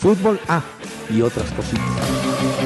Fútbol 0.00 0.40
A 0.48 0.62
y 1.10 1.20
otras 1.20 1.50
cositas. 1.50 1.84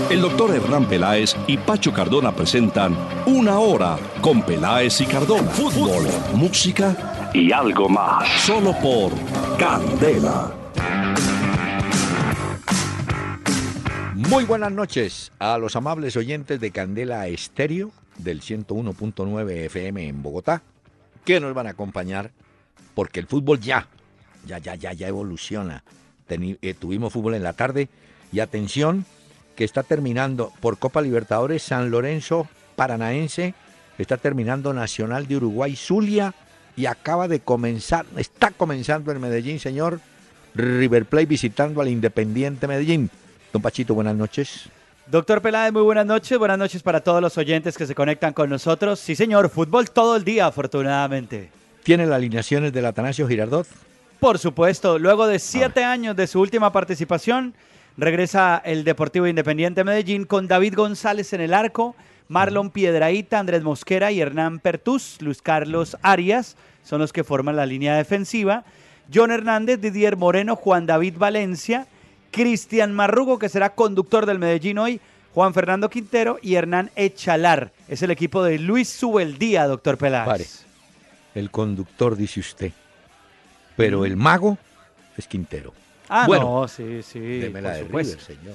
El 0.08 0.20
doctor 0.20 0.54
Hernán 0.54 0.86
Peláez 0.86 1.34
y 1.48 1.58
Pacho 1.58 1.92
Cardona 1.92 2.32
presentan 2.32 2.96
Una 3.26 3.58
Hora 3.58 3.98
con 4.20 4.40
Peláez 4.42 5.00
y 5.00 5.06
Cardona. 5.06 5.50
Fútbol, 5.50 6.06
música 6.36 7.30
y 7.34 7.50
algo 7.50 7.88
más. 7.88 8.28
Solo 8.42 8.72
por 8.80 9.10
Candela. 9.58 10.54
Muy 14.14 14.44
buenas 14.44 14.70
noches 14.70 15.32
a 15.40 15.58
los 15.58 15.74
amables 15.74 16.16
oyentes 16.16 16.60
de 16.60 16.70
Candela 16.70 17.26
Estéreo 17.26 17.90
del 18.16 18.42
101.9 18.42 19.50
FM 19.64 20.06
en 20.06 20.22
Bogotá, 20.22 20.62
que 21.24 21.40
nos 21.40 21.52
van 21.52 21.66
a 21.66 21.70
acompañar 21.70 22.30
porque 22.94 23.18
el 23.18 23.26
fútbol 23.26 23.58
ya, 23.58 23.88
ya, 24.46 24.58
ya, 24.58 24.76
ya, 24.76 24.92
ya 24.92 25.08
evoluciona. 25.08 25.82
Eh, 26.28 26.74
tuvimos 26.78 27.12
fútbol 27.12 27.34
en 27.34 27.42
la 27.42 27.52
tarde 27.52 27.88
y 28.32 28.40
atención 28.40 29.04
que 29.56 29.64
está 29.64 29.82
terminando 29.82 30.52
por 30.60 30.78
Copa 30.78 31.02
Libertadores 31.02 31.62
San 31.62 31.90
Lorenzo 31.90 32.48
Paranaense, 32.76 33.54
está 33.98 34.16
terminando 34.16 34.72
Nacional 34.72 35.28
de 35.28 35.36
Uruguay 35.36 35.76
Zulia 35.76 36.34
y 36.76 36.86
acaba 36.86 37.28
de 37.28 37.40
comenzar, 37.40 38.06
está 38.16 38.50
comenzando 38.50 39.12
en 39.12 39.20
Medellín, 39.20 39.60
señor, 39.60 40.00
River 40.54 41.04
Plate 41.06 41.26
visitando 41.26 41.80
al 41.80 41.88
Independiente 41.88 42.66
Medellín. 42.66 43.10
Don 43.52 43.62
Pachito, 43.62 43.94
buenas 43.94 44.16
noches. 44.16 44.68
Doctor 45.06 45.42
Peláez, 45.42 45.72
muy 45.72 45.82
buenas 45.82 46.06
noches. 46.06 46.38
Buenas 46.38 46.58
noches 46.58 46.82
para 46.82 47.00
todos 47.02 47.20
los 47.20 47.36
oyentes 47.36 47.76
que 47.76 47.86
se 47.86 47.94
conectan 47.94 48.32
con 48.32 48.48
nosotros. 48.48 48.98
Sí, 48.98 49.14
señor, 49.14 49.50
fútbol 49.50 49.90
todo 49.90 50.16
el 50.16 50.24
día, 50.24 50.46
afortunadamente. 50.46 51.50
¿Tiene 51.82 52.06
las 52.06 52.16
alineaciones 52.16 52.72
del 52.72 52.86
Atanasio 52.86 53.28
Girardot? 53.28 53.66
Por 54.20 54.38
supuesto, 54.38 54.98
luego 54.98 55.26
de 55.26 55.38
siete 55.38 55.84
años 55.84 56.16
de 56.16 56.26
su 56.26 56.40
última 56.40 56.72
participación, 56.72 57.54
regresa 57.96 58.60
el 58.64 58.84
Deportivo 58.84 59.26
Independiente 59.26 59.84
Medellín 59.84 60.24
con 60.24 60.48
David 60.48 60.74
González 60.74 61.32
en 61.32 61.40
el 61.40 61.54
arco, 61.54 61.94
Marlon 62.28 62.70
Piedraíta, 62.70 63.38
Andrés 63.38 63.62
Mosquera 63.62 64.10
y 64.10 64.20
Hernán 64.20 64.58
Pertús, 64.58 65.18
Luis 65.20 65.42
Carlos 65.42 65.96
Arias 66.02 66.56
son 66.84 67.00
los 67.00 67.12
que 67.12 67.24
forman 67.24 67.56
la 67.56 67.66
línea 67.66 67.96
defensiva, 67.96 68.64
John 69.12 69.30
Hernández, 69.30 69.80
Didier 69.80 70.16
Moreno, 70.16 70.54
Juan 70.54 70.86
David 70.86 71.14
Valencia, 71.18 71.86
Cristian 72.30 72.92
Marrugo, 72.92 73.38
que 73.38 73.48
será 73.48 73.74
conductor 73.74 74.26
del 74.26 74.38
Medellín 74.38 74.78
hoy, 74.78 75.00
Juan 75.34 75.52
Fernando 75.54 75.90
Quintero 75.90 76.38
y 76.42 76.54
Hernán 76.54 76.90
Echalar. 76.94 77.72
Es 77.88 78.02
el 78.02 78.10
equipo 78.10 78.42
de 78.44 78.58
Luis 78.58 78.88
Subeldía, 78.88 79.66
doctor 79.66 79.98
Peláez. 79.98 80.64
El 81.34 81.50
conductor, 81.50 82.16
dice 82.16 82.40
usted. 82.40 82.72
Pero 83.76 84.04
el 84.04 84.16
mago 84.16 84.58
es 85.16 85.26
Quintero. 85.26 85.72
Ah, 86.08 86.24
bueno, 86.26 86.68
sí, 86.68 87.02
sí. 87.02 87.40
la 87.50 87.72
de 87.72 87.84
River, 87.84 88.20
señor. 88.20 88.54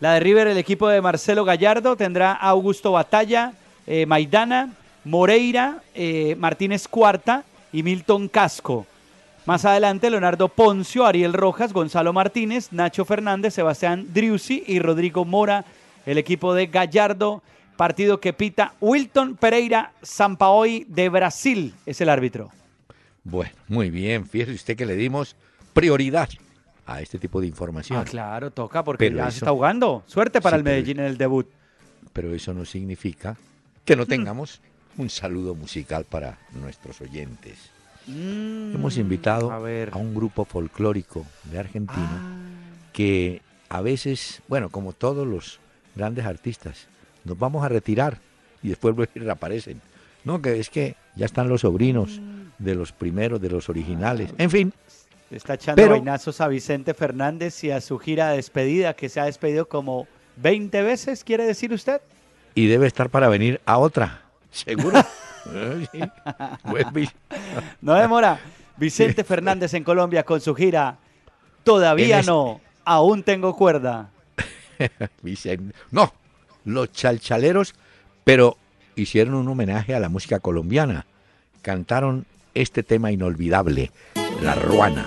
La 0.00 0.14
de 0.14 0.20
River, 0.20 0.48
el 0.48 0.58
equipo 0.58 0.88
de 0.88 1.00
Marcelo 1.00 1.44
Gallardo, 1.44 1.96
tendrá 1.96 2.32
a 2.32 2.50
Augusto 2.50 2.92
Batalla, 2.92 3.52
eh, 3.86 4.06
Maidana, 4.06 4.70
Moreira, 5.04 5.82
eh, 5.94 6.36
Martínez 6.38 6.86
Cuarta 6.86 7.44
y 7.72 7.82
Milton 7.82 8.28
Casco. 8.28 8.86
Más 9.46 9.64
adelante, 9.64 10.10
Leonardo 10.10 10.48
Poncio, 10.48 11.06
Ariel 11.06 11.32
Rojas, 11.32 11.72
Gonzalo 11.72 12.12
Martínez, 12.12 12.68
Nacho 12.70 13.04
Fernández, 13.04 13.54
Sebastián 13.54 14.06
Driussi 14.12 14.62
y 14.66 14.78
Rodrigo 14.78 15.24
Mora, 15.24 15.64
el 16.04 16.18
equipo 16.18 16.52
de 16.54 16.66
Gallardo. 16.66 17.42
Partido 17.76 18.20
que 18.20 18.32
pita 18.32 18.74
Wilton 18.80 19.36
Pereira 19.36 19.92
Sampaoli 20.02 20.84
de 20.88 21.08
Brasil, 21.08 21.74
es 21.86 22.00
el 22.00 22.08
árbitro. 22.08 22.50
Bueno, 23.30 23.52
muy 23.68 23.90
bien. 23.90 24.26
Fíjese 24.26 24.52
usted 24.52 24.76
que 24.76 24.86
le 24.86 24.96
dimos 24.96 25.36
prioridad 25.74 26.28
a 26.86 27.02
este 27.02 27.18
tipo 27.18 27.40
de 27.40 27.46
información. 27.46 27.98
Ah, 27.98 28.04
claro, 28.04 28.50
toca 28.50 28.82
porque 28.82 29.12
ya 29.12 29.30
se 29.30 29.38
está 29.38 29.50
jugando. 29.50 30.02
Suerte 30.06 30.40
para 30.40 30.56
el 30.56 30.64
Medellín 30.64 31.00
en 31.00 31.06
el 31.06 31.18
debut. 31.18 31.46
Pero 32.14 32.34
eso 32.34 32.54
no 32.54 32.64
significa 32.64 33.36
que 33.84 33.96
no 33.96 34.04
mm. 34.04 34.06
tengamos 34.06 34.62
un 34.96 35.10
saludo 35.10 35.54
musical 35.54 36.04
para 36.04 36.38
nuestros 36.52 37.00
oyentes. 37.02 37.70
Mm, 38.06 38.74
Hemos 38.74 38.96
invitado 38.96 39.52
a, 39.52 39.58
un 39.98 40.14
grupo 40.14 40.46
folclórico 40.46 41.26
de 41.44 41.58
Argentina 41.58 42.08
ah. 42.10 42.90
que 42.94 43.42
a 43.68 43.82
veces, 43.82 44.40
bueno, 44.48 44.70
como 44.70 44.94
todos 44.94 45.26
los 45.26 45.60
grandes 45.94 46.24
artistas, 46.24 46.86
nos 47.24 47.38
vamos 47.38 47.62
a 47.62 47.68
retirar 47.68 48.18
y 48.62 48.68
después 48.68 48.96
reaparecen. 49.14 49.82
No, 50.24 50.40
que 50.40 50.58
es 50.58 50.70
que 50.70 50.96
ya 51.14 51.26
están 51.26 51.50
los 51.50 51.60
sobrinos 51.60 52.18
mm. 52.18 52.37
De 52.58 52.74
los 52.74 52.92
primeros, 52.92 53.40
de 53.40 53.50
los 53.50 53.68
originales. 53.68 54.30
En 54.38 54.50
fin. 54.50 54.72
Está 55.30 55.54
echando 55.54 55.88
vainazos 55.88 56.40
a 56.40 56.48
Vicente 56.48 56.94
Fernández 56.94 57.62
y 57.62 57.70
a 57.70 57.82
su 57.82 57.98
gira 57.98 58.30
de 58.30 58.36
despedida, 58.36 58.94
que 58.94 59.10
se 59.10 59.20
ha 59.20 59.24
despedido 59.24 59.68
como 59.68 60.06
20 60.36 60.82
veces, 60.82 61.22
¿quiere 61.22 61.44
decir 61.44 61.72
usted? 61.72 62.00
Y 62.54 62.66
debe 62.66 62.86
estar 62.86 63.10
para 63.10 63.28
venir 63.28 63.60
a 63.66 63.78
otra, 63.78 64.22
seguro. 64.50 65.04
no 67.80 67.94
demora. 67.94 68.40
Vicente 68.76 69.24
Fernández 69.24 69.74
en 69.74 69.84
Colombia 69.84 70.22
con 70.22 70.40
su 70.40 70.54
gira. 70.54 70.98
Todavía 71.64 72.22
no, 72.22 72.60
aún 72.84 73.22
tengo 73.22 73.56
cuerda. 73.56 74.10
no, 75.90 76.12
los 76.64 76.92
chalchaleros, 76.92 77.74
pero 78.24 78.56
hicieron 78.94 79.34
un 79.34 79.48
homenaje 79.48 79.94
a 79.94 80.00
la 80.00 80.08
música 80.08 80.40
colombiana. 80.40 81.06
Cantaron 81.62 82.26
este 82.60 82.82
tema 82.82 83.12
inolvidable, 83.12 83.92
La 84.42 84.54
Ruana. 84.56 85.06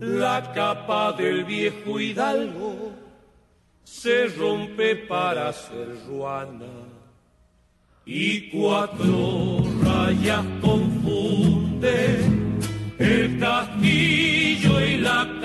La 0.00 0.52
capa 0.54 1.12
del 1.12 1.44
viejo 1.44 2.00
hidalgo 2.00 2.92
se 3.84 4.28
rompe 4.28 4.96
para 4.96 5.52
ser 5.52 5.88
ruana 6.08 6.64
y 8.06 8.48
cuatro 8.50 9.62
rayas 9.82 10.44
confunden 10.62 12.42
el 12.98 13.38
castillo 13.38 14.80
y 14.80 14.96
la. 14.98 15.41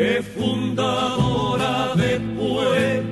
Es 0.00 0.26
fundadora 0.28 1.92
después 1.94 3.02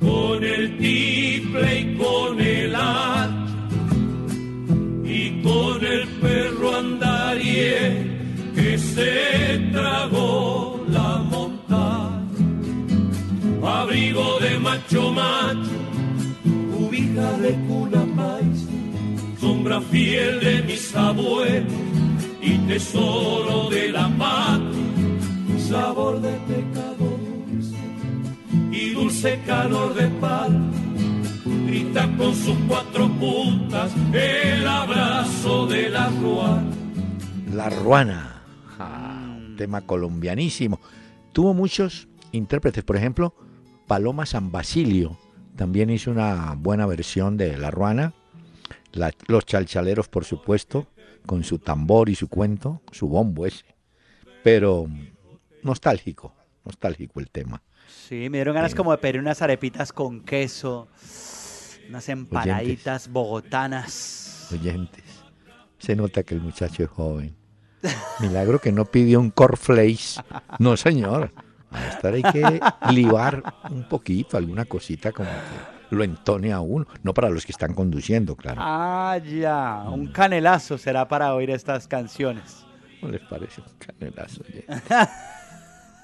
con 0.00 0.42
el 0.42 0.78
tiple 0.78 1.80
y 1.80 1.96
con 1.96 2.40
el 2.40 2.74
hacha 2.74 3.46
y 5.04 5.40
con 5.42 5.84
el 5.84 6.08
perro 6.20 6.76
andarié 6.76 8.04
que 8.56 8.78
se 8.78 9.70
tragó 9.72 10.84
la 10.88 11.18
montaña. 11.30 12.18
Abrigo 13.62 14.40
de 14.40 14.58
macho 14.58 15.12
macho, 15.12 15.78
ubija 16.80 17.30
de 17.38 17.52
cuna 17.68 18.04
maíz 18.06 18.66
sombra 19.40 19.80
fiel 19.80 20.40
de 20.40 20.62
mis 20.62 20.96
abuelos 20.96 21.72
y 22.42 22.58
tesoro 22.68 23.70
de 23.70 23.88
la 23.92 24.08
patria, 24.18 24.89
sabor 25.70 26.20
de 26.20 26.32
pecado 26.52 27.16
y 28.72 28.90
dulce 28.92 29.40
calor 29.46 29.94
de 29.94 30.08
pal. 30.20 30.70
Grita 31.66 32.10
con 32.18 32.34
sus 32.34 32.56
cuatro 32.66 33.08
puntas 33.08 33.92
el 34.12 34.66
abrazo 34.66 35.66
de 35.68 35.88
la 35.88 36.08
ruana. 36.08 36.70
La 37.54 37.70
ruana, 37.70 38.42
un 39.36 39.54
tema 39.56 39.82
colombianísimo. 39.82 40.80
Tuvo 41.32 41.54
muchos 41.54 42.08
intérpretes, 42.32 42.82
por 42.82 42.96
ejemplo, 42.96 43.34
Paloma 43.86 44.26
San 44.26 44.50
Basilio 44.50 45.18
también 45.56 45.90
hizo 45.90 46.10
una 46.10 46.54
buena 46.56 46.86
versión 46.86 47.36
de 47.36 47.56
La 47.58 47.70
Ruana 47.70 48.14
los 49.28 49.46
chalchaleros, 49.46 50.08
por 50.08 50.24
supuesto, 50.24 50.88
con 51.26 51.44
su 51.44 51.58
tambor 51.58 52.08
y 52.08 52.14
su 52.14 52.28
cuento, 52.28 52.82
su 52.90 53.08
bombo 53.08 53.46
ese. 53.46 53.64
Pero 54.42 54.88
nostálgico, 55.62 56.34
nostálgico 56.64 57.20
el 57.20 57.30
tema. 57.30 57.62
Sí, 57.88 58.28
me 58.30 58.38
dieron 58.38 58.54
ganas 58.54 58.74
como 58.74 58.92
de 58.92 58.98
pedir 58.98 59.20
unas 59.20 59.42
arepitas 59.42 59.92
con 59.92 60.20
queso, 60.20 60.88
unas 61.88 62.08
empanaditas 62.08 63.08
bogotanas. 63.08 64.48
oyentes. 64.52 65.04
Se 65.78 65.96
nota 65.96 66.22
que 66.22 66.34
el 66.34 66.40
muchacho 66.40 66.84
es 66.84 66.90
joven. 66.90 67.36
Milagro 68.20 68.60
que 68.60 68.72
no 68.72 68.84
pidió 68.84 69.20
un 69.20 69.30
cornflakes. 69.30 70.22
No, 70.58 70.76
señor. 70.76 71.32
A 71.70 71.88
estar 71.88 72.12
hay 72.12 72.22
que 72.22 72.60
libar 72.90 73.42
un 73.70 73.88
poquito, 73.88 74.36
alguna 74.36 74.64
cosita 74.64 75.12
como 75.12 75.30
que 75.88 75.96
lo 75.96 76.04
entone 76.04 76.52
a 76.52 76.60
uno. 76.60 76.86
No 77.02 77.14
para 77.14 77.30
los 77.30 77.46
que 77.46 77.52
están 77.52 77.74
conduciendo, 77.74 78.36
claro. 78.36 78.60
Ah, 78.62 79.18
ya. 79.24 79.84
Un 79.88 80.08
canelazo 80.08 80.78
será 80.78 81.08
para 81.08 81.34
oír 81.34 81.50
estas 81.50 81.86
canciones. 81.86 82.64
¿No 83.00 83.08
les 83.08 83.22
parece 83.22 83.62
un 83.62 83.68
canelazo? 83.78 84.42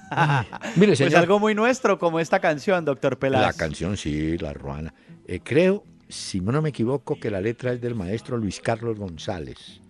Mire, 0.75 0.95
señor. 0.95 1.11
Pues 1.11 1.21
algo 1.21 1.39
muy 1.39 1.55
nuestro 1.55 1.99
como 1.99 2.19
esta 2.19 2.39
canción, 2.39 2.85
doctor 2.85 3.17
Peláez. 3.17 3.45
La 3.45 3.53
canción, 3.53 3.97
sí, 3.97 4.37
la 4.37 4.53
ruana. 4.53 4.93
Eh, 5.27 5.39
creo, 5.43 5.83
si 6.09 6.39
no 6.39 6.61
me 6.61 6.69
equivoco, 6.69 7.19
que 7.19 7.29
la 7.29 7.41
letra 7.41 7.73
es 7.73 7.81
del 7.81 7.95
maestro 7.95 8.37
Luis 8.37 8.59
Carlos 8.59 8.97
González. 8.97 9.81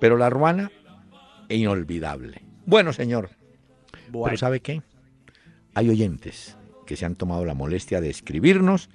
Pero 0.00 0.16
la 0.16 0.30
ruana, 0.30 0.70
inolvidable. 1.48 2.42
Bueno, 2.66 2.92
señor. 2.92 3.30
Pero 4.12 4.36
¿sabe 4.36 4.60
qué? 4.60 4.82
Hay 5.74 5.88
oyentes 5.88 6.56
que 6.86 6.96
se 6.96 7.04
han 7.04 7.16
tomado 7.16 7.44
la 7.44 7.54
molestia 7.54 8.00
de 8.00 8.10
escribirnos, 8.10 8.90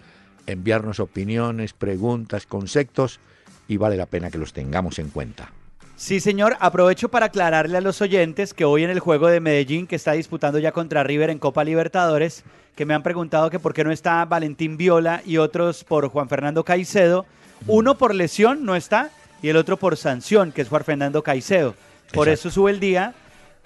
enviarnos 0.45 0.99
opiniones, 0.99 1.73
preguntas, 1.73 2.45
conceptos, 2.45 3.19
y 3.67 3.77
vale 3.77 3.97
la 3.97 4.05
pena 4.05 4.31
que 4.31 4.37
los 4.37 4.53
tengamos 4.53 4.99
en 4.99 5.09
cuenta. 5.09 5.51
Sí, 5.99 6.21
señor. 6.21 6.55
Aprovecho 6.61 7.09
para 7.09 7.25
aclararle 7.25 7.77
a 7.77 7.81
los 7.81 8.01
oyentes 8.01 8.53
que 8.53 8.63
hoy 8.63 8.85
en 8.85 8.89
el 8.89 9.01
juego 9.01 9.27
de 9.27 9.41
Medellín, 9.41 9.85
que 9.85 9.97
está 9.97 10.13
disputando 10.13 10.57
ya 10.57 10.71
contra 10.71 11.03
River 11.03 11.29
en 11.29 11.39
Copa 11.39 11.65
Libertadores, 11.65 12.45
que 12.77 12.85
me 12.85 12.93
han 12.93 13.03
preguntado 13.03 13.49
que 13.49 13.59
por 13.59 13.73
qué 13.73 13.83
no 13.83 13.91
está 13.91 14.23
Valentín 14.23 14.77
Viola 14.77 15.21
y 15.25 15.35
otros 15.35 15.83
por 15.83 16.07
Juan 16.07 16.29
Fernando 16.29 16.63
Caicedo. 16.63 17.25
Uno 17.67 17.97
por 17.97 18.15
lesión 18.15 18.63
no 18.63 18.77
está 18.77 19.11
y 19.41 19.49
el 19.49 19.57
otro 19.57 19.75
por 19.75 19.97
sanción, 19.97 20.53
que 20.53 20.61
es 20.61 20.69
Juan 20.69 20.85
Fernando 20.85 21.21
Caicedo. 21.21 21.75
Por 22.13 22.29
eso 22.29 22.49
sube 22.49 22.71
el 22.71 22.79
día. 22.79 23.13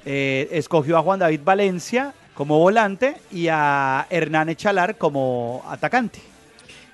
Eh, 0.03 0.49
escogió 0.53 0.97
a 0.97 1.03
Juan 1.03 1.19
David 1.19 1.41
Valencia 1.45 2.15
como 2.33 2.57
volante 2.57 3.15
y 3.31 3.47
a 3.47 4.07
Hernán 4.09 4.49
Echalar 4.49 4.97
como 4.97 5.63
atacante. 5.69 6.19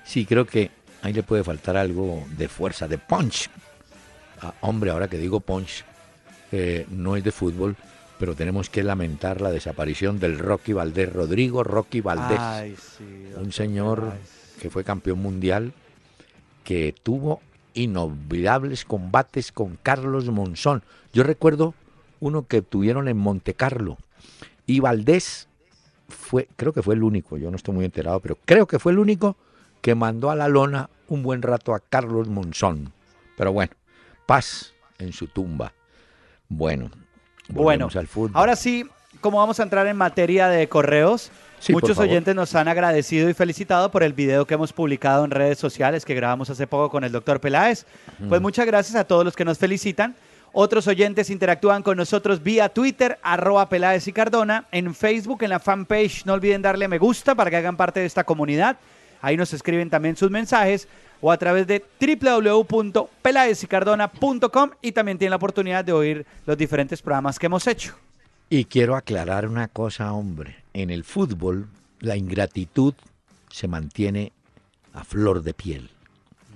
Sí, 0.04 0.26
creo 0.26 0.44
que 0.44 0.70
ahí 1.00 1.14
le 1.14 1.22
puede 1.22 1.42
faltar 1.42 1.78
algo 1.78 2.24
de 2.36 2.46
fuerza, 2.46 2.86
de 2.86 2.98
punch, 2.98 3.48
Ah, 4.42 4.54
hombre, 4.62 4.90
ahora 4.90 5.08
que 5.08 5.18
digo 5.18 5.40
punch, 5.40 5.84
eh, 6.52 6.86
no 6.90 7.16
es 7.16 7.24
de 7.24 7.32
fútbol, 7.32 7.76
pero 8.18 8.34
tenemos 8.34 8.70
que 8.70 8.82
lamentar 8.82 9.40
la 9.40 9.50
desaparición 9.50 10.18
del 10.18 10.38
Rocky 10.38 10.72
Valdés, 10.72 11.12
Rodrigo 11.12 11.64
Rocky 11.64 12.00
Valdés, 12.00 12.40
un 13.36 13.52
señor 13.52 14.12
que 14.60 14.70
fue 14.70 14.84
campeón 14.84 15.20
mundial, 15.20 15.72
que 16.64 16.94
tuvo 17.02 17.40
inolvidables 17.74 18.84
combates 18.84 19.52
con 19.52 19.78
Carlos 19.82 20.28
Monzón. 20.30 20.82
Yo 21.12 21.22
recuerdo 21.22 21.74
uno 22.20 22.46
que 22.46 22.62
tuvieron 22.62 23.08
en 23.08 23.16
Monte 23.16 23.54
Carlo 23.54 23.96
y 24.66 24.80
Valdés 24.80 25.48
fue, 26.08 26.48
creo 26.56 26.72
que 26.72 26.82
fue 26.82 26.94
el 26.94 27.02
único, 27.02 27.38
yo 27.38 27.50
no 27.50 27.56
estoy 27.56 27.74
muy 27.74 27.84
enterado, 27.84 28.20
pero 28.20 28.36
creo 28.44 28.66
que 28.66 28.78
fue 28.78 28.92
el 28.92 28.98
único 28.98 29.36
que 29.80 29.94
mandó 29.94 30.30
a 30.30 30.36
la 30.36 30.48
lona 30.48 30.90
un 31.08 31.22
buen 31.22 31.42
rato 31.42 31.74
a 31.74 31.80
Carlos 31.80 32.28
Monzón. 32.28 32.92
Pero 33.36 33.52
bueno, 33.52 33.72
paz 34.30 34.72
en 35.00 35.12
su 35.12 35.26
tumba. 35.26 35.72
Bueno, 36.48 36.88
bueno, 37.48 37.88
al 37.92 38.06
fútbol. 38.06 38.30
Ahora 38.34 38.54
sí, 38.54 38.86
como 39.20 39.38
vamos 39.38 39.58
a 39.58 39.64
entrar 39.64 39.88
en 39.88 39.96
materia 39.96 40.46
de 40.46 40.68
correos, 40.68 41.32
muchos 41.70 41.98
oyentes 41.98 42.32
nos 42.36 42.54
han 42.54 42.68
agradecido 42.68 43.28
y 43.28 43.34
felicitado 43.34 43.90
por 43.90 44.04
el 44.04 44.12
video 44.12 44.46
que 44.46 44.54
hemos 44.54 44.72
publicado 44.72 45.24
en 45.24 45.32
redes 45.32 45.58
sociales 45.58 46.04
que 46.04 46.14
grabamos 46.14 46.48
hace 46.48 46.68
poco 46.68 46.90
con 46.90 47.02
el 47.02 47.10
doctor 47.10 47.40
Peláez. 47.40 47.86
Pues 48.28 48.40
muchas 48.40 48.66
gracias 48.66 48.94
a 48.94 49.02
todos 49.02 49.24
los 49.24 49.34
que 49.34 49.44
nos 49.44 49.58
felicitan. 49.58 50.14
Otros 50.52 50.86
oyentes 50.86 51.28
interactúan 51.28 51.82
con 51.82 51.96
nosotros 51.96 52.40
vía 52.40 52.68
Twitter, 52.68 53.18
arroba 53.24 53.68
Peláez 53.68 54.06
y 54.06 54.12
Cardona, 54.12 54.66
en 54.70 54.94
Facebook, 54.94 55.42
en 55.42 55.50
la 55.50 55.58
fanpage. 55.58 56.24
No 56.24 56.34
olviden 56.34 56.62
darle 56.62 56.86
me 56.86 56.98
gusta 56.98 57.34
para 57.34 57.50
que 57.50 57.56
hagan 57.56 57.76
parte 57.76 57.98
de 57.98 58.06
esta 58.06 58.22
comunidad. 58.22 58.76
Ahí 59.22 59.36
nos 59.36 59.52
escriben 59.52 59.90
también 59.90 60.16
sus 60.16 60.30
mensajes 60.30 60.86
o 61.20 61.30
a 61.30 61.36
través 61.36 61.66
de 61.66 61.84
www.pelaesicardona.com 62.00 64.70
y 64.80 64.92
también 64.92 65.18
tienen 65.18 65.30
la 65.30 65.36
oportunidad 65.36 65.84
de 65.84 65.92
oír 65.92 66.24
los 66.46 66.56
diferentes 66.56 67.02
programas 67.02 67.38
que 67.38 67.44
hemos 67.46 67.66
hecho. 67.66 67.94
Y 68.48 68.64
quiero 68.64 68.96
aclarar 68.96 69.46
una 69.46 69.68
cosa, 69.68 70.12
hombre. 70.12 70.56
En 70.72 70.88
el 70.90 71.04
fútbol, 71.04 71.68
la 72.00 72.16
ingratitud 72.16 72.94
se 73.50 73.68
mantiene 73.68 74.32
a 74.92 75.04
flor 75.04 75.42
de 75.42 75.54
piel. 75.54 75.90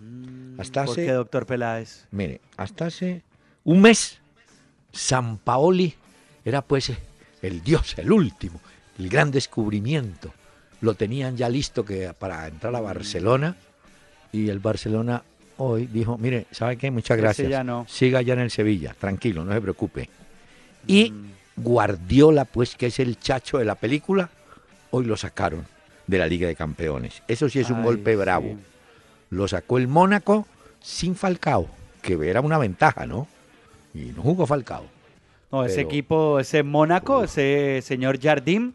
Mm, 0.00 0.60
hasta 0.60 0.82
hace, 0.82 0.86
¿Por 0.86 0.96
qué, 0.96 1.12
doctor 1.12 1.46
Peláez? 1.46 2.06
Mire, 2.10 2.40
hasta 2.56 2.86
hace 2.86 3.22
un 3.64 3.80
mes, 3.80 4.18
San 4.92 5.38
Paoli 5.38 5.94
era 6.44 6.62
pues 6.62 6.92
el 7.42 7.62
dios, 7.62 7.96
el 7.98 8.12
último, 8.12 8.60
el 8.98 9.08
gran 9.08 9.30
descubrimiento. 9.30 10.32
Lo 10.80 10.94
tenían 10.94 11.36
ya 11.36 11.48
listo 11.48 11.84
que 11.84 12.12
para 12.18 12.46
entrar 12.46 12.74
a 12.74 12.80
Barcelona 12.80 13.56
y 14.34 14.50
el 14.50 14.58
Barcelona 14.58 15.22
hoy 15.58 15.86
dijo, 15.86 16.18
mire, 16.18 16.46
¿sabe 16.50 16.76
qué? 16.76 16.90
Muchas 16.90 17.16
gracias. 17.16 17.48
Siga 17.86 18.20
ya 18.20 18.34
en 18.34 18.40
el 18.40 18.50
Sevilla, 18.50 18.94
tranquilo, 18.98 19.44
no 19.44 19.52
se 19.52 19.60
preocupe. 19.60 20.08
Y 20.86 21.10
mm. 21.10 21.62
Guardiola, 21.62 22.44
pues 22.44 22.74
que 22.74 22.86
es 22.86 22.98
el 22.98 23.18
chacho 23.18 23.58
de 23.58 23.64
la 23.64 23.76
película, 23.76 24.28
hoy 24.90 25.04
lo 25.04 25.16
sacaron 25.16 25.66
de 26.06 26.18
la 26.18 26.26
Liga 26.26 26.48
de 26.48 26.56
Campeones. 26.56 27.22
Eso 27.28 27.48
sí 27.48 27.60
es 27.60 27.70
un 27.70 27.82
golpe 27.82 28.16
bravo. 28.16 28.56
Lo 29.30 29.46
sacó 29.46 29.78
el 29.78 29.86
Mónaco 29.86 30.46
sin 30.80 31.14
Falcao, 31.14 31.68
que 32.02 32.18
era 32.28 32.40
una 32.40 32.58
ventaja, 32.58 33.06
¿no? 33.06 33.28
Y 33.94 34.12
no 34.16 34.22
jugó 34.22 34.46
Falcao. 34.46 34.84
No, 35.52 35.64
ese 35.64 35.80
equipo, 35.80 36.40
ese 36.40 36.64
Mónaco, 36.64 37.22
ese 37.22 37.80
señor 37.82 38.20
Jardim, 38.20 38.72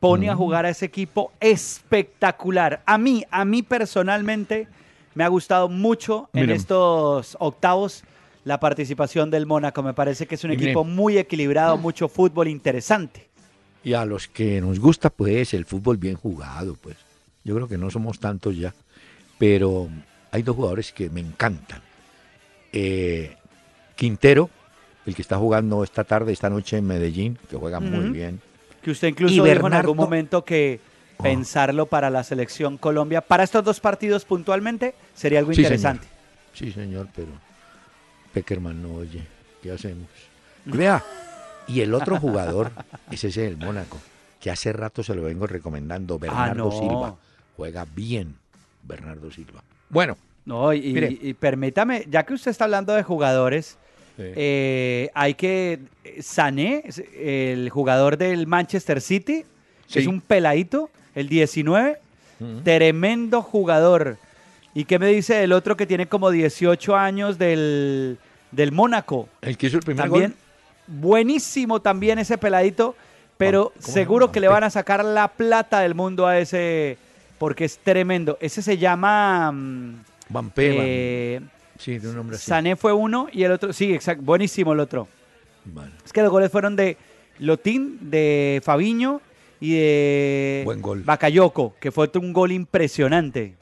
pone 0.00 0.30
a 0.30 0.34
jugar 0.34 0.64
a 0.64 0.70
ese 0.70 0.86
equipo 0.86 1.32
espectacular. 1.40 2.82
A 2.86 2.96
mí, 2.96 3.24
a 3.30 3.44
mí 3.44 3.62
personalmente 3.62 4.66
me 5.14 5.24
ha 5.24 5.28
gustado 5.28 5.68
mucho 5.68 6.28
en 6.32 6.50
estos 6.50 7.36
octavos 7.40 8.04
la 8.44 8.60
participación 8.60 9.30
del 9.30 9.46
Mónaco. 9.46 9.82
Me 9.82 9.94
parece 9.94 10.26
que 10.26 10.34
es 10.34 10.44
un 10.44 10.50
equipo 10.50 10.84
muy 10.84 11.18
equilibrado, 11.18 11.76
mucho 11.76 12.08
fútbol 12.08 12.48
interesante. 12.48 13.28
Y 13.82 13.92
a 13.92 14.04
los 14.04 14.28
que 14.28 14.60
nos 14.60 14.80
gusta, 14.80 15.10
pues, 15.10 15.54
el 15.54 15.64
fútbol 15.64 15.98
bien 15.98 16.16
jugado, 16.16 16.76
pues. 16.80 16.96
Yo 17.44 17.54
creo 17.54 17.68
que 17.68 17.76
no 17.76 17.90
somos 17.90 18.18
tantos 18.18 18.56
ya. 18.56 18.74
Pero 19.38 19.88
hay 20.30 20.42
dos 20.42 20.56
jugadores 20.56 20.92
que 20.92 21.10
me 21.10 21.20
encantan. 21.20 21.82
Eh, 22.72 23.36
Quintero, 23.94 24.48
el 25.06 25.14
que 25.14 25.22
está 25.22 25.36
jugando 25.36 25.84
esta 25.84 26.04
tarde, 26.04 26.32
esta 26.32 26.48
noche 26.50 26.78
en 26.78 26.86
Medellín, 26.86 27.38
que 27.48 27.56
juega 27.56 27.78
muy 27.80 28.08
bien. 28.10 28.40
Que 28.82 28.90
usted 28.90 29.08
incluso 29.08 29.44
dijo 29.44 29.66
en 29.66 29.74
algún 29.74 29.96
momento 29.96 30.44
que. 30.44 30.80
Pensarlo 31.22 31.86
para 31.86 32.10
la 32.10 32.24
selección 32.24 32.78
Colombia. 32.78 33.20
Para 33.20 33.44
estos 33.44 33.64
dos 33.64 33.80
partidos 33.80 34.24
puntualmente 34.24 34.94
sería 35.14 35.38
algo 35.38 35.52
interesante. 35.52 36.06
Sí, 36.52 36.70
señor, 36.72 37.08
pero 37.14 37.28
Peckerman 38.32 38.82
no 38.82 38.94
oye. 38.94 39.26
¿Qué 39.62 39.72
hacemos? 39.72 40.08
vea, 40.64 41.02
y 41.66 41.80
el 41.80 41.94
otro 41.94 42.18
jugador 42.18 42.70
ese 43.10 43.28
es 43.28 43.36
el 43.38 43.56
Mónaco, 43.56 43.98
que 44.40 44.50
hace 44.50 44.72
rato 44.72 45.02
se 45.02 45.14
lo 45.14 45.22
vengo 45.22 45.46
recomendando, 45.46 46.18
Bernardo 46.18 46.68
ah, 46.68 46.78
Silva. 46.78 47.16
Juega 47.56 47.86
bien, 47.94 48.34
Bernardo 48.82 49.30
Silva. 49.30 49.62
Bueno. 49.88 50.16
No, 50.44 50.74
y, 50.74 51.34
permítame, 51.40 52.04
ya 52.10 52.24
que 52.24 52.34
usted 52.34 52.50
está 52.50 52.64
hablando 52.64 52.92
de 52.92 53.02
jugadores, 53.02 53.78
eh, 54.18 55.08
hay 55.14 55.34
que. 55.34 55.80
Sané, 56.20 56.84
el 57.18 57.70
jugador 57.70 58.18
del 58.18 58.46
Manchester 58.46 59.00
City, 59.00 59.44
es 59.94 60.06
un 60.06 60.20
peladito 60.20 60.90
el 61.14 61.28
19, 61.28 61.98
tremendo 62.62 63.42
jugador. 63.42 64.18
¿Y 64.74 64.84
qué 64.84 64.98
me 64.98 65.06
dice 65.08 65.44
el 65.44 65.52
otro 65.52 65.76
que 65.76 65.86
tiene 65.86 66.06
como 66.06 66.30
18 66.30 66.96
años 66.96 67.38
del, 67.38 68.18
del 68.50 68.72
Mónaco? 68.72 69.28
El 69.40 69.56
que 69.56 69.68
hizo 69.68 69.76
el 69.78 69.84
primer 69.84 70.02
también, 70.04 70.34
Buenísimo 70.86 71.80
también 71.80 72.18
ese 72.18 72.36
peladito, 72.36 72.94
pero 73.38 73.72
seguro 73.78 74.32
que 74.32 74.40
le 74.40 74.48
van 74.48 74.64
a 74.64 74.70
sacar 74.70 75.04
la 75.04 75.28
plata 75.28 75.80
del 75.80 75.94
mundo 75.94 76.26
a 76.26 76.38
ese, 76.38 76.98
porque 77.38 77.64
es 77.64 77.78
tremendo. 77.78 78.36
Ese 78.40 78.60
se 78.62 78.76
llama... 78.76 79.50
Mm, 79.52 80.04
Van 80.28 80.52
eh, 80.56 81.40
Sí, 81.78 81.98
de 81.98 82.08
un 82.08 82.16
nombre 82.16 82.36
así. 82.36 82.46
Sané 82.46 82.76
fue 82.76 82.92
uno 82.92 83.28
y 83.32 83.44
el 83.44 83.52
otro, 83.52 83.72
sí, 83.72 83.92
exacto, 83.94 84.24
buenísimo 84.24 84.72
el 84.72 84.80
otro. 84.80 85.08
Es 86.04 86.12
que 86.12 86.22
los 86.22 86.30
goles 86.30 86.50
fueron 86.50 86.76
de 86.76 86.96
Lotín, 87.38 87.98
de 88.10 88.60
Fabiño 88.64 89.20
y 89.64 89.74
de 89.74 90.62
Buen 90.64 90.82
gol. 90.82 91.02
Bakayoko, 91.02 91.74
que 91.80 91.90
fue 91.90 92.10
un 92.16 92.34
gol 92.34 92.52
impresionante. 92.52 93.54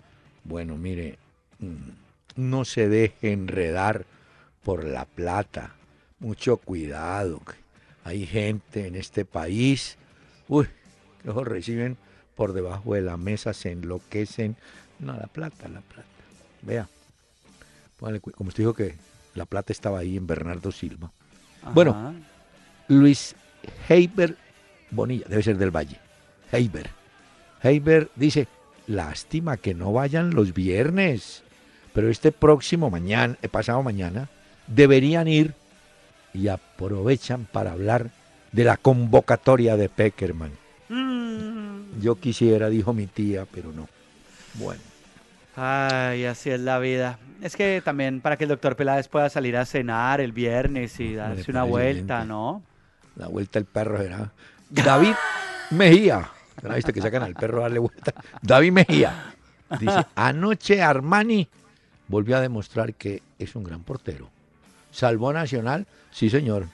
Bueno, 0.42 0.76
mire, 0.76 1.18
mm, 1.60 1.90
no 2.36 2.64
se 2.64 2.88
deje 2.88 3.32
enredar 3.32 4.04
por 4.64 4.84
la 4.84 5.04
plata. 5.04 5.76
Mucho 6.18 6.56
cuidado. 6.56 7.40
Hay 8.02 8.26
gente 8.26 8.88
en 8.88 8.96
este 8.96 9.24
país, 9.24 9.96
uy, 10.48 10.66
que 11.22 11.28
los 11.28 11.46
reciben 11.46 11.96
por 12.34 12.52
debajo 12.52 12.94
de 12.94 13.02
la 13.02 13.16
mesa, 13.16 13.52
se 13.52 13.70
enloquecen. 13.70 14.56
No, 14.98 15.12
la 15.12 15.28
plata, 15.28 15.68
la 15.68 15.82
plata. 15.82 16.08
Vea. 16.62 16.88
Póngale 17.98 18.18
como 18.18 18.48
usted 18.48 18.64
dijo 18.64 18.74
que 18.74 18.96
la 19.34 19.46
plata 19.46 19.72
estaba 19.72 20.00
ahí 20.00 20.16
en 20.16 20.26
Bernardo 20.26 20.72
Silva. 20.72 21.12
Bueno. 21.72 22.14
Luis 22.88 23.36
Heiber 23.88 24.36
Bonilla, 24.92 25.24
debe 25.28 25.42
ser 25.42 25.58
del 25.58 25.74
Valle. 25.74 25.98
Heiber. 26.52 26.90
Heiber 27.62 28.10
dice, 28.14 28.46
lástima 28.86 29.56
que 29.56 29.74
no 29.74 29.92
vayan 29.92 30.34
los 30.34 30.54
viernes, 30.54 31.42
pero 31.92 32.08
este 32.08 32.30
próximo 32.30 32.90
mañana, 32.90 33.36
eh, 33.42 33.48
pasado 33.48 33.82
mañana, 33.82 34.28
deberían 34.66 35.26
ir 35.28 35.54
y 36.34 36.48
aprovechan 36.48 37.46
para 37.50 37.72
hablar 37.72 38.10
de 38.52 38.64
la 38.64 38.76
convocatoria 38.76 39.76
de 39.76 39.88
Peckerman. 39.88 40.52
Mm. 40.88 42.00
Yo 42.00 42.16
quisiera, 42.16 42.68
dijo 42.68 42.92
mi 42.92 43.06
tía, 43.06 43.46
pero 43.50 43.72
no. 43.72 43.88
Bueno, 44.54 44.82
Ay, 45.56 46.24
así 46.24 46.50
es 46.50 46.60
la 46.60 46.78
vida. 46.78 47.18
Es 47.42 47.56
que 47.56 47.82
también 47.84 48.20
para 48.20 48.36
que 48.36 48.44
el 48.44 48.48
doctor 48.48 48.76
Peláez 48.76 49.08
pueda 49.08 49.28
salir 49.28 49.56
a 49.56 49.66
cenar 49.66 50.20
el 50.20 50.32
viernes 50.32 50.98
y 51.00 51.14
darse 51.14 51.50
una 51.50 51.64
vuelta. 51.64 52.24
¿no? 52.24 52.62
la 53.16 53.28
vuelta 53.28 53.58
del 53.58 53.66
perro 53.66 53.98
será. 53.98 54.32
David 54.72 55.14
Mejía. 55.70 56.30
¿No 56.62 56.74
viste 56.74 56.92
que 56.92 57.02
sacan 57.02 57.22
al 57.22 57.34
perro 57.34 57.60
a 57.60 57.62
darle 57.62 57.80
vuelta? 57.80 58.14
David 58.40 58.72
Mejía. 58.72 59.34
Dice, 59.80 60.06
anoche 60.14 60.82
Armani 60.82 61.48
volvió 62.08 62.36
a 62.36 62.40
demostrar 62.40 62.94
que 62.94 63.22
es 63.38 63.54
un 63.54 63.64
gran 63.64 63.82
portero. 63.82 64.28
Salvó 64.90 65.30
a 65.30 65.32
Nacional, 65.32 65.86
sí 66.10 66.28
señor. 66.30 66.66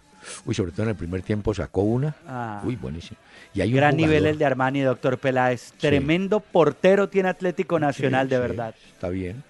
Uy, 0.44 0.54
sobre 0.54 0.72
todo 0.72 0.82
en 0.82 0.90
el 0.90 0.96
primer 0.96 1.22
tiempo 1.22 1.54
sacó 1.54 1.82
una. 1.82 2.14
Ah. 2.26 2.60
Uy, 2.64 2.76
buenísimo. 2.76 3.18
Y 3.54 3.60
hay 3.60 3.70
un 3.70 3.76
Gran 3.76 3.96
nivel 3.96 4.26
el 4.26 4.36
de 4.36 4.44
Armani, 4.44 4.80
doctor 4.80 5.18
Peláez. 5.18 5.72
Tremendo 5.78 6.40
portero 6.40 7.08
tiene 7.08 7.28
Atlético 7.28 7.78
Nacional, 7.78 8.26
Sí, 8.26 8.30
de 8.30 8.36
sí, 8.36 8.42
verdad. 8.42 8.74
Está 8.92 9.08
bien. 9.08 9.42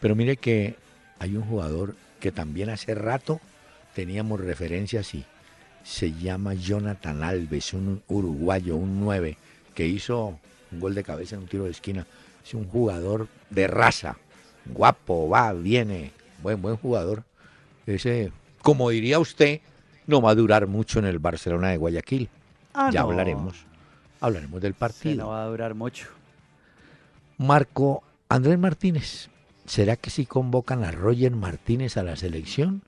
Pero 0.00 0.14
mire 0.14 0.36
que 0.36 0.74
hay 1.18 1.36
un 1.36 1.42
jugador 1.42 1.94
que 2.20 2.32
también 2.32 2.68
hace 2.68 2.94
rato 2.94 3.40
teníamos 3.94 4.40
referencias 4.40 5.14
y 5.14 5.24
se 5.84 6.12
llama 6.12 6.54
Jonathan 6.54 7.22
Alves, 7.22 7.72
un 7.74 8.02
uruguayo, 8.08 8.76
un 8.76 9.00
9, 9.00 9.36
que 9.74 9.86
hizo 9.86 10.38
un 10.72 10.80
gol 10.80 10.94
de 10.94 11.04
cabeza 11.04 11.36
en 11.36 11.42
un 11.42 11.48
tiro 11.48 11.64
de 11.64 11.70
esquina. 11.70 12.06
Es 12.44 12.54
un 12.54 12.66
jugador 12.68 13.28
de 13.50 13.66
raza, 13.66 14.16
guapo, 14.66 15.28
va, 15.28 15.52
viene, 15.52 16.12
buen, 16.42 16.60
buen 16.60 16.76
jugador. 16.76 17.24
Ese, 17.86 18.32
como 18.62 18.90
diría 18.90 19.18
usted, 19.18 19.60
no 20.06 20.20
va 20.20 20.30
a 20.30 20.34
durar 20.34 20.66
mucho 20.66 20.98
en 20.98 21.06
el 21.06 21.18
Barcelona 21.18 21.68
de 21.70 21.76
Guayaquil. 21.78 22.28
Ah, 22.74 22.90
ya 22.92 23.00
no. 23.00 23.08
hablaremos. 23.10 23.56
Hablaremos 24.20 24.60
del 24.60 24.72
Sí, 24.72 24.78
partido. 24.78 25.24
no 25.24 25.28
va 25.30 25.44
a 25.44 25.46
durar 25.46 25.74
mucho. 25.74 26.06
Marco 27.38 28.02
Andrés 28.28 28.58
Martínez. 28.58 29.28
¿Será 29.66 29.96
que 29.96 30.10
sí 30.10 30.24
convocan 30.26 30.82
a 30.82 30.90
Roger 30.90 31.32
Martínez 31.32 31.96
a 31.98 32.02
la 32.02 32.16
selección? 32.16 32.82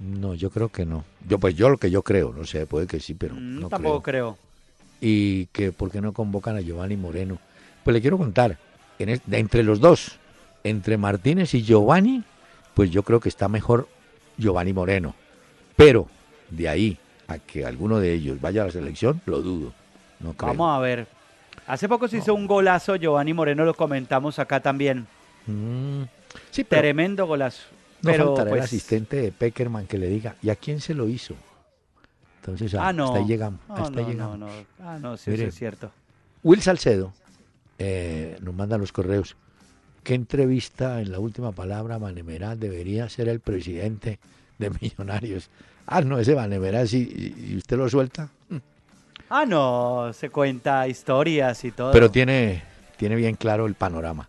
No, 0.00 0.34
yo 0.34 0.50
creo 0.50 0.68
que 0.68 0.84
no. 0.86 1.04
Yo 1.28 1.38
pues 1.38 1.54
yo 1.56 1.68
lo 1.68 1.76
que 1.76 1.90
yo 1.90 2.02
creo, 2.02 2.32
no 2.32 2.44
sé, 2.44 2.66
puede 2.66 2.86
que 2.86 3.00
sí, 3.00 3.14
pero 3.14 3.34
Mm, 3.34 3.60
no 3.60 3.68
tampoco 3.68 4.02
creo. 4.02 4.36
creo. 4.36 4.38
Y 5.00 5.46
que 5.46 5.72
por 5.72 5.90
qué 5.90 6.00
no 6.00 6.12
convocan 6.12 6.56
a 6.56 6.60
Giovanni 6.60 6.96
Moreno. 6.96 7.38
Pues 7.84 7.94
le 7.94 8.00
quiero 8.00 8.18
contar, 8.18 8.58
en 8.98 9.20
entre 9.32 9.62
los 9.62 9.80
dos, 9.80 10.18
entre 10.64 10.96
Martínez 10.98 11.54
y 11.54 11.62
Giovanni, 11.62 12.22
pues 12.74 12.90
yo 12.90 13.02
creo 13.02 13.20
que 13.20 13.28
está 13.28 13.48
mejor 13.48 13.88
Giovanni 14.36 14.72
Moreno. 14.72 15.14
Pero 15.76 16.08
de 16.50 16.68
ahí 16.68 16.98
a 17.28 17.38
que 17.38 17.64
alguno 17.64 17.98
de 18.00 18.12
ellos 18.14 18.40
vaya 18.40 18.62
a 18.62 18.66
la 18.66 18.72
selección, 18.72 19.20
lo 19.26 19.40
dudo. 19.42 19.72
No 20.20 20.32
creo. 20.32 20.48
Vamos 20.52 20.76
a 20.76 20.80
ver. 20.80 21.06
Hace 21.66 21.88
poco 21.88 22.08
se 22.08 22.18
hizo 22.18 22.34
un 22.34 22.46
golazo, 22.46 22.96
Giovanni 22.96 23.34
Moreno 23.34 23.64
lo 23.64 23.74
comentamos 23.74 24.38
acá 24.38 24.60
también. 24.60 25.06
Mm, 25.46 26.02
sí, 26.50 26.64
pero 26.64 26.82
Tremendo 26.82 27.26
golazo. 27.26 27.62
No 28.02 28.10
pero 28.12 28.26
faltará 28.26 28.50
el 28.50 28.56
pues, 28.56 28.64
asistente 28.64 29.16
de 29.16 29.32
Peckerman 29.32 29.86
que 29.86 29.98
le 29.98 30.08
diga, 30.08 30.36
¿y 30.42 30.50
a 30.50 30.56
quién 30.56 30.80
se 30.80 30.94
lo 30.94 31.08
hizo? 31.08 31.34
Entonces, 32.40 32.74
ah, 32.74 32.88
Ah, 32.88 32.92
no. 32.92 33.06
hasta 33.06 33.18
ahí 33.18 33.26
llegamos. 33.26 33.60
No, 33.68 33.74
hasta 33.74 33.98
ahí 34.00 34.04
no, 34.06 34.10
llegamos. 34.12 34.38
no, 34.38 34.46
no. 34.46 34.52
Ah, 34.80 34.98
no, 35.00 35.16
sí, 35.16 35.30
Mire. 35.30 35.42
eso 35.44 35.48
es 35.50 35.54
cierto. 35.56 35.90
Will 36.44 36.62
Salcedo 36.62 37.12
eh, 37.78 38.38
nos 38.40 38.54
manda 38.54 38.78
los 38.78 38.92
correos. 38.92 39.36
¿Qué 40.04 40.14
entrevista 40.14 41.00
en 41.02 41.12
la 41.12 41.18
última 41.18 41.52
palabra 41.52 41.98
Manemerá 41.98 42.56
debería 42.56 43.08
ser 43.08 43.28
el 43.28 43.40
presidente 43.40 44.18
de 44.58 44.70
Millonarios? 44.80 45.50
Ah, 45.86 46.00
no, 46.00 46.18
ese 46.18 46.34
Manemerá, 46.34 46.86
sí, 46.86 47.34
y 47.36 47.52
y 47.52 47.56
usted 47.56 47.76
lo 47.76 47.88
suelta. 47.88 48.28
Ah, 49.30 49.44
no, 49.44 50.10
se 50.14 50.30
cuenta 50.30 50.86
historias 50.88 51.62
y 51.64 51.72
todo. 51.72 51.92
Pero 51.92 52.10
tiene, 52.10 52.62
tiene 52.96 53.16
bien 53.16 53.34
claro 53.34 53.66
el 53.66 53.74
panorama. 53.74 54.28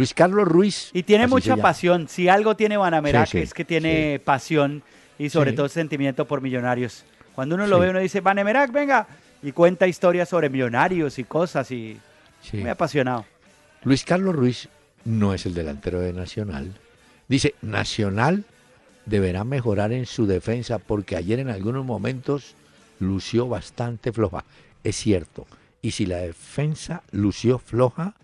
Luis 0.00 0.14
Carlos 0.14 0.48
Ruiz. 0.48 0.88
Y 0.94 1.02
tiene 1.02 1.26
mucha 1.26 1.58
pasión. 1.58 2.08
Si 2.08 2.26
algo 2.26 2.56
tiene 2.56 2.78
Banamera, 2.78 3.26
Sí, 3.26 3.32
sí, 3.32 3.38
es 3.42 3.52
que 3.52 3.66
tiene 3.66 4.18
pasión 4.24 4.82
y 5.18 5.28
sobre 5.28 5.50
Sí. 5.50 5.56
todo 5.56 5.68
sentimiento 5.68 6.24
por 6.24 6.40
millonarios. 6.40 7.04
Cuando 7.34 7.54
uno 7.54 7.66
lo 7.66 7.76
Sí. 7.76 7.82
ve, 7.82 7.90
uno 7.90 7.98
dice, 7.98 8.22
Banamerac, 8.22 8.72
venga, 8.72 9.06
y 9.42 9.52
cuenta 9.52 9.86
historias 9.86 10.30
sobre 10.30 10.48
millonarios 10.48 11.18
y 11.18 11.24
cosas 11.24 11.70
y 11.70 11.98
Sí. 12.40 12.56
muy 12.56 12.70
apasionado. 12.70 13.26
Luis 13.84 14.02
Carlos 14.06 14.34
Ruiz 14.34 14.70
no 15.04 15.34
es 15.34 15.44
el 15.44 15.52
delantero 15.52 16.00
de 16.00 16.14
Nacional. 16.14 16.72
Dice, 17.28 17.54
Nacional 17.60 18.44
deberá 19.04 19.44
mejorar 19.44 19.92
en 19.92 20.06
su 20.06 20.26
defensa 20.26 20.78
porque 20.78 21.14
ayer 21.16 21.40
en 21.40 21.50
algunos 21.50 21.84
momentos 21.84 22.54
lució 23.00 23.48
bastante 23.48 24.12
floja. 24.12 24.44
Es 24.82 24.96
cierto. 24.96 25.46
Y 25.82 25.90
si 25.90 26.06
la 26.06 26.16
defensa 26.16 27.02
lució 27.12 27.58
floja, 27.58 28.14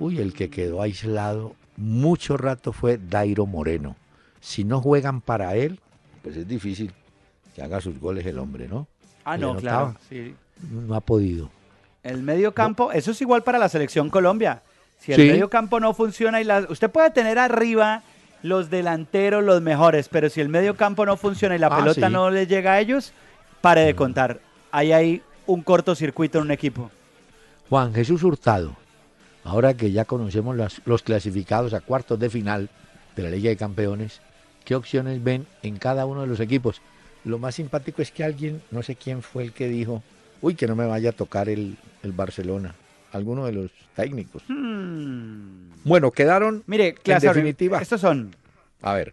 uy, 0.00 0.18
el 0.18 0.32
que 0.32 0.50
quedó 0.50 0.82
aislado 0.82 1.54
mucho 1.76 2.36
rato 2.36 2.72
fue 2.72 2.98
Dairo 2.98 3.46
Moreno. 3.46 3.94
Si 4.40 4.64
no 4.64 4.80
juegan 4.80 5.20
para 5.20 5.54
él, 5.54 5.78
pues 6.22 6.36
es 6.36 6.48
difícil 6.48 6.92
que 7.54 7.62
haga 7.62 7.80
sus 7.80 7.98
goles 8.00 8.26
el 8.26 8.38
hombre, 8.38 8.66
¿no? 8.68 8.86
Ah, 9.24 9.36
no, 9.38 9.54
claro. 9.56 9.94
sí. 10.08 10.34
No 10.70 10.94
ha 10.94 11.00
podido. 11.00 11.50
El 12.02 12.22
medio 12.22 12.52
campo, 12.52 12.92
eso 12.92 13.10
es 13.12 13.20
igual 13.20 13.42
para 13.42 13.58
la 13.58 13.68
selección 13.68 14.10
Colombia. 14.10 14.62
Si 14.98 15.12
el 15.12 15.20
Sí. 15.20 15.28
medio 15.28 15.48
campo 15.48 15.80
no 15.80 15.94
funciona 15.94 16.40
y 16.40 16.44
la, 16.44 16.66
usted 16.68 16.90
puede 16.90 17.10
tener 17.10 17.38
arriba 17.38 18.02
los 18.42 18.68
delanteros, 18.70 19.42
los 19.44 19.60
mejores, 19.62 20.08
pero 20.08 20.28
si 20.30 20.40
el 20.40 20.48
medio 20.48 20.76
campo 20.76 21.04
no 21.06 21.16
funciona 21.16 21.54
y 21.54 21.58
la 21.58 21.68
Ah, 21.68 21.76
pelota 21.78 22.06
sí. 22.08 22.12
no 22.12 22.30
le 22.30 22.46
llega 22.46 22.72
a 22.72 22.80
ellos, 22.80 23.12
pare 23.60 23.82
de 23.82 23.94
contar. 23.94 24.40
Ahí 24.70 24.92
hay 24.92 25.22
un 25.46 25.62
cortocircuito 25.62 26.38
en 26.38 26.44
un 26.44 26.50
equipo. 26.50 26.90
Juan 27.68 27.92
Jesús 27.94 28.22
Hurtado, 28.22 28.76
ahora 29.44 29.74
que 29.74 29.92
ya 29.92 30.04
conocemos 30.04 30.56
los 30.84 31.02
clasificados 31.02 31.74
a 31.74 31.80
cuartos 31.80 32.18
de 32.18 32.30
final 32.30 32.68
de 33.16 33.22
la 33.22 33.30
Liga 33.30 33.50
de 33.50 33.56
Campeones, 33.56 34.20
¿qué 34.64 34.74
opciones 34.74 35.22
ven 35.22 35.46
en 35.62 35.76
cada 35.78 36.06
uno 36.06 36.22
de 36.22 36.26
los 36.26 36.40
equipos? 36.40 36.80
Lo 37.24 37.38
más 37.38 37.54
simpático 37.56 38.00
es 38.02 38.10
que 38.10 38.24
alguien, 38.24 38.62
no 38.70 38.82
sé 38.82 38.96
quién 38.96 39.22
fue 39.22 39.42
el 39.44 39.52
que 39.52 39.68
dijo, 39.68 40.02
uy, 40.40 40.54
que 40.54 40.66
no 40.66 40.76
me 40.76 40.86
vaya 40.86 41.10
a 41.10 41.12
tocar 41.12 41.48
el, 41.48 41.76
el 42.02 42.12
Barcelona, 42.12 42.74
alguno 43.12 43.46
de 43.46 43.52
los 43.52 43.70
técnicos. 43.94 44.42
Hmm. 44.48 45.70
Bueno, 45.84 46.10
quedaron, 46.10 46.62
Mire, 46.66 46.94
clase, 46.94 47.28
definitiva. 47.28 47.80
estos 47.80 48.00
son 48.00 48.34
a 48.82 48.94
ver, 48.94 49.12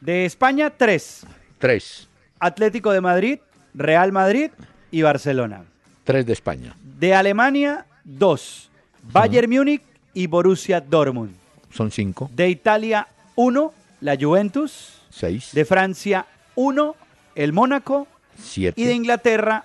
de 0.00 0.26
España 0.26 0.70
tres, 0.70 1.26
tres, 1.58 2.08
Atlético 2.38 2.92
de 2.92 3.00
Madrid, 3.00 3.38
Real 3.72 4.12
Madrid 4.12 4.50
y 4.90 5.00
Barcelona. 5.02 5.64
tres 6.04 6.26
de 6.26 6.32
España, 6.34 6.76
De 6.98 7.14
Alemania, 7.14 7.86
dos, 8.04 8.70
Bayern 9.12 9.50
Múnich 9.50 9.82
y 10.12 10.26
Borussia 10.26 10.80
Dortmund. 10.80 11.34
son 11.72 11.90
cinco, 11.90 12.30
De 12.34 12.48
Italia, 12.48 13.06
uno, 13.34 13.72
la 14.00 14.16
Juventus. 14.20 15.00
seis, 15.10 15.50
De 15.52 15.64
Francia, 15.64 16.26
uno, 16.54 16.96
el 17.34 17.52
Mónaco. 17.52 18.06
siete, 18.38 18.80
Y 18.80 18.84
de 18.84 18.94
Inglaterra, 18.94 19.64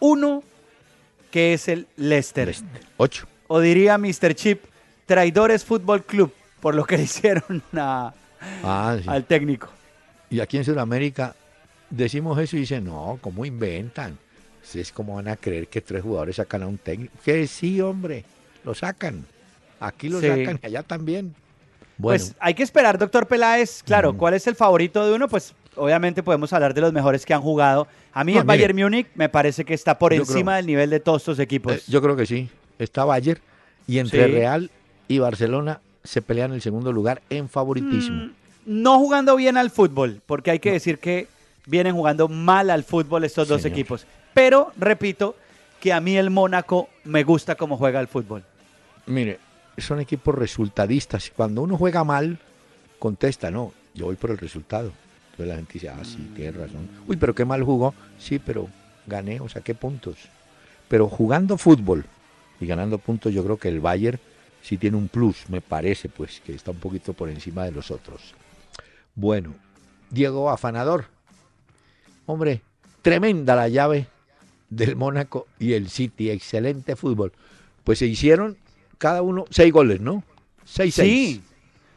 uno, 0.00 0.42
que 1.30 1.54
es 1.54 1.68
el 1.68 1.86
Leicester. 1.96 2.46
Leicester, 2.48 2.82
ocho. 2.96 3.26
O 3.48 3.60
diría 3.60 3.98
Mr. 3.98 4.34
Chip, 4.34 4.64
Traidores 5.06 5.64
Fútbol 5.64 6.04
Club, 6.04 6.32
por 6.60 6.74
lo 6.74 6.84
que 6.84 6.96
le 6.96 7.02
hicieron 7.04 7.62
a- 7.76 8.12
Ah, 8.62 8.96
sí. 9.02 9.08
al 9.08 9.24
técnico. 9.24 9.68
Y 10.30 10.40
aquí 10.40 10.56
en 10.56 10.64
Sudamérica 10.64 11.34
decimos 11.90 12.38
eso 12.38 12.56
y 12.56 12.60
dicen, 12.60 12.84
no, 12.84 13.18
¿cómo 13.20 13.44
inventan? 13.44 14.16
Es 14.74 14.92
como 14.92 15.16
van 15.16 15.26
a 15.28 15.36
creer 15.36 15.66
que 15.66 15.80
tres 15.80 16.02
jugadores 16.02 16.36
sacan 16.36 16.62
a 16.62 16.66
un 16.68 16.78
técnico. 16.78 17.12
Que 17.24 17.46
sí, 17.48 17.80
hombre, 17.80 18.24
lo 18.64 18.74
sacan. 18.74 19.24
Aquí 19.80 20.08
lo 20.08 20.20
Sí. 20.20 20.28
sacan 20.28 20.60
y 20.62 20.66
allá 20.66 20.82
también. 20.82 21.34
Bueno, 21.96 22.18
Pues 22.18 22.34
hay 22.40 22.54
que 22.54 22.62
esperar, 22.62 22.98
doctor 22.98 23.26
Peláez. 23.26 23.82
Claro. 23.82 24.16
¿cuál 24.16 24.34
es 24.34 24.46
el 24.46 24.54
favorito 24.54 25.06
de 25.06 25.14
uno? 25.14 25.28
Pues 25.28 25.54
obviamente 25.76 26.22
podemos 26.22 26.52
hablar 26.52 26.72
de 26.74 26.80
los 26.80 26.92
mejores 26.92 27.24
que 27.26 27.34
han 27.34 27.42
jugado. 27.42 27.86
A 28.12 28.24
mí 28.24 28.32
No, 28.32 28.40
el 28.40 28.44
mire. 28.46 28.56
Bayern 28.66 28.76
Múnich 28.78 29.06
me 29.14 29.28
parece 29.28 29.64
que 29.64 29.74
está 29.74 29.98
por 29.98 30.12
encima 30.12 30.52
creo- 30.52 30.56
del 30.56 30.66
nivel 30.66 30.90
de 30.90 31.00
todos 31.00 31.22
estos 31.22 31.38
equipos. 31.38 31.74
eh, 31.74 31.82
yo 31.88 32.00
creo 32.02 32.16
que 32.16 32.26
sí. 32.26 32.48
Está 32.78 33.04
Bayer 33.04 33.40
y 33.86 33.98
entre 33.98 34.24
Sí. 34.26 34.32
Real 34.32 34.70
y 35.08 35.18
Barcelona 35.18 35.80
se 36.02 36.22
pelean 36.22 36.52
el 36.52 36.62
segundo 36.62 36.92
lugar 36.92 37.20
en 37.30 37.48
favoritismo. 37.48 38.24
Mm, 38.24 38.30
no 38.66 38.98
jugando 38.98 39.36
bien 39.36 39.56
al 39.58 39.70
fútbol, 39.70 40.20
porque 40.26 40.50
hay 40.50 40.58
que 40.58 40.72
decir 40.72 40.98
que 40.98 41.28
vienen 41.66 41.94
jugando 41.94 42.28
mal 42.28 42.70
al 42.70 42.84
fútbol 42.84 43.24
estos 43.24 43.48
dos 43.48 43.64
equipos. 43.66 44.06
Pero, 44.32 44.72
repito, 44.78 45.36
que 45.80 45.92
a 45.92 46.00
mí 46.00 46.16
el 46.16 46.30
Mónaco 46.30 46.88
me 47.04 47.24
gusta 47.24 47.54
cómo 47.54 47.76
juega 47.76 48.00
al 48.00 48.08
fútbol. 48.08 48.44
Mire, 49.06 49.38
son 49.78 50.00
equipos 50.00 50.34
resultadistas. 50.34 51.30
Cuando 51.34 51.62
uno 51.62 51.76
juega 51.76 52.04
mal, 52.04 52.38
contesta, 52.98 53.50
no, 53.50 53.72
yo 53.94 54.06
voy 54.06 54.16
por 54.16 54.30
el 54.30 54.38
resultado. 54.38 54.92
Entonces 55.32 55.48
la 55.48 55.56
gente 55.56 55.72
dice, 55.74 55.88
ah, 55.88 56.04
sí, 56.04 56.30
tienes 56.34 56.56
razón. 56.56 56.88
Uy, 57.06 57.16
pero 57.16 57.34
qué 57.34 57.44
mal 57.44 57.62
jugó. 57.62 57.94
Sí, 58.18 58.38
pero 58.38 58.68
gané, 59.06 59.40
o 59.40 59.48
saqué 59.48 59.74
puntos. 59.74 60.16
Pero 60.88 61.08
jugando 61.08 61.56
fútbol 61.56 62.04
y 62.60 62.66
ganando 62.66 62.98
puntos, 62.98 63.32
yo 63.32 63.42
creo 63.44 63.56
que 63.56 63.68
el 63.68 63.80
Bayern 63.80 64.18
sí 64.62 64.76
tiene 64.76 64.96
un 64.96 65.08
plus, 65.08 65.48
me 65.48 65.60
parece, 65.60 66.08
pues, 66.08 66.40
que 66.40 66.54
está 66.54 66.72
un 66.72 66.78
poquito 66.78 67.12
por 67.14 67.30
encima 67.30 67.64
de 67.64 67.72
los 67.72 67.90
otros. 67.90 68.34
Bueno, 69.14 69.54
Diego 70.10 70.50
Afanador. 70.50 71.06
Hombre, 72.26 72.62
tremenda 73.02 73.56
la 73.56 73.68
llave 73.68 74.06
del 74.70 74.96
Mónaco 74.96 75.46
y 75.58 75.74
el 75.74 75.88
City, 75.90 76.30
excelente 76.30 76.96
fútbol. 76.96 77.32
Pues 77.84 77.98
se 77.98 78.06
hicieron 78.06 78.56
cada 78.98 79.22
uno 79.22 79.44
seis 79.50 79.72
goles, 79.72 80.00
¿no? 80.00 80.22
Seis, 80.64 80.94
sí, 80.94 81.42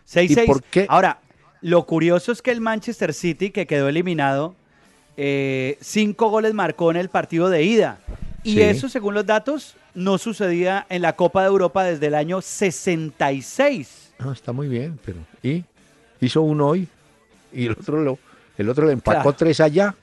seis, 0.05 0.31
¿Y 0.31 0.33
seis. 0.35 0.47
por 0.47 0.63
qué? 0.63 0.85
Ahora, 0.89 1.19
lo 1.61 1.85
curioso 1.85 2.31
es 2.31 2.41
que 2.41 2.51
el 2.51 2.61
Manchester 2.61 3.13
City, 3.13 3.51
que 3.51 3.67
quedó 3.67 3.87
eliminado, 3.89 4.55
eh, 5.15 5.77
cinco 5.81 6.29
goles 6.29 6.53
marcó 6.53 6.89
en 6.91 6.97
el 6.97 7.09
partido 7.09 7.49
de 7.49 7.63
ida. 7.63 7.99
Y 8.43 8.53
Sí. 8.55 8.61
eso, 8.61 8.89
según 8.89 9.13
los 9.13 9.25
datos, 9.25 9.75
no 9.93 10.17
sucedía 10.17 10.85
en 10.89 11.01
la 11.03 11.15
Copa 11.15 11.41
de 11.43 11.47
Europa 11.47 11.83
desde 11.83 12.07
el 12.07 12.15
año 12.15 12.41
66. 12.41 14.13
No, 14.19 14.31
está 14.31 14.51
muy 14.51 14.67
bien, 14.67 14.99
pero 15.05 15.19
¿y? 15.41 15.63
Hizo 16.21 16.41
uno 16.41 16.67
hoy 16.69 16.87
y 17.51 17.65
el 17.65 17.73
otro 17.73 18.01
lo, 18.01 18.17
el 18.57 18.69
otro 18.69 18.85
le 18.87 18.93
empacó 18.93 19.21
Claro. 19.21 19.33
tres 19.37 19.59
allá 19.59 19.95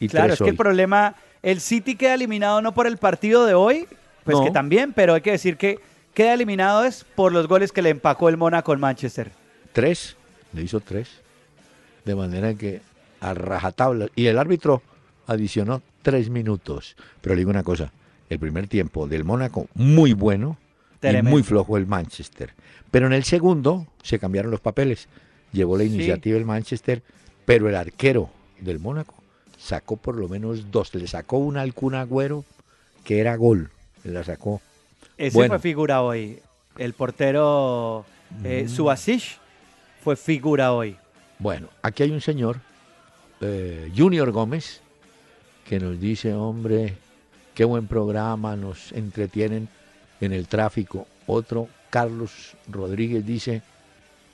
y 0.00 0.08
Claro, 0.08 0.28
tres 0.28 0.40
es 0.40 0.44
que 0.44 0.50
el 0.50 0.56
problema, 0.56 1.14
el 1.42 1.60
City 1.60 1.94
queda 1.96 2.14
eliminado 2.14 2.60
no 2.62 2.72
por 2.72 2.86
el 2.86 2.96
partido 2.98 3.46
de 3.46 3.54
hoy, 3.54 3.86
pues 4.24 4.36
No. 4.38 4.44
que 4.44 4.50
también, 4.50 4.92
pero 4.92 5.14
hay 5.14 5.20
que 5.20 5.30
decir 5.32 5.56
que 5.56 5.78
queda 6.14 6.34
eliminado 6.34 6.84
es 6.84 7.04
por 7.14 7.32
los 7.32 7.46
goles 7.48 7.72
que 7.72 7.82
le 7.82 7.90
empacó 7.90 8.28
el 8.28 8.36
Mónaco 8.36 8.72
en 8.72 8.80
Manchester. 8.80 9.30
Tres, 9.72 10.16
le 10.52 10.62
hizo 10.62 10.80
tres. 10.80 11.08
De 12.04 12.14
manera 12.14 12.54
que 12.54 12.80
a 13.20 13.34
rajatabla. 13.34 14.08
Y 14.16 14.26
el 14.26 14.38
árbitro 14.38 14.82
adicionó 15.26 15.82
tres 16.02 16.30
minutos. 16.30 16.96
Pero 17.20 17.34
le 17.34 17.40
digo 17.40 17.50
una 17.50 17.62
cosa, 17.62 17.92
el 18.30 18.38
primer 18.38 18.66
tiempo 18.66 19.06
del 19.06 19.24
Mónaco 19.24 19.66
muy 19.74 20.12
bueno 20.14 20.56
Tremendo. 21.00 21.28
y 21.28 21.32
muy 21.32 21.42
flojo 21.42 21.76
el 21.76 21.86
Manchester. 21.86 22.52
Pero 22.90 23.06
en 23.06 23.12
el 23.12 23.24
segundo 23.24 23.86
se 24.02 24.18
cambiaron 24.18 24.50
los 24.50 24.60
papeles. 24.60 25.08
Llevó 25.52 25.76
la 25.76 25.84
Sí. 25.84 25.90
iniciativa 25.94 26.36
el 26.38 26.44
Manchester, 26.44 27.02
pero 27.44 27.68
el 27.68 27.74
arquero 27.76 28.30
del 28.60 28.78
Mónaco 28.78 29.14
sacó 29.58 29.96
por 29.96 30.16
lo 30.16 30.28
menos 30.28 30.70
dos. 30.70 30.94
Le 30.94 31.06
sacó 31.06 31.38
una 31.38 31.62
al 31.62 31.74
Kun 31.74 31.94
Agüero 31.94 32.44
que 33.04 33.20
era 33.20 33.36
gol. 33.36 33.70
Le 34.04 34.12
la 34.12 34.24
sacó. 34.24 34.60
Ese 35.16 35.36
Bueno. 35.36 35.52
fue 35.54 35.58
figura 35.60 36.02
hoy. 36.02 36.40
El 36.78 36.92
portero 36.94 38.04
eh, 38.44 38.64
Mm. 38.66 38.68
Subasic 38.68 39.22
fue 40.02 40.16
figura 40.16 40.72
hoy. 40.72 40.96
Bueno, 41.38 41.68
aquí 41.82 42.02
hay 42.04 42.10
un 42.10 42.20
señor, 42.20 42.60
eh, 43.40 43.90
Junior 43.96 44.30
Gómez, 44.32 44.80
que 45.68 45.78
nos 45.80 45.98
dice, 46.00 46.32
hombre, 46.34 46.96
qué 47.54 47.64
buen 47.64 47.86
programa, 47.86 48.56
nos 48.56 48.92
entretienen 48.92 49.68
en 50.20 50.32
el 50.32 50.46
tráfico. 50.48 51.06
Otro, 51.26 51.68
Carlos 51.90 52.54
Rodríguez, 52.70 53.24
dice, 53.26 53.62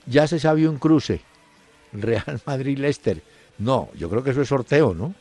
ya 0.05 0.27
se 0.27 0.39
sabe 0.39 0.67
un 0.67 0.77
cruce, 0.77 1.21
Real 1.93 2.41
Madrid-Leicester. 2.45 3.21
No, 3.57 3.89
yo 3.95 4.09
creo 4.09 4.23
que 4.23 4.31
eso 4.31 4.41
es 4.41 4.47
sorteo, 4.49 4.93
¿no? 4.93 5.13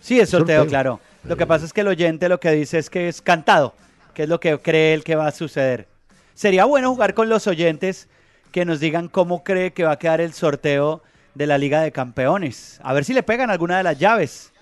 Sí, 0.00 0.18
es 0.20 0.30
sorteo, 0.30 0.60
Sorteo. 0.60 0.70
claro. 0.70 1.00
Lo 1.24 1.36
que 1.36 1.46
pasa 1.46 1.64
es 1.66 1.72
que 1.72 1.82
el 1.82 1.88
oyente 1.88 2.28
lo 2.28 2.40
que 2.40 2.50
dice 2.52 2.78
es 2.78 2.88
que 2.88 3.08
es 3.08 3.20
cantado, 3.20 3.74
que 4.14 4.22
es 4.24 4.28
lo 4.28 4.40
que 4.40 4.58
cree 4.58 4.94
él 4.94 5.04
que 5.04 5.14
va 5.16 5.26
a 5.26 5.32
suceder. 5.32 5.86
Sería 6.34 6.64
bueno 6.64 6.90
jugar 6.90 7.12
con 7.14 7.28
los 7.28 7.46
oyentes 7.46 8.08
que 8.52 8.64
nos 8.64 8.80
digan 8.80 9.08
cómo 9.08 9.44
cree 9.44 9.72
que 9.72 9.84
va 9.84 9.92
a 9.92 9.98
quedar 9.98 10.20
el 10.20 10.32
sorteo 10.32 11.02
de 11.34 11.46
la 11.46 11.58
Liga 11.58 11.82
de 11.82 11.92
Campeones. 11.92 12.80
A 12.82 12.92
ver 12.94 13.04
si 13.04 13.12
le 13.12 13.22
pegan 13.22 13.50
alguna 13.50 13.76
de 13.76 13.82
las 13.82 13.98
llaves. 13.98 14.52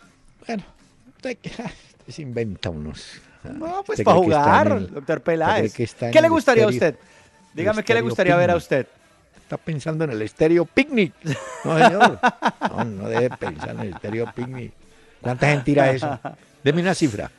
Bueno, 0.46 0.64
se 2.08 2.22
inventa 2.22 2.70
unos. 2.70 3.20
No, 3.44 3.82
pues 3.86 4.00
¿Usted 4.00 4.04
para 4.04 4.16
jugar, 4.16 4.66
el- 4.72 4.90
doctor 4.92 5.20
Peláez. 5.22 5.72
¿Qué 5.74 5.86
le 6.12 6.18
el 6.26 6.30
gustaría 6.30 6.64
a 6.64 6.68
usted? 6.68 6.96
Dígame, 7.54 7.80
el 7.80 7.84
¿qué 7.84 7.94
le 7.94 8.00
gustaría 8.00 8.36
ver 8.36 8.50
a 8.50 8.56
usted? 8.56 8.86
Está 9.48 9.56
pensando 9.56 10.04
en 10.04 10.10
el 10.10 10.20
estéreo 10.20 10.66
picnic. 10.66 11.14
No, 11.64 11.78
señor. 11.78 12.18
No, 12.68 12.84
no 12.84 13.08
debe 13.08 13.34
pensar 13.34 13.70
en 13.70 13.80
el 13.80 13.94
estéreo 13.94 14.30
picnic. 14.30 14.72
¿Cuánta 15.22 15.48
gente 15.48 15.70
irá 15.70 15.84
a 15.84 15.90
eso? 15.90 16.20
Deme 16.62 16.82
una 16.82 16.94
cifra. 16.94 17.30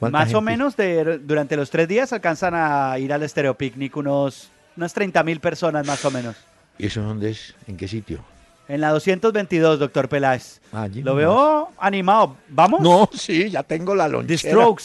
¿Cuánta 0.00 0.18
Más 0.18 0.32
o 0.32 0.40
menos 0.40 0.78
de, 0.78 1.18
durante 1.18 1.54
los 1.58 1.68
tres 1.68 1.88
días 1.88 2.14
alcanzan 2.14 2.54
a 2.54 2.98
ir 2.98 3.12
al 3.12 3.22
Estéreo 3.22 3.52
Picnic 3.52 3.94
unos, 3.98 4.48
unas 4.78 4.94
30 4.94 5.22
mil 5.24 5.38
personas 5.40 5.86
más 5.86 6.02
o 6.06 6.10
menos. 6.10 6.36
¿Y 6.78 6.86
eso 6.86 7.02
dónde 7.02 7.32
es? 7.32 7.54
¿En 7.66 7.76
qué 7.76 7.86
sitio? 7.86 8.24
En 8.66 8.80
la 8.80 8.88
222, 8.92 9.78
doctor 9.78 10.08
Peláez. 10.08 10.62
Ah, 10.72 10.84
allí 10.84 11.02
Lo 11.02 11.14
veo 11.14 11.68
animado. 11.78 12.38
¿Vamos? 12.48 12.80
No, 12.80 13.10
sí, 13.12 13.50
ya 13.50 13.62
tengo 13.62 13.94
la 13.94 14.06
The 14.06 14.12
lonchera. 14.12 14.38
Strokes. 14.38 14.84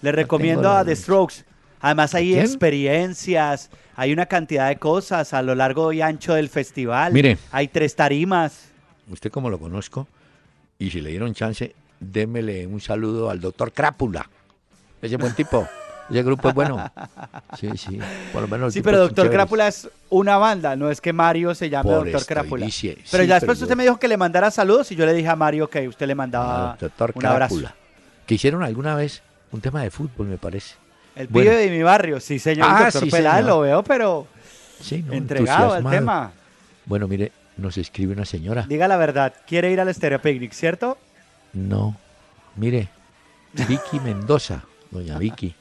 Le 0.00 0.12
recomiendo 0.12 0.70
a 0.70 0.82
The. 0.82 0.96
Strokes. 0.96 1.44
Además 1.80 2.14
hay 2.14 2.32
quién? 2.32 2.44
experiencias, 2.44 3.70
hay 3.96 4.12
una 4.12 4.26
cantidad 4.26 4.68
de 4.68 4.76
cosas 4.76 5.32
a 5.32 5.42
lo 5.42 5.54
largo 5.54 5.92
y 5.92 6.02
ancho 6.02 6.34
del 6.34 6.48
festival. 6.48 7.12
Mire. 7.12 7.38
Hay 7.50 7.68
tres 7.68 7.96
tarimas. 7.96 8.70
Usted 9.10 9.30
como 9.30 9.50
lo 9.50 9.58
conozco, 9.58 10.06
y 10.78 10.90
si 10.90 11.00
le 11.00 11.10
dieron 11.10 11.34
chance, 11.34 11.74
démele 11.98 12.66
un 12.66 12.80
saludo 12.80 13.30
al 13.30 13.40
doctor 13.40 13.72
Crápula. 13.72 14.28
Ese 15.02 15.16
buen 15.16 15.34
tipo. 15.34 15.66
Ese 16.10 16.24
grupo 16.24 16.48
es 16.48 16.54
bueno. 16.54 16.90
Sí, 17.58 17.68
sí. 17.76 17.98
Por 18.32 18.42
lo 18.42 18.48
menos 18.48 18.74
Sí, 18.74 18.82
pero 18.82 18.98
Doctor. 18.98 19.30
Crápula 19.30 19.68
es 19.68 19.88
una 20.08 20.38
banda, 20.38 20.74
no 20.74 20.90
es 20.90 21.00
que 21.00 21.12
Mario 21.12 21.54
se 21.54 21.70
llame 21.70 21.88
Por 21.88 22.04
Doctor 22.10 22.26
Crápula. 22.26 22.66
Pero 22.66 22.72
sí, 22.72 22.88
ya 22.88 22.94
pero 23.12 23.24
después 23.26 23.58
yo- 23.60 23.64
usted 23.64 23.76
me 23.76 23.84
dijo 23.84 23.98
que 23.98 24.08
le 24.08 24.16
mandara 24.16 24.50
saludos 24.50 24.90
y 24.90 24.96
yo 24.96 25.06
le 25.06 25.12
dije 25.14 25.28
a 25.28 25.36
Mario 25.36 25.70
que 25.70 25.86
usted 25.86 26.08
le 26.08 26.16
mandaba 26.16 26.76
doctor 26.80 27.12
un 27.14 27.24
abrazo. 27.26 27.54
Crápula. 27.54 27.76
Que 28.26 28.34
hicieron 28.34 28.64
alguna 28.64 28.96
vez 28.96 29.22
un 29.52 29.60
tema 29.60 29.82
de 29.84 29.90
fútbol, 29.92 30.26
me 30.26 30.36
parece. 30.36 30.74
El 31.16 31.26
Bueno. 31.28 31.50
pibe 31.50 31.60
de 31.62 31.70
mi 31.70 31.82
barrio, 31.82 32.20
sí 32.20 32.38
señor, 32.38 32.66
Ah, 32.70 32.84
doctor 32.84 33.02
sí, 33.04 33.10
Peláez, 33.10 33.36
señor. 33.44 33.50
lo 33.50 33.60
veo, 33.60 33.82
pero 33.82 34.26
Sí, 34.80 35.02
¿no? 35.06 35.12
entregado 35.12 35.72
al 35.74 35.88
tema. 35.90 36.32
Bueno, 36.86 37.06
mire, 37.08 37.32
nos 37.56 37.76
escribe 37.78 38.12
una 38.12 38.24
señora. 38.24 38.64
Diga 38.68 38.88
la 38.88 38.96
verdad, 38.96 39.34
quiere 39.46 39.70
ir 39.70 39.80
al 39.80 39.92
Stereo 39.94 40.20
Picnic, 40.20 40.52
¿cierto? 40.52 40.96
No, 41.52 41.96
mire, 42.56 42.88
Vicky 43.68 44.00
Mendoza, 44.00 44.62
doña 44.90 45.18
Vicky. 45.18 45.54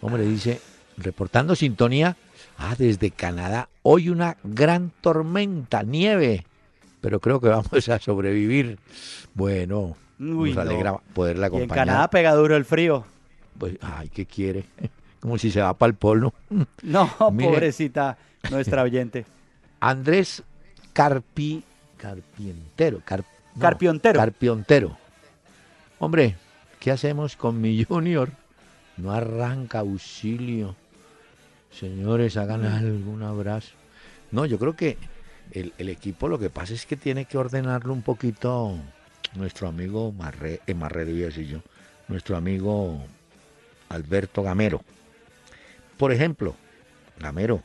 Hombre, 0.00 0.22
dice, 0.22 0.60
reportando 0.96 1.54
sintonía, 1.56 2.16
ah, 2.58 2.74
desde 2.78 3.10
Canadá, 3.10 3.68
hoy 3.82 4.08
una 4.10 4.36
gran 4.44 4.90
tormenta, 5.00 5.82
nieve, 5.82 6.44
pero 7.00 7.20
creo 7.20 7.40
que 7.40 7.48
vamos 7.48 7.88
a 7.88 7.98
sobrevivir. 7.98 8.78
Bueno, 9.34 9.96
Uy, 10.20 10.50
nos 10.50 10.56
no. 10.56 10.60
alegra 10.62 10.96
poderla 11.14 11.46
Y 11.46 11.50
en 11.50 11.54
acompañar. 11.56 11.86
Canadá 11.86 12.08
pega 12.10 12.32
duro 12.34 12.56
el 12.56 12.64
frío. 12.64 13.04
Pues, 13.58 13.76
ay, 13.80 14.08
¿qué 14.08 14.26
quiere? 14.26 14.64
Como 15.20 15.38
si 15.38 15.50
se 15.50 15.60
va 15.60 15.74
para 15.74 15.90
el 15.90 15.96
polo. 15.96 16.32
No, 16.82 17.10
pobrecita 17.18 18.18
nuestra 18.50 18.82
oyente. 18.88 19.24
Andrés 19.80 20.42
Carpi, 20.92 21.62
Carpientero. 21.96 23.00
Car- 23.04 23.24
no, 23.54 23.60
Carpiontero. 23.60 24.18
Carpiontero. 24.20 24.96
Hombre, 25.98 26.36
¿qué 26.80 26.90
hacemos 26.90 27.36
con 27.36 27.60
mi 27.60 27.82
Junior? 27.84 28.30
No 28.96 29.12
arranca 29.12 29.80
auxilio. 29.80 30.76
Señores, 31.72 32.36
hagan 32.36 32.64
algún 32.64 33.22
abrazo. 33.22 33.70
No, 34.30 34.46
yo 34.46 34.58
creo 34.58 34.74
que 34.76 34.96
el, 35.52 35.72
el 35.78 35.88
equipo 35.88 36.28
lo 36.28 36.38
que 36.38 36.50
pasa 36.50 36.74
es 36.74 36.86
que 36.86 36.96
tiene 36.96 37.24
que 37.24 37.38
ordenarlo 37.38 37.92
un 37.92 38.02
poquito 38.02 38.76
nuestro 39.34 39.68
amigo 39.68 40.12
Marre, 40.12 40.60
eh, 40.66 40.74
Marrero, 40.74 41.12
decir 41.12 41.46
yo, 41.48 41.58
nuestro 42.08 42.36
amigo 42.36 43.04
Alberto 43.88 44.42
Gamero. 44.42 44.82
Por 45.96 46.12
ejemplo, 46.12 46.54
Gamero, 47.18 47.62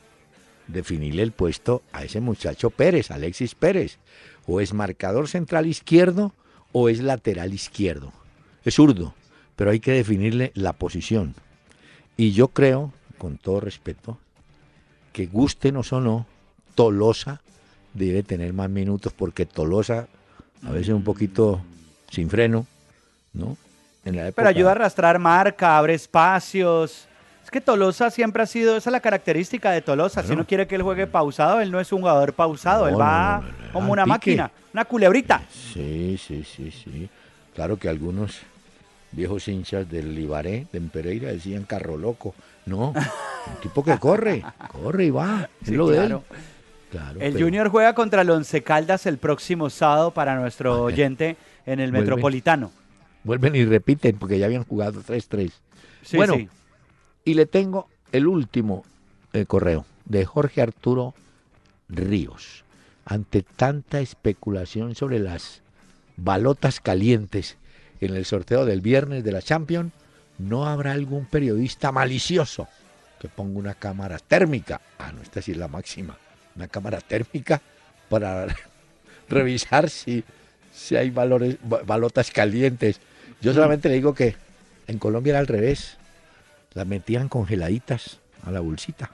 definirle 0.68 1.22
el 1.22 1.32
puesto 1.32 1.82
a 1.92 2.04
ese 2.04 2.20
muchacho 2.20 2.70
Pérez, 2.70 3.10
Alexis 3.10 3.54
Pérez. 3.54 3.98
O 4.46 4.60
es 4.60 4.72
marcador 4.72 5.28
central 5.28 5.66
izquierdo 5.66 6.32
o 6.72 6.88
es 6.88 7.00
lateral 7.00 7.52
izquierdo. 7.52 8.12
Es 8.64 8.74
zurdo, 8.74 9.14
pero 9.56 9.70
hay 9.70 9.80
que 9.80 9.92
definirle 9.92 10.52
la 10.54 10.72
posición. 10.72 11.34
Y 12.16 12.32
yo 12.32 12.48
creo, 12.48 12.92
con 13.18 13.36
todo 13.38 13.60
respeto, 13.60 14.18
que 15.12 15.26
gustenos 15.26 15.92
o 15.92 16.00
no, 16.00 16.26
Tolosa 16.74 17.42
debe 17.94 18.22
tener 18.22 18.52
más 18.52 18.70
minutos 18.70 19.12
porque 19.12 19.46
Tolosa 19.46 20.08
a 20.62 20.70
veces 20.70 20.94
un 20.94 21.04
poquito 21.04 21.62
sin 22.10 22.28
freno, 22.28 22.66
¿no? 23.32 23.56
En 24.04 24.16
la 24.16 24.32
Pero 24.32 24.48
ayuda 24.48 24.70
a 24.70 24.72
arrastrar 24.72 25.18
marca, 25.18 25.76
abre 25.78 25.94
espacios. 25.94 27.06
Es 27.44 27.50
que 27.50 27.60
Tolosa 27.60 28.10
siempre 28.10 28.42
ha 28.42 28.46
sido, 28.46 28.76
esa 28.76 28.90
es 28.90 28.92
la 28.92 29.00
característica 29.00 29.70
de 29.72 29.82
Tolosa. 29.82 30.22
Si 30.22 30.32
uno 30.32 30.46
quiere 30.46 30.66
que 30.66 30.76
él 30.76 30.82
juegue 30.82 31.06
pausado, 31.06 31.60
él 31.60 31.70
no 31.70 31.80
es 31.80 31.92
un 31.92 32.00
jugador 32.00 32.32
pausado, 32.32 32.86
él 32.88 32.98
va 32.98 33.42
no, 33.42 33.48
no, 33.50 33.66
no, 33.66 33.72
como 33.72 33.92
una 33.92 34.04
pique. 34.04 34.10
máquina, 34.12 34.50
una 34.72 34.84
culebrita. 34.84 35.42
Sí, 35.50 36.18
sí, 36.24 36.44
sí, 36.44 36.70
sí. 36.70 37.08
Claro 37.54 37.76
que 37.76 37.88
algunos 37.88 38.38
viejos 39.12 39.48
hinchas 39.48 39.90
del 39.90 40.16
Ibaré, 40.18 40.66
de 40.72 40.80
Pereira, 40.82 41.30
decían 41.32 41.64
carro 41.64 41.96
loco. 41.96 42.34
No, 42.66 42.90
un 42.90 43.60
tipo 43.62 43.82
que 43.82 43.98
corre, 43.98 44.44
corre 44.70 45.06
y 45.06 45.10
va, 45.10 45.48
es 45.62 45.68
Sí, 45.68 45.74
lo 45.74 45.88
de 45.88 45.96
claro. 45.96 46.24
él. 46.30 46.36
Claro, 46.90 47.20
El 47.20 47.32
pero 47.34 47.44
Junior 47.46 47.68
juega 47.68 47.94
contra 47.94 48.22
el 48.22 48.30
Once 48.30 48.62
Caldas 48.62 49.06
el 49.06 49.18
próximo 49.18 49.70
sábado 49.70 50.10
para 50.10 50.34
nuestro 50.36 50.72
Ajá. 50.72 50.82
oyente 50.82 51.36
en 51.64 51.78
el 51.80 51.90
Vuelve. 51.90 52.06
Metropolitano. 52.06 52.72
Vuelven 53.24 53.54
y 53.54 53.64
repiten 53.64 54.16
porque 54.18 54.38
ya 54.38 54.46
habían 54.46 54.64
jugado 54.64 55.02
3-3. 55.02 55.50
Sí, 56.02 56.16
Bueno, 56.16 56.34
sí. 56.34 56.48
Y 57.24 57.34
le 57.34 57.46
tengo 57.46 57.88
el 58.12 58.26
último 58.26 58.84
eh, 59.32 59.44
correo 59.46 59.84
de 60.06 60.24
Jorge 60.24 60.62
Arturo 60.62 61.14
Ríos. 61.88 62.64
Ante 63.04 63.42
tanta 63.42 64.00
especulación 64.00 64.94
sobre 64.94 65.18
las 65.18 65.62
balotas 66.16 66.80
calientes 66.80 67.56
en 68.00 68.14
el 68.14 68.24
sorteo 68.24 68.64
del 68.64 68.80
viernes 68.80 69.24
de 69.24 69.32
la 69.32 69.42
Champions, 69.42 69.92
¿no 70.38 70.66
habrá 70.66 70.92
algún 70.92 71.26
periodista 71.26 71.92
malicioso 71.92 72.68
que 73.20 73.28
ponga 73.28 73.58
una 73.58 73.74
cámara 73.74 74.18
térmica? 74.18 74.80
Ah, 74.98 75.12
no, 75.12 75.20
esta 75.22 75.42
sí 75.42 75.52
es 75.52 75.58
la 75.58 75.68
máxima. 75.68 76.16
Una 76.56 76.68
cámara 76.68 77.00
térmica 77.00 77.60
para 78.08 78.46
revisar 79.28 79.90
si, 79.90 80.24
si 80.72 80.96
hay 80.96 81.10
valores, 81.10 81.56
ba- 81.62 81.82
balotas 81.84 82.30
calientes. 82.30 83.00
Yo 83.40 83.52
solamente 83.54 83.88
le 83.88 83.94
digo 83.96 84.14
que 84.14 84.36
en 84.86 84.98
Colombia 84.98 85.30
era 85.32 85.38
al 85.40 85.46
revés. 85.46 85.96
Las 86.74 86.86
metían 86.86 87.28
congeladitas 87.28 88.18
a 88.44 88.50
la 88.50 88.60
bolsita, 88.60 89.10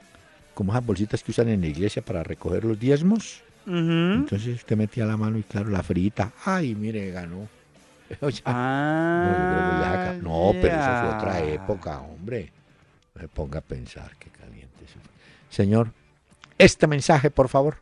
como 0.53 0.73
esas 0.73 0.85
bolsitas 0.85 1.23
que 1.23 1.31
usan 1.31 1.49
en 1.49 1.61
la 1.61 1.67
iglesia 1.67 2.01
para 2.03 2.23
recoger 2.23 2.63
los 2.65 2.79
diezmos. 2.79 3.41
Entonces 3.65 4.55
usted 4.55 4.77
metía 4.77 5.05
la 5.05 5.17
mano 5.17 5.37
y 5.37 5.43
claro, 5.43 5.69
la 5.69 5.83
frita. 5.83 6.31
Ay, 6.45 6.75
mire, 6.75 7.11
ganó. 7.11 7.47
Ya- 8.21 8.29
que 8.29 8.41
Ah, 8.45 10.13
no, 10.21 10.51
pero 10.61 10.77
eso 10.77 10.91
fue 11.01 11.09
otra 11.09 11.39
ya. 11.39 11.53
época, 11.53 11.99
hombre. 11.99 12.51
No 13.15 13.21
se 13.21 13.27
ponga 13.27 13.59
a 13.59 13.61
pensar 13.61 14.11
qué 14.19 14.29
caliente 14.29 14.85
eso 14.85 14.99
fue. 15.01 15.11
Señor, 15.49 15.91
este 16.57 16.87
mensaje, 16.87 17.29
por 17.31 17.49
favor. 17.49 17.77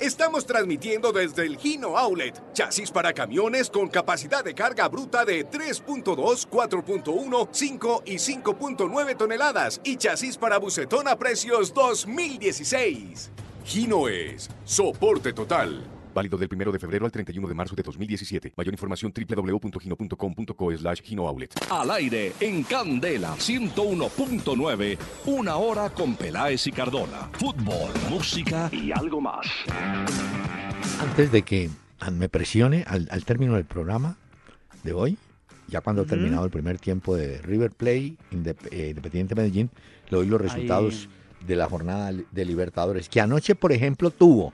Estamos 0.00 0.46
transmitiendo 0.46 1.12
desde 1.12 1.44
el 1.44 1.58
Gino 1.58 1.98
Outlet, 1.98 2.54
chasis 2.54 2.90
para 2.90 3.12
camiones 3.12 3.68
con 3.68 3.86
capacidad 3.86 4.42
de 4.42 4.54
carga 4.54 4.88
bruta 4.88 5.26
de 5.26 5.46
3.2, 5.46 6.48
4.1, 6.48 7.48
5 7.52 8.02
y 8.06 8.14
5.9 8.14 9.16
toneladas 9.18 9.78
y 9.84 9.98
chasis 9.98 10.38
para 10.38 10.56
bucetón 10.56 11.06
a 11.06 11.18
precios 11.18 11.74
2016. 11.74 13.30
Gino 13.66 14.08
es 14.08 14.48
soporte 14.64 15.34
total. 15.34 15.99
Válido 16.14 16.36
del 16.38 16.48
1 16.52 16.72
de 16.72 16.78
febrero 16.78 17.04
al 17.04 17.12
31 17.12 17.48
de 17.48 17.54
marzo 17.54 17.74
de 17.74 17.82
2017. 17.82 18.52
Mayor 18.56 18.74
información 18.74 19.12
www.gino.com.co 19.12 20.76
slash 20.76 21.02
Gino 21.02 21.26
Outlet. 21.28 21.54
Al 21.70 21.90
aire 21.90 22.32
en 22.40 22.62
Candela 22.64 23.34
101.9, 23.36 24.98
una 25.26 25.56
hora 25.56 25.90
con 25.90 26.14
Peláez 26.16 26.66
y 26.66 26.72
Cardona. 26.72 27.28
Fútbol, 27.32 27.90
música 28.08 28.68
y 28.72 28.92
algo 28.92 29.20
más. 29.20 29.46
Antes 31.00 31.32
de 31.32 31.42
que 31.42 31.70
me 32.12 32.28
presione 32.28 32.84
al, 32.86 33.08
al 33.10 33.24
término 33.24 33.54
del 33.54 33.64
programa 33.64 34.16
de 34.82 34.92
hoy, 34.92 35.18
ya 35.70 35.80
cuando 35.80 36.02
ha 36.02 36.04
terminado 36.04 36.44
el 36.44 36.50
primer 36.50 36.78
tiempo 36.78 37.14
de 37.14 37.40
River 37.42 37.70
Play, 37.70 38.18
eh, 38.70 38.88
Independiente 38.90 39.34
Medellín, 39.34 39.70
le 40.08 40.16
doy 40.18 40.26
los 40.26 40.40
resultados 40.40 41.08
de 41.46 41.56
la 41.56 41.68
jornada 41.68 42.12
de 42.12 42.44
Libertadores, 42.44 43.08
que 43.08 43.20
anoche, 43.20 43.54
por 43.54 43.72
ejemplo, 43.72 44.10
tuvo 44.10 44.52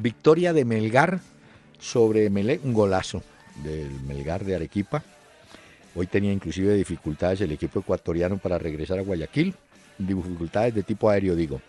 victoria 0.00 0.52
de 0.52 0.64
Melgar 0.64 1.20
sobre 1.78 2.30
Melec, 2.30 2.64
un 2.64 2.74
golazo 2.74 3.22
del 3.62 3.90
Melgar 4.02 4.44
de 4.44 4.54
Arequipa. 4.54 5.02
Hoy 5.94 6.06
tenía 6.06 6.32
inclusive 6.32 6.74
dificultades 6.74 7.40
el 7.40 7.52
equipo 7.52 7.80
ecuatoriano 7.80 8.38
para 8.38 8.58
regresar 8.58 8.98
a 8.98 9.02
Guayaquil, 9.02 9.54
dificultades 9.98 10.74
de 10.74 10.82
tipo 10.82 11.10
aéreo, 11.10 11.34
digo. 11.34 11.60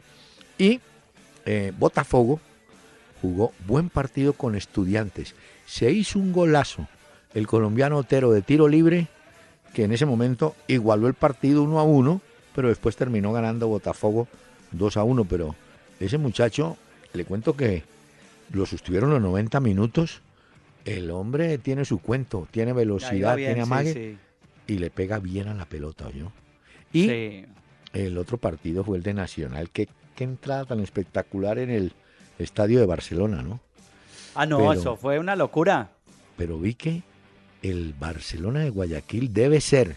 Y 0.58 0.80
eh, 1.46 1.72
Botafogo 1.78 2.40
jugó 3.22 3.52
buen 3.66 3.90
partido 3.90 4.34
con 4.34 4.56
estudiantes. 4.56 5.36
Se 5.66 5.92
hizo 5.92 6.20
un 6.20 6.32
golazo 6.32 6.88
el 7.34 7.48
colombiano 7.48 7.98
Otero 7.98 8.32
de 8.32 8.42
tiro 8.42 8.68
libre, 8.68 9.08
que 9.74 9.86
en 9.86 9.94
ese 9.94 10.06
momento 10.06 10.56
igualó 10.68 11.08
el 11.08 11.14
partido 11.14 11.64
1 11.64 11.80
a 11.80 11.84
1, 11.84 12.22
pero 12.54 12.68
después 12.68 12.96
terminó 12.96 13.32
ganando 13.32 13.68
Botafogo 13.68 14.28
2 14.72 14.98
a 14.98 15.04
1. 15.04 15.26
Pero 15.26 15.56
ese 16.00 16.18
muchacho, 16.18 16.78
le 17.14 17.26
cuento 17.26 17.56
que 17.56 17.84
lo 18.52 18.66
sostuvieron 18.66 19.10
los 19.10 19.22
90 19.22 19.60
minutos. 19.60 20.22
El 20.86 21.12
hombre 21.12 21.58
tiene 21.58 21.86
su 21.86 22.00
cuento, 22.00 22.48
tiene 22.52 22.74
velocidad, 22.74 23.36
bien, 23.36 23.50
tiene 23.50 23.62
amague 23.62 23.94
sí. 23.94 24.18
y 24.74 24.78
le 24.80 24.90
pega 24.90 25.20
bien 25.20 25.48
a 25.48 25.54
la 25.54 25.66
pelota, 25.66 26.08
¿oyó? 26.08 26.32
Y 26.92 27.08
Sí. 27.08 27.46
el 27.94 28.18
otro 28.18 28.38
partido 28.38 28.84
fue 28.84 28.98
el 28.98 29.04
de 29.04 29.14
Nacional. 29.14 29.70
Qué, 29.70 29.88
qué 30.16 30.24
entrada 30.24 30.66
tan 30.66 30.80
espectacular 30.80 31.60
en 31.60 31.70
el 31.70 31.94
estadio 32.40 32.80
de 32.80 32.86
Barcelona, 32.88 33.44
¿no? 33.44 33.60
Ah, 34.34 34.46
no, 34.46 34.58
Pero- 34.58 34.74
eso 34.74 34.96
fue 34.98 35.20
una 35.20 35.36
locura. 35.36 35.92
Pero 36.38 36.58
vi 36.58 36.74
que 36.74 37.04
el 37.62 37.94
Barcelona 37.94 38.62
de 38.62 38.72
Guayaquil 38.72 39.32
debe 39.32 39.62
ser, 39.62 39.96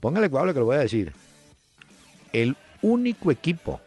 póngale 0.00 0.28
cuidado 0.28 0.46
lo 0.46 0.52
que 0.52 0.60
le 0.60 0.64
voy 0.66 0.76
a 0.76 0.80
decir, 0.80 1.12
el 2.34 2.56
único 2.82 3.30
equipo 3.30 3.80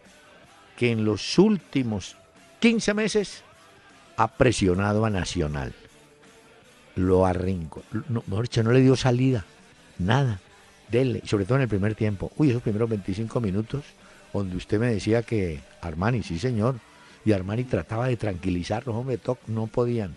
que 0.78 0.92
en 0.92 1.06
los 1.06 1.38
últimos 1.38 2.18
15 2.60 2.94
meses 2.96 3.44
ha 4.18 4.28
presionado 4.28 5.06
a 5.06 5.10
Nacional. 5.10 5.74
Lo 6.96 7.26
arrincó. 7.26 7.84
No, 8.10 8.24
mejor 8.28 8.46
dicho, 8.46 8.64
no 8.64 8.72
le 8.72 8.82
dio 8.82 8.96
salida. 8.96 9.46
Nada. 10.00 10.40
Dele. 10.90 11.22
Sobre 11.26 11.46
todo 11.46 11.58
en 11.58 11.64
el 11.64 11.68
primer 11.70 11.96
tiempo. 11.96 12.32
Uy, 12.38 12.50
esos 12.50 12.64
primeros 12.64 12.90
25 12.90 13.40
minutos 13.40 13.84
donde 14.34 14.56
usted 14.58 14.80
me 14.80 14.88
decía 14.92 15.22
que 15.22 15.62
Armani, 15.82 16.24
sí 16.24 16.40
señor. 16.40 16.76
Y 17.24 17.32
Armani 17.32 17.64
trataba 17.64 18.08
de 18.08 18.18
tranquilizarlos, 18.18 18.96
hombre, 18.96 19.18
toc, 19.18 19.40
no 19.48 19.68
podían. 19.68 20.16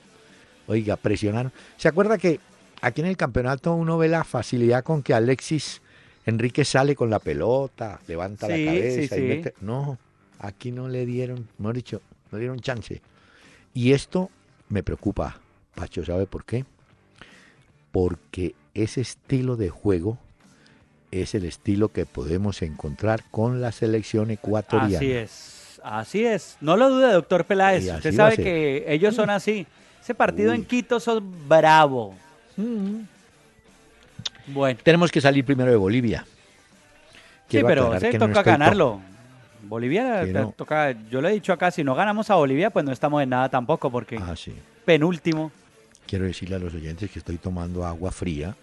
Oiga, 0.67 0.97
presionaron. 0.97 1.53
¿Se 1.77 1.89
acuerda 1.89 2.19
que 2.19 2.41
aquí 2.81 3.01
en 3.01 3.09
el 3.09 3.17
campeonato 3.17 3.75
uno 3.75 3.99
ve 3.99 4.09
la 4.09 4.25
facilidad 4.25 4.85
con 4.85 5.03
que 5.03 5.15
Alexis 5.15 5.83
Enrique 6.27 6.65
sale 6.65 6.95
con 6.95 7.11
la 7.11 7.19
pelota, 7.19 8.01
levanta 8.07 8.47
Sí, 8.47 8.65
la 8.65 8.73
cabeza 8.73 9.15
sí, 9.15 9.21
y 9.21 9.25
mete... 9.27 9.55
No, 9.61 9.99
aquí 10.39 10.71
no 10.71 10.89
le 10.89 11.05
dieron, 11.07 11.49
mejor 11.59 11.75
dicho, 11.75 12.03
no 12.31 12.39
dieron 12.39 12.61
chance. 12.61 13.01
Y 13.75 13.93
esto 13.93 14.31
me 14.69 14.83
preocupa, 14.83 15.39
Pacho, 15.75 16.05
¿sabe 16.05 16.27
por 16.27 16.45
qué? 16.45 16.65
Porque 17.93 18.55
ese 18.75 19.01
estilo 19.01 19.57
de 19.57 19.71
juego 19.71 20.19
es 21.11 21.35
el 21.35 21.45
estilo 21.45 21.89
que 21.89 22.07
podemos 22.07 22.63
encontrar 22.63 23.23
con 23.31 23.61
la 23.61 23.73
selección 23.73 24.31
ecuatoriana. 24.31 24.97
Así 24.97 25.13
es, 25.13 25.81
así 25.83 26.25
es. 26.25 26.57
No 26.61 26.77
lo 26.77 26.91
dude, 26.91 27.13
doctor 27.13 27.45
Peláez. 27.45 27.93
Usted 27.93 28.15
sabe 28.15 28.37
que 28.37 28.85
ellos 28.87 29.15
son 29.15 29.31
así. 29.31 29.67
Ese 30.01 30.15
partido 30.15 30.53
en. 30.53 30.65
Quito 30.65 30.99
son 31.01 31.49
bravo. 31.49 32.15
Mm. 32.57 33.01
Bueno, 34.49 34.81
Tenemos 34.83 35.11
que 35.11 35.21
salir 35.21 35.45
primero 35.45 35.71
de 35.71 35.77
Bolivia. 35.77 36.25
sí, 37.49 37.61
pero 37.63 37.99
se 38.01 38.19
toca 38.19 38.43
ganarlo. 38.43 39.01
Bolivia, 39.71 40.21
Que 40.23 40.33
te 40.33 40.41
no. 40.41 40.53
toca, 40.57 40.91
yo 41.11 41.21
le 41.23 41.29
he 41.29 41.33
dicho 41.33 41.53
acá, 41.53 41.71
si 41.71 41.85
no 41.85 41.95
ganamos 41.95 42.29
a 42.29 42.35
Bolivia, 42.35 42.71
pues 42.71 42.85
no 42.85 42.91
estamos 42.93 43.23
en 43.23 43.29
nada 43.31 43.49
tampoco, 43.49 43.89
porque 43.91 44.19
Ah, 44.21 44.35
sí. 44.37 44.53
penúltimo. 44.85 45.53
Quiero 46.09 46.25
decirle 46.25 46.57
a 46.57 46.59
los 46.59 46.75
oyentes 46.75 47.09
que 47.09 47.21
estoy 47.21 47.39
tomando 47.39 47.87
agua 47.87 48.11
fría. 48.11 48.57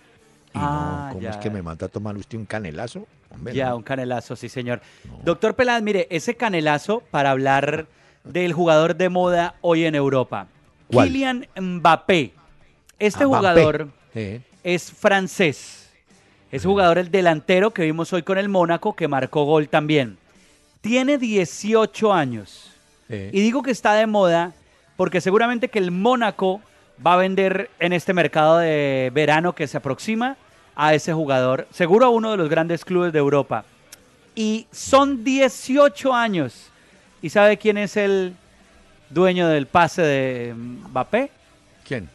Y 0.53 0.59
Ah, 0.59 1.05
no, 1.07 1.13
¿cómo 1.13 1.21
ya. 1.21 1.29
es 1.29 1.37
que 1.37 1.49
me 1.49 1.61
manda 1.61 1.85
a 1.85 1.89
tomar 1.89 2.17
usted 2.17 2.37
un 2.37 2.45
canelazo? 2.45 3.07
Hombre, 3.29 3.53
Ya, 3.53 3.69
no. 3.69 3.77
un 3.77 3.83
canelazo, 3.83 4.35
sí, 4.35 4.49
señor. 4.49 4.81
Doctor 5.23 5.55
Peláez, 5.55 5.81
mire, 5.81 6.07
ese 6.09 6.35
canelazo 6.35 7.01
para 7.09 7.31
hablar 7.31 7.85
del 8.25 8.51
jugador 8.51 8.95
de 8.97 9.07
moda 9.07 9.55
hoy 9.61 9.85
en 9.85 9.95
Europa. 9.95 10.47
¿Cuál? 10.91 11.07
Kylian 11.07 11.47
Mbappé. 11.55 12.33
Este 12.99 13.23
Ah, 13.23 13.27
jugador 13.27 13.87
es 14.63 14.91
francés. 14.91 15.89
Es 16.51 16.65
jugador 16.65 16.97
el 16.97 17.11
delantero 17.11 17.71
que 17.71 17.83
vimos 17.83 18.11
hoy 18.13 18.23
con 18.23 18.37
el 18.37 18.49
Mónaco, 18.49 18.93
que 18.93 19.07
marcó 19.07 19.43
gol 19.45 19.69
también. 19.69 20.17
Tiene 20.81 21.17
18 21.17 22.13
años. 22.13 22.71
Y 23.09 23.39
digo 23.39 23.63
que 23.63 23.71
está 23.71 23.93
de 23.93 24.05
moda 24.05 24.53
porque 24.97 25.21
seguramente 25.21 25.69
que 25.69 25.79
el 25.79 25.91
Mónaco 25.91 26.61
va 27.05 27.13
a 27.13 27.17
vender 27.17 27.69
en 27.79 27.93
este 27.93 28.13
mercado 28.13 28.57
de 28.57 29.11
verano 29.13 29.53
que 29.53 29.67
se 29.67 29.77
aproxima 29.77 30.35
a 30.75 30.93
ese 30.93 31.13
jugador, 31.13 31.67
seguro 31.71 32.05
a 32.05 32.09
uno 32.09 32.31
de 32.31 32.37
los 32.37 32.49
grandes 32.49 32.83
clubes 32.83 33.13
de 33.13 33.19
Europa. 33.19 33.63
Y 34.35 34.67
son 34.71 35.23
18 35.23 36.13
años. 36.13 36.69
¿Y 37.21 37.29
sabe 37.29 37.57
quién 37.57 37.77
es 37.77 37.97
el 37.97 38.35
dueño 39.09 39.47
del 39.47 39.67
pase 39.67 40.01
de 40.01 40.53
Mbappé? 40.55 41.31
¿Quién? 41.83 42.09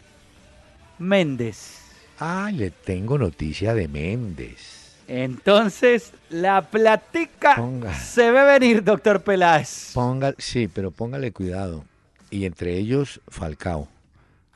Méndez. 0.99 1.81
Ah, 2.19 2.51
le 2.53 2.71
tengo 2.71 3.19
noticia 3.19 3.75
de 3.75 3.89
Méndez. 3.89 4.82
Entonces, 5.09 6.13
la 6.31 6.63
platica 6.63 7.57
Ponga. 7.57 7.95
se 7.95 8.31
ve 8.31 8.45
venir, 8.45 8.83
doctor 8.85 9.23
Peláez. 9.23 9.91
Ponga, 9.95 10.35
sí, 10.39 10.69
pero 10.69 10.91
póngale 10.91 11.33
cuidado. 11.33 11.85
Y 12.31 12.47
entre 12.47 12.79
ellos, 12.79 13.21
Falcao. 13.29 13.89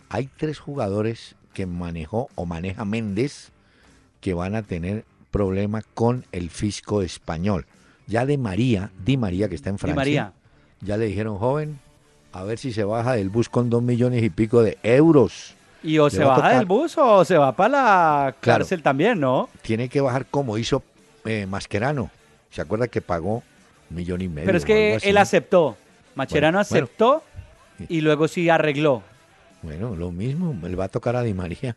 Hay 0.08 0.28
tres 0.36 0.58
jugadores 0.58 1.34
que 1.52 1.66
manejó 1.66 2.28
o 2.34 2.46
maneja 2.46 2.84
Méndez 2.84 3.50
que 4.20 4.34
van 4.34 4.54
a 4.54 4.62
tener 4.62 5.04
problema 5.30 5.82
con 5.94 6.24
el 6.32 6.50
fisco 6.50 7.02
español. 7.02 7.66
Ya 8.06 8.24
de 8.24 8.38
María, 8.38 8.90
Di 9.04 9.16
María, 9.16 9.48
que 9.48 9.56
está 9.56 9.70
en 9.70 9.76
Di 9.76 9.80
Francia. 9.80 9.96
María. 9.96 10.32
Ya 10.80 10.96
le 10.96 11.06
dijeron, 11.06 11.38
joven, 11.38 11.78
a 12.32 12.44
ver 12.44 12.58
si 12.58 12.72
se 12.72 12.84
baja 12.84 13.14
del 13.14 13.30
bus 13.30 13.48
con 13.48 13.68
dos 13.68 13.82
millones 13.82 14.22
y 14.22 14.30
pico 14.30 14.62
de 14.62 14.78
euros. 14.82 15.54
Y 15.82 15.98
o 15.98 16.10
se 16.10 16.24
baja 16.24 16.50
del 16.56 16.66
bus 16.66 16.96
o 16.98 17.24
se 17.24 17.36
va 17.36 17.52
para 17.54 17.68
la 17.68 18.34
Claro. 18.40 18.60
cárcel 18.60 18.82
también, 18.82 19.20
¿no? 19.20 19.48
Tiene 19.62 19.88
que 19.88 20.00
bajar 20.00 20.26
como 20.26 20.58
hizo 20.58 20.82
eh, 21.24 21.46
Mascherano. 21.46 22.10
¿Se 22.50 22.60
acuerda 22.62 22.88
que 22.88 23.00
pagó 23.00 23.42
un 23.90 23.96
millón 23.96 24.20
y 24.22 24.28
medio? 24.28 24.46
Pero 24.46 24.58
es 24.58 24.64
que 24.64 24.96
él 25.02 25.16
aceptó. 25.18 25.76
Bueno, 26.14 26.30
bueno. 26.40 26.58
aceptó 26.60 27.22
y 27.88 28.00
luego 28.00 28.26
sí 28.26 28.48
arregló. 28.48 29.02
Bueno, 29.62 29.94
lo 29.96 30.10
mismo, 30.10 30.56
le 30.66 30.76
va 30.76 30.84
a 30.84 30.88
tocar 30.88 31.16
a 31.16 31.22
Di 31.22 31.34
María. 31.34 31.76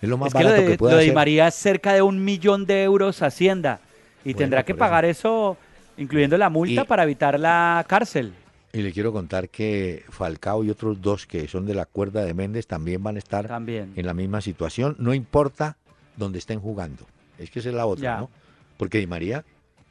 Es 0.00 0.08
lo 0.08 0.16
más 0.18 0.28
es 0.28 0.34
que 0.34 0.42
lo 0.44 0.48
barato 0.50 0.62
de, 0.64 0.70
que 0.72 0.78
puede 0.78 0.92
lo 0.92 0.96
de 0.98 1.02
hacer. 1.04 1.10
Di 1.10 1.14
María 1.14 1.48
es 1.48 1.54
cerca 1.54 1.92
de 1.94 2.02
un 2.02 2.22
millón 2.24 2.66
de 2.66 2.82
euros 2.84 3.20
Hacienda. 3.22 3.80
Y 4.24 4.32
Bueno, 4.32 4.38
tendrá 4.38 4.62
que 4.64 4.72
eso. 4.72 4.78
pagar 4.78 5.04
eso, 5.06 5.56
incluyendo 5.96 6.36
la 6.38 6.50
multa, 6.50 6.82
Y- 6.82 6.84
para 6.84 7.02
evitar 7.04 7.40
la 7.40 7.84
cárcel. 7.88 8.32
Y 8.72 8.82
le 8.82 8.92
quiero 8.92 9.12
contar 9.12 9.48
que 9.48 10.04
Falcao 10.10 10.62
y 10.62 10.70
otros 10.70 11.02
dos 11.02 11.26
que 11.26 11.48
son 11.48 11.66
de 11.66 11.74
la 11.74 11.86
cuerda 11.86 12.24
de 12.24 12.34
Méndez 12.34 12.66
también 12.68 13.02
van 13.02 13.16
a 13.16 13.18
estar 13.18 13.48
También. 13.48 13.92
en 13.96 14.06
la 14.06 14.14
misma 14.14 14.40
situación, 14.40 14.94
no 15.00 15.12
importa 15.12 15.76
dónde 16.16 16.38
estén 16.38 16.60
jugando. 16.60 17.04
Es 17.38 17.50
que 17.50 17.58
esa 17.58 17.70
es 17.70 17.74
la 17.74 17.86
otra, 17.86 18.02
Ya. 18.02 18.16
¿no? 18.18 18.30
Porque 18.76 18.98
Di 18.98 19.06
María 19.08 19.44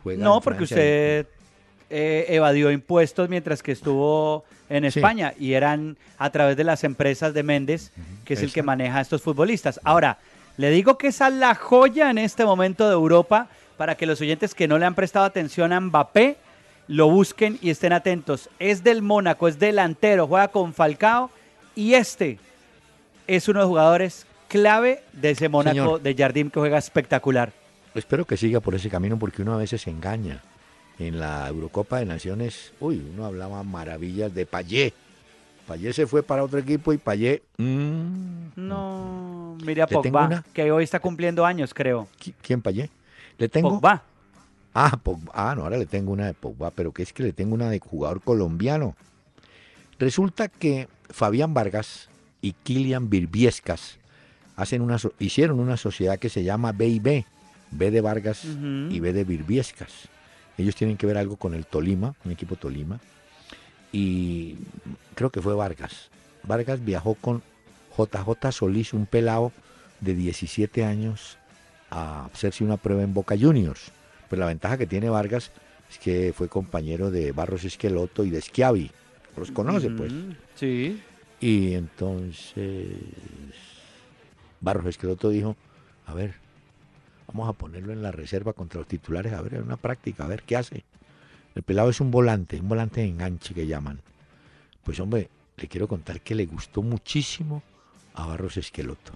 juega 0.04 0.24
No, 0.24 0.38
en 0.38 0.42
porque 0.44 0.64
usted 0.64 1.28
eh, 1.90 2.26
evadió 2.30 2.72
impuestos 2.72 3.28
mientras 3.30 3.62
que 3.62 3.72
estuvo 3.74 4.46
en 4.70 4.90
Sí. 4.92 5.00
España 5.00 5.34
y 5.38 5.54
eran 5.54 5.98
a 6.18 6.30
través 6.30 6.56
de 6.56 6.64
las 6.64 6.84
empresas 6.84 7.34
de 7.34 7.44
Méndez, 7.44 7.92
que 8.24 8.36
es 8.36 8.44
el 8.44 8.54
que 8.54 8.64
maneja 8.64 9.00
a 9.00 9.02
estos 9.02 9.22
futbolistas. 9.22 9.80
Ahora, 9.84 10.20
le 10.58 10.70
digo 10.70 10.98
que 10.98 11.08
esa 11.08 11.28
es 11.28 11.34
la 11.34 11.54
joya 11.56 12.10
en 12.12 12.18
este 12.18 12.46
momento 12.46 12.88
de 12.88 12.94
Europa 12.94 13.48
para 13.78 13.96
que 13.96 14.06
los 14.06 14.22
oyentes 14.22 14.54
que 14.56 14.68
no 14.68 14.78
le 14.78 14.86
han 14.86 14.94
prestado 14.96 15.26
atención 15.26 15.74
a 15.74 15.80
Mbappé 15.80 16.38
lo 16.90 17.08
busquen 17.10 17.58
y 17.62 17.70
estén 17.70 17.94
atentos. 17.94 18.50
Es 18.60 18.84
del 18.84 19.02
Mónaco, 19.02 19.48
es 19.48 19.58
delantero, 19.60 20.28
juega 20.28 20.48
con 20.50 20.74
Falcao 20.74 21.30
y 21.76 21.94
este 21.94 22.40
es 23.28 23.48
uno 23.48 23.60
de 23.60 23.64
los 23.64 23.70
jugadores 23.70 24.26
clave 24.48 25.04
de 25.14 25.30
ese 25.30 25.48
Mónaco 25.50 25.76
Señor. 25.76 26.02
de 26.02 26.16
Jardim 26.16 26.50
que 26.50 26.60
juega 26.60 26.80
espectacular. 26.80 27.54
Espero 27.94 28.26
que 28.26 28.36
siga 28.38 28.60
por 28.60 28.74
ese 28.76 28.90
camino 28.90 29.18
porque 29.20 29.44
uno 29.44 29.54
a 29.54 29.58
veces 29.58 29.82
se 29.84 29.92
engaña. 29.92 30.42
En 30.98 31.18
la 31.20 31.48
Eurocopa 31.48 32.00
de 32.00 32.06
Naciones, 32.06 32.74
uy, 32.82 33.02
uno 33.14 33.24
hablaba 33.26 33.64
maravillas 33.64 34.34
de 34.34 34.46
Payet. 34.46 34.94
Payet 35.68 35.94
se 35.94 36.08
fue 36.08 36.24
para 36.24 36.44
otro 36.44 36.60
equipo 36.60 36.92
y 36.92 36.98
Payet... 36.98 37.42
mm, 37.58 38.48
No, 38.58 39.56
mira 39.64 39.88
Pogba, 39.88 40.26
una. 40.26 40.44
que 40.52 40.72
hoy 40.72 40.84
está 40.84 41.00
cumpliendo 41.00 41.46
años, 41.46 41.74
creo. 41.74 42.08
¿qui- 42.20 42.34
¿Quién 42.42 42.62
Payet? 42.62 42.90
Le 43.38 43.48
tengo... 43.48 43.70
Pogba. 43.70 44.04
Ah, 44.74 45.00
Pogba. 45.02 45.32
Ah, 45.34 45.56
no, 45.56 45.64
ahora 45.64 45.78
le 45.78 45.86
tengo 45.86 46.12
una 46.12 46.28
de 46.28 46.34
Pogba, 46.34 46.72
pero 46.72 46.92
que 46.92 47.04
es 47.04 47.14
que 47.14 47.24
le 47.24 47.34
tengo 47.34 47.56
una 47.56 47.70
de 47.70 47.80
jugador 47.80 48.22
colombiano. 48.22 48.96
Resulta 49.98 50.48
que 50.48 50.88
Fabián 51.10 51.54
Vargas 51.54 52.10
y 52.42 52.54
Kilian 52.54 53.10
Birbiescas 53.10 53.98
hacen 54.56 54.82
una, 54.82 54.98
hicieron 55.20 55.60
una 55.60 55.78
sociedad 55.78 56.20
que 56.20 56.30
se 56.30 56.44
llama 56.44 56.72
B 56.72 56.88
y 56.88 57.00
B, 57.00 57.26
B 57.72 57.92
de 57.92 58.02
Vargas 58.02 58.46
y 58.46 59.00
B 59.00 59.14
de 59.14 59.24
Birbiescas. 59.24 60.08
Ellos 60.58 60.76
tienen 60.76 60.98
que 60.98 61.06
ver 61.06 61.18
algo 61.18 61.38
con 61.38 61.54
el 61.54 61.66
Tolima, 61.66 62.16
un 62.26 62.32
equipo 62.32 62.56
Tolima, 62.56 63.00
y 63.92 64.58
creo 65.16 65.30
que 65.30 65.42
fue 65.42 65.56
Vargas. 65.56 66.10
Vargas 66.44 66.84
viajó 66.84 67.16
con 67.16 67.42
JJ 67.98 68.52
Solís, 68.52 68.94
un 68.94 69.06
pelado 69.06 69.52
de 70.02 70.16
17 70.16 70.84
años, 70.84 71.38
a 71.90 72.26
hacerse 72.26 72.64
una 72.64 72.78
prueba 72.78 73.04
en 73.04 73.14
Boca 73.14 73.36
Juniors. 73.40 73.92
Pues 74.30 74.40
la 74.40 74.46
ventaja 74.46 74.78
que 74.78 74.86
tiene 74.88 75.10
Vargas 75.10 75.52
es 75.90 75.98
que 75.98 76.34
fue 76.36 76.48
compañero 76.48 77.10
de 77.12 77.32
Barros 77.32 77.64
Esqueloto 77.66 78.24
y 78.24 78.30
de 78.30 78.42
Schiavi. 78.42 78.92
Los 79.36 79.52
conoce, 79.52 79.90
pues. 79.90 80.14
Sí. 80.56 81.02
Y 81.40 81.74
entonces 81.74 82.88
Barros 84.62 84.86
Esqueloto 84.86 85.30
dijo, 85.30 85.56
a 86.06 86.14
ver, 86.14 86.36
vamos 87.28 87.50
a 87.50 87.54
ponerlo 87.54 87.94
en 87.94 88.02
la 88.02 88.12
reserva 88.12 88.54
contra 88.54 88.80
los 88.80 88.88
titulares, 88.88 89.34
a 89.34 89.42
ver, 89.42 89.62
una 89.62 89.78
práctica, 89.78 90.26
a 90.26 90.28
ver 90.28 90.44
qué 90.44 90.58
hace. 90.58 90.84
El 91.56 91.64
pelado 91.64 91.90
es 91.90 92.00
un 92.00 92.12
volante, 92.12 92.60
un 92.60 92.70
volante 92.70 93.02
de 93.02 93.08
enganche 93.08 93.54
que 93.54 93.66
llaman. 93.68 94.00
Pues 94.84 95.00
hombre, 95.00 95.30
le 95.58 95.68
quiero 95.68 95.88
contar 95.88 96.22
que 96.22 96.36
le 96.36 96.46
gustó 96.46 96.82
muchísimo 96.82 97.64
a 98.14 98.28
Barros 98.28 98.58
Esqueloto. 98.58 99.14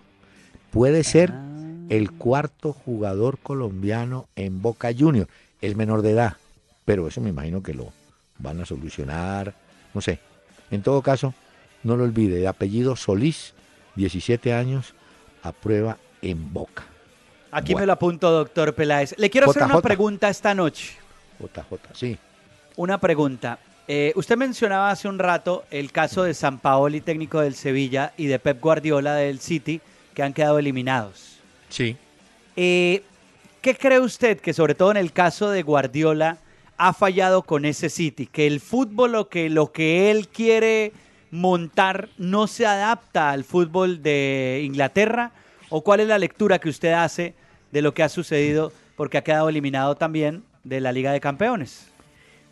Puede 0.72 1.04
ser 1.04 1.32
Ah. 1.32 1.63
El 1.94 2.12
cuarto 2.12 2.74
jugador 2.74 3.38
colombiano 3.38 4.28
en 4.36 4.64
Boca 4.64 4.90
Juniors. 4.98 5.30
Es 5.62 5.76
menor 5.76 6.02
de 6.02 6.12
edad, 6.12 6.38
pero 6.86 7.08
eso 7.08 7.22
me 7.22 7.30
imagino 7.30 7.62
que 7.62 7.76
lo 7.76 7.94
van 8.40 8.60
a 8.60 8.66
solucionar, 8.66 9.54
no 9.94 10.02
sé. 10.02 10.20
En 10.72 10.82
todo 10.82 11.04
caso, 11.04 11.36
no 11.84 11.96
lo 11.96 12.04
olvide, 12.04 12.38
de 12.38 12.48
apellido 12.48 12.96
Solís, 12.96 13.54
17 13.96 14.54
años, 14.54 14.96
a 15.44 15.52
prueba 15.52 16.00
en 16.24 16.52
Boca. 16.52 16.84
Aquí 17.52 17.76
me 17.76 17.86
lo 17.86 17.94
apunto, 17.94 18.32
doctor 18.32 18.74
Peláez. 18.74 19.14
Le 19.20 19.30
quiero 19.30 19.52
hacer 19.52 19.62
una 19.62 19.80
pregunta 19.80 20.30
esta 20.30 20.56
noche. 20.56 20.96
JJ, 21.40 21.76
sí. 21.94 22.18
Una 22.76 22.98
pregunta. 22.98 23.60
Eh, 23.88 24.14
usted 24.16 24.36
mencionaba 24.36 24.90
hace 24.90 25.08
un 25.08 25.20
rato 25.20 25.66
el 25.70 25.92
caso 25.92 26.24
de 26.24 26.34
San 26.34 26.58
Paoli, 26.58 27.02
técnico 27.02 27.42
del 27.42 27.54
Sevilla, 27.54 28.14
y 28.18 28.26
de 28.26 28.40
Pep 28.40 28.60
Guardiola 28.60 29.14
del 29.14 29.40
City, 29.40 29.80
que 30.16 30.24
han 30.24 30.34
quedado 30.34 30.58
eliminados. 30.58 31.33
Sí. 31.74 31.98
Eh, 32.56 33.02
¿Qué 33.64 33.74
cree 33.74 34.00
usted 34.00 34.40
que 34.40 34.54
sobre 34.54 34.76
todo 34.76 34.92
en 34.92 34.98
el 34.98 35.12
caso 35.12 35.50
de 35.50 35.64
Guardiola 35.64 36.38
ha 36.78 36.94
fallado 36.94 37.42
con 37.42 37.66
ese 37.66 37.90
City? 37.90 38.28
Que 38.28 38.46
el 38.46 38.60
fútbol 38.60 39.14
lo 39.14 39.28
que, 39.28 39.50
lo 39.50 39.72
que 39.72 40.12
él 40.12 40.28
quiere 40.28 40.92
montar 41.32 42.10
no 42.20 42.46
se 42.46 42.68
adapta 42.68 43.32
al 43.32 43.44
fútbol 43.44 44.04
de 44.04 44.62
Inglaterra? 44.64 45.32
¿O 45.70 45.84
cuál 45.84 46.02
es 46.02 46.08
la 46.08 46.20
lectura 46.20 46.60
que 46.60 46.70
usted 46.70 46.94
hace 46.94 47.34
de 47.72 47.82
lo 47.82 47.96
que 47.96 48.04
ha 48.04 48.10
sucedido 48.10 48.72
porque 48.96 49.18
ha 49.18 49.24
quedado 49.24 49.50
eliminado 49.50 49.96
también 49.96 50.44
de 50.64 50.80
la 50.80 50.92
Liga 50.92 51.12
de 51.12 51.22
Campeones? 51.22 51.88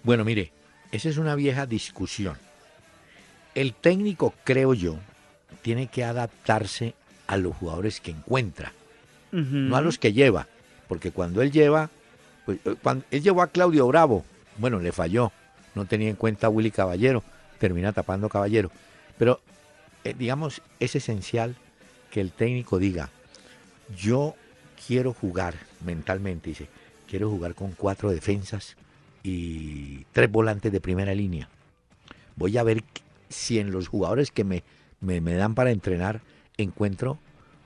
Bueno, 0.01 0.25
mire, 0.25 0.51
esa 0.91 1.09
es 1.09 1.17
una 1.17 1.35
vieja 1.35 1.67
discusión. 1.67 2.39
El 3.53 3.75
técnico, 3.75 4.33
creo 4.43 4.73
yo, 4.73 4.97
tiene 5.61 5.85
que 5.85 6.03
adaptarse 6.03 6.95
a 7.27 7.37
los 7.37 7.55
jugadores 7.55 8.01
que 8.01 8.09
encuentra. 8.09 8.73
No 9.31 9.75
a 9.75 9.81
los 9.81 9.97
que 9.97 10.13
lleva, 10.13 10.47
porque 10.87 11.11
cuando 11.11 11.41
él 11.41 11.51
lleva, 11.51 11.89
pues, 12.45 12.59
eh, 12.65 12.75
cuando 12.81 13.05
él 13.11 13.21
llevó 13.21 13.41
a 13.41 13.47
Claudio 13.47 13.87
Bravo, 13.87 14.25
bueno, 14.57 14.79
le 14.79 14.91
falló, 14.91 15.31
no 15.75 15.85
tenía 15.85 16.09
en 16.09 16.15
cuenta 16.15 16.47
a 16.47 16.49
Willy 16.49 16.71
Caballero, 16.71 17.23
termina 17.59 17.93
tapando 17.93 18.29
Caballero, 18.29 18.71
pero 19.17 19.39
eh, 20.03 20.15
digamos, 20.17 20.61
es 20.79 20.95
esencial 20.95 21.55
que 22.09 22.21
el 22.21 22.31
técnico 22.31 22.79
diga, 22.79 23.09
yo 23.95 24.35
quiero 24.87 25.13
jugar 25.13 25.55
mentalmente, 25.85 26.49
dice, 26.49 26.67
quiero 27.07 27.29
jugar 27.29 27.55
con 27.55 27.71
cuatro 27.71 28.09
defensas 28.09 28.75
y 29.23 30.05
tres 30.11 30.31
volantes 30.31 30.71
de 30.71 30.81
primera 30.81 31.13
línea. 31.13 31.49
Voy 32.35 32.57
a 32.57 32.63
ver 32.63 32.83
si 33.29 33.59
en 33.59 33.71
los 33.71 33.87
jugadores 33.87 34.31
que 34.31 34.43
me, 34.43 34.63
me, 34.99 35.21
me 35.21 35.35
dan 35.35 35.55
para 35.55 35.71
entrenar 35.71 36.21
encuentro 36.57 37.19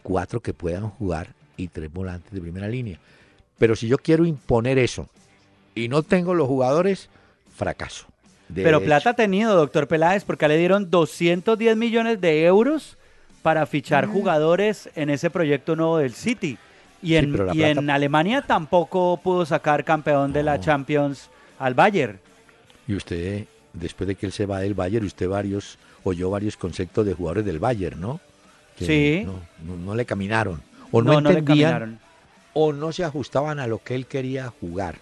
cuatro 0.04 0.42
que 0.42 0.54
puedan 0.54 0.90
jugar 0.90 1.35
y 1.58 1.68
tres 1.68 1.92
volantes 1.92 2.32
de 2.32 2.42
primera 2.42 2.68
línea. 2.68 3.00
Pero 3.58 3.76
si 3.76 3.88
yo 3.88 3.98
quiero 3.98 4.26
imponer 4.26 4.78
eso 4.78 5.08
y 5.74 5.88
no 5.88 6.04
tengo 6.04 6.34
los 6.34 6.48
jugadores, 6.48 7.10
fracaso. 7.56 8.06
De 8.50 8.64
Pero 8.64 8.78
hecho. 8.78 8.86
plata 8.86 9.10
ha 9.12 9.14
tenido, 9.16 9.56
doctor 9.56 9.88
Peláez, 9.88 10.24
porque 10.24 10.48
le 10.48 10.58
dieron 10.58 10.92
210 10.92 11.76
millones 11.78 12.22
de 12.22 12.46
euros 12.46 12.98
para 13.42 13.66
fichar 13.66 14.06
jugadores 14.08 14.90
en 14.96 15.10
ese 15.10 15.30
proyecto 15.30 15.76
nuevo 15.76 15.98
del 15.98 16.14
City. 16.14 16.58
Y. 17.02 17.08
Sí, 17.10 17.16
en, 17.16 17.30
y 17.30 17.38
plata- 17.38 17.70
en 17.70 17.90
Alemania 17.90 18.42
tampoco 18.42 19.20
pudo 19.24 19.46
sacar 19.46 19.84
campeón 19.84 20.32
de 20.34 20.44
la. 20.44 20.60
Champions 20.60 21.30
al 21.60 21.74
Bayern. 21.74 22.20
Y 22.88 22.96
usted, 22.96 23.46
después 23.74 24.08
de 24.08 24.16
que 24.16 24.26
él 24.28 24.32
se 24.32 24.46
va 24.46 24.60
del 24.60 24.74
Bayern, 24.74 25.06
usted 25.06 25.28
varios 25.30 25.78
oyó 26.04 26.30
varios 26.30 26.56
conceptos 26.58 27.06
de 27.06 27.14
jugadores 27.14 27.46
del 27.46 27.58
Bayern, 27.60 28.00
¿no? 28.00 28.20
Que 28.78 28.86
Sí. 28.86 29.24
No, 29.26 29.40
no- 29.66 29.78
no 29.84 29.96
le 29.96 30.06
caminaron. 30.06 30.62
O 30.98 31.02
no, 31.02 31.18
entendían 31.20 32.00
o 32.54 32.72
no 32.72 32.92
se 32.92 33.04
ajustaban 33.04 33.60
a 33.60 33.68
lo 33.68 33.80
que 33.84 33.96
él 33.96 34.06
quería 34.06 34.50
jugar. 34.62 34.96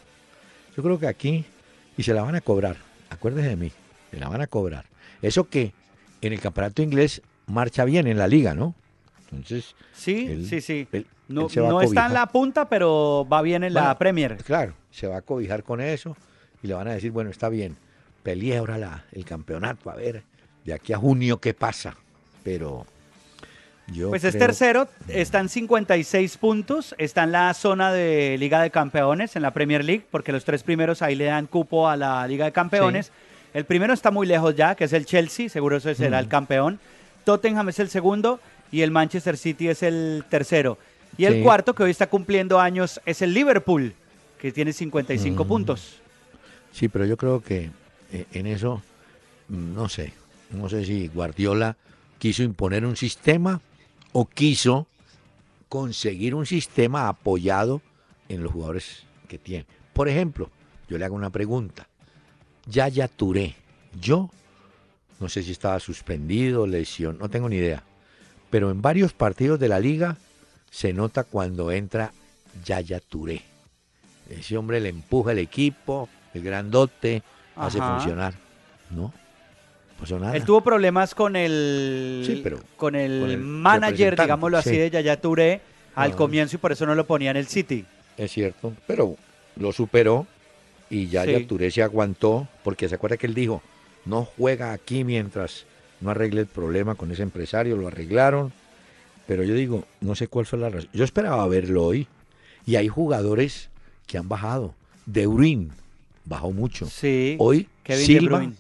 Yo 0.76 0.82
creo 0.82 1.00
que 1.00 1.08
aquí, 1.08 1.46
y 1.98 2.04
se 2.04 2.14
la 2.14 2.24
van 2.24 2.36
a 2.36 2.42
cobrar, 2.42 2.78
acuérdese 3.10 3.50
de 3.50 3.56
mí, 3.56 3.72
se 4.10 4.20
la 4.20 4.28
van 4.28 4.42
a 4.42 4.48
cobrar. 4.48 4.86
Eso 5.22 5.48
que 5.50 5.72
en 6.22 6.34
el 6.34 6.40
campeonato 6.40 6.82
inglés 6.82 7.22
marcha 7.46 7.86
bien 7.86 8.08
en 8.08 8.18
la 8.18 8.28
liga, 8.28 8.56
¿no? 8.56 8.74
Entonces, 9.32 9.76
Sí, 9.94 10.28
él- 10.30 10.48
sí, 10.48 10.62
sí. 10.62 10.88
él- 10.92 11.06
no 11.28 11.48
él 11.48 11.56
no 11.56 11.82
está 11.82 12.08
en 12.08 12.14
la 12.14 12.26
punta, 12.28 12.68
pero 12.68 13.28
va 13.32 13.42
bien 13.42 13.64
en 13.64 13.74
la 13.74 13.98
Premier. 13.98 14.38
claro, 14.44 14.74
se 14.92 15.08
va 15.08 15.18
a 15.18 15.22
cobijar 15.22 15.64
con 15.64 15.80
eso 15.80 16.18
y 16.64 16.68
le 16.68 16.74
van 16.74 16.88
a 16.88 16.94
decir, 16.94 17.12
bueno, 17.12 17.30
está 17.30 17.50
bien, 17.50 17.78
peleé 18.24 18.58
ahora 18.58 18.78
la, 18.78 19.06
el 19.12 19.26
campeonato, 19.26 19.90
a 19.92 19.96
ver, 19.96 20.24
de 20.66 20.74
aquí 20.74 20.92
a 20.94 20.98
junio 20.98 21.38
qué 21.40 21.54
pasa. 21.54 21.96
Pero 22.44 22.86
yo 23.88 24.10
Pues 24.10 24.24
es 24.24 24.38
tercero, 24.38 24.88
está 25.08 25.40
en 25.40 25.50
56 25.50 26.38
puntos, 26.38 26.96
está 26.98 27.24
en 27.24 27.34
la 27.34 27.54
zona 27.54 27.92
de 27.92 28.38
Liga 28.38 28.62
de 28.62 28.72
Campeones, 28.72 29.36
en 29.36 29.42
la 29.42 29.52
Premier 29.52 29.84
League, 29.84 30.06
porque 30.10 30.32
los 30.32 30.46
tres 30.46 30.64
primeros 30.64 31.02
ahí 31.02 31.16
le 31.16 31.26
dan 31.26 31.48
cupo 31.48 31.90
a 31.90 31.98
la 31.98 32.26
Liga 32.28 32.46
de 32.46 32.52
Campeones. 32.52 33.12
El 33.54 33.66
primero 33.66 33.94
está 33.94 34.10
muy 34.10 34.26
lejos 34.26 34.56
ya, 34.56 34.76
que 34.76 34.86
es 34.86 34.94
el 34.94 35.06
Chelsea, 35.06 35.50
seguro 35.50 35.78
ese 35.78 35.96
será 35.96 36.20
el 36.20 36.28
campeón. 36.28 36.80
Tottenham 37.24 37.70
es 37.70 37.80
el 37.80 37.90
segundo 37.90 38.40
y 38.72 38.82
el 38.82 38.92
Manchester 38.92 39.38
City 39.38 39.70
es 39.70 39.84
el 39.84 40.24
tercero. 40.30 40.78
Y 41.18 41.26
el 41.26 41.44
cuarto, 41.44 41.76
que 41.76 41.84
hoy 41.84 41.92
está 41.92 42.08
cumpliendo 42.08 42.60
años, 42.60 43.00
es 43.06 43.22
el 43.22 43.34
Liverpool, 43.34 43.94
que 44.40 44.52
tiene 44.52 44.74
55 44.74 45.46
puntos. 45.46 46.00
Sí, 46.72 46.88
pero 46.88 47.06
yo 47.06 47.18
creo 47.18 47.42
que 47.44 47.70
eh, 48.12 48.26
en 48.34 48.48
eso, 48.48 48.82
mm, 49.50 49.76
no 49.76 49.90
sé, 49.90 50.14
no 50.52 50.68
sé 50.70 50.86
si 50.86 51.08
Guardiola 51.10 51.76
quiso 52.18 52.42
imponer 52.42 52.86
un 52.86 52.96
sistema 52.96 53.62
o 54.14 54.26
quiso 54.26 54.88
conseguir 55.68 56.36
un 56.36 56.46
sistema 56.46 57.10
apoyado 57.10 57.82
en 58.30 58.44
los 58.44 58.52
jugadores 58.52 59.04
que 59.28 59.38
tiene. 59.38 59.66
Por 59.92 60.08
ejemplo, 60.08 60.50
yo 60.88 60.98
le 60.98 61.06
hago 61.06 61.16
una 61.16 61.32
pregunta. 61.32 61.88
Yaya 62.66 63.08
Touré, 63.08 63.56
yo 64.00 64.30
no 65.20 65.30
sé 65.30 65.44
si 65.44 65.52
estaba 65.52 65.80
suspendido, 65.80 66.68
lesión, 66.68 67.18
no 67.18 67.30
tengo 67.30 67.50
ni 67.50 67.58
idea. 67.58 67.84
Pero 68.50 68.72
en 68.72 68.82
varios 68.82 69.14
partidos 69.14 69.60
de 69.60 69.68
la 69.68 69.80
liga 69.80 70.18
se 70.70 70.94
nota 70.94 71.24
cuando 71.24 71.72
entra 71.72 72.14
Yaya 72.64 73.00
Touré. 73.00 73.42
Ese 74.30 74.58
hombre 74.58 74.80
le 74.80 74.90
empuja 74.90 75.32
el 75.32 75.40
equipo, 75.40 76.10
el 76.34 76.44
grandote, 76.44 77.24
hace 77.56 77.80
funcionar. 77.80 78.34
No, 78.90 79.14
pasó 80.00 80.20
nada. 80.20 80.36
Él 80.36 80.44
tuvo 80.46 80.62
problemas 80.62 81.16
con 81.16 81.36
el, 81.36 82.24
Sí, 82.26 82.42
pero 82.44 82.60
con 82.78 82.96
el, 82.96 83.22
con 83.22 83.30
el 83.32 83.38
manager, 83.40 84.20
digámoslo 84.20 84.58
así, 84.58 84.72
sí. 84.72 84.78
de 84.78 84.90
Yaya 84.90 85.20
Touré 85.20 85.62
al 85.96 86.12
Ah. 86.12 86.16
comienzo 86.16 86.56
y 86.56 86.60
por 86.60 86.72
eso 86.72 86.86
no 86.86 86.96
lo 86.96 87.06
ponía 87.06 87.32
en 87.32 87.38
el 87.38 87.48
City. 87.48 87.86
Es 88.18 88.32
cierto, 88.32 88.74
pero 88.88 89.16
lo 89.56 89.72
superó 89.72 90.28
y 90.90 91.08
Yaya 91.08 91.40
Sí. 91.40 91.46
Touré 91.46 91.72
se 91.72 91.82
aguantó, 91.84 92.48
porque 92.64 92.88
se 92.90 92.96
acuerda 92.96 93.18
que 93.18 93.28
él 93.28 93.34
dijo, 93.34 93.62
no 94.06 94.26
juega 94.26 94.74
aquí 94.74 95.04
mientras 95.04 95.66
no 96.02 96.12
arregle 96.12 96.42
el 96.42 96.48
problema 96.48 96.96
con 96.96 97.12
ese 97.12 97.24
empresario, 97.24 97.78
lo 97.78 97.88
arreglaron, 97.88 98.52
pero 99.26 99.44
yo 99.44 99.54
digo, 99.56 99.86
no 100.02 100.16
sé 100.16 100.28
cuál 100.28 100.46
fue 100.46 100.60
la 100.60 100.70
razón. 100.70 100.90
Yo 100.94 101.04
esperaba 101.06 101.48
verlo 101.48 101.86
hoy 101.86 102.08
y 102.66 102.76
hay 102.76 102.88
jugadores 102.90 103.70
que 104.06 104.18
han 104.18 104.28
bajado. 104.28 104.74
De 105.06 105.26
Bruyne 105.28 105.70
bajó 106.26 106.52
mucho. 106.52 106.86
Sí. 106.88 107.36
Hoy 107.40 107.68
Kevin 107.84 108.06
Silva. 108.06 108.52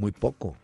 Muy 0.00 0.12
poco. 0.12 0.56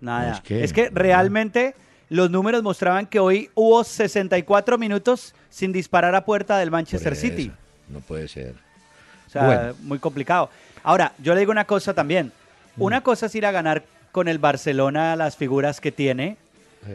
Nada. 0.00 0.28
No, 0.30 0.34
es 0.34 0.40
que- 0.40 0.64
es 0.64 0.72
que 0.72 0.90
realmente 0.90 1.74
los 2.08 2.30
números 2.30 2.62
mostraban 2.62 3.06
que 3.06 3.20
hoy 3.20 3.50
hubo 3.54 3.84
64 3.84 4.76
minutos 4.78 5.34
sin 5.50 5.72
disparar 5.72 6.14
a 6.14 6.24
puerta 6.24 6.58
del 6.58 6.70
Manchester 6.70 7.14
City. 7.16 7.52
No 7.88 8.00
puede 8.00 8.26
ser. 8.28 8.54
O 9.26 9.30
sea, 9.30 9.44
Bueno. 9.46 9.74
muy 9.82 9.98
complicado. 9.98 10.50
Ahora, 10.82 11.12
yo 11.18 11.34
le 11.34 11.40
digo 11.40 11.52
una 11.52 11.64
cosa 11.66 11.94
también. 11.94 12.32
Mm. 12.76 12.82
Una 12.82 13.00
cosa 13.02 13.26
es 13.26 13.34
ir 13.34 13.46
a 13.46 13.52
ganar 13.52 13.84
con 14.12 14.26
el 14.26 14.38
Barcelona 14.38 15.14
las 15.16 15.36
figuras 15.36 15.80
que 15.80 15.92
tiene, 15.92 16.36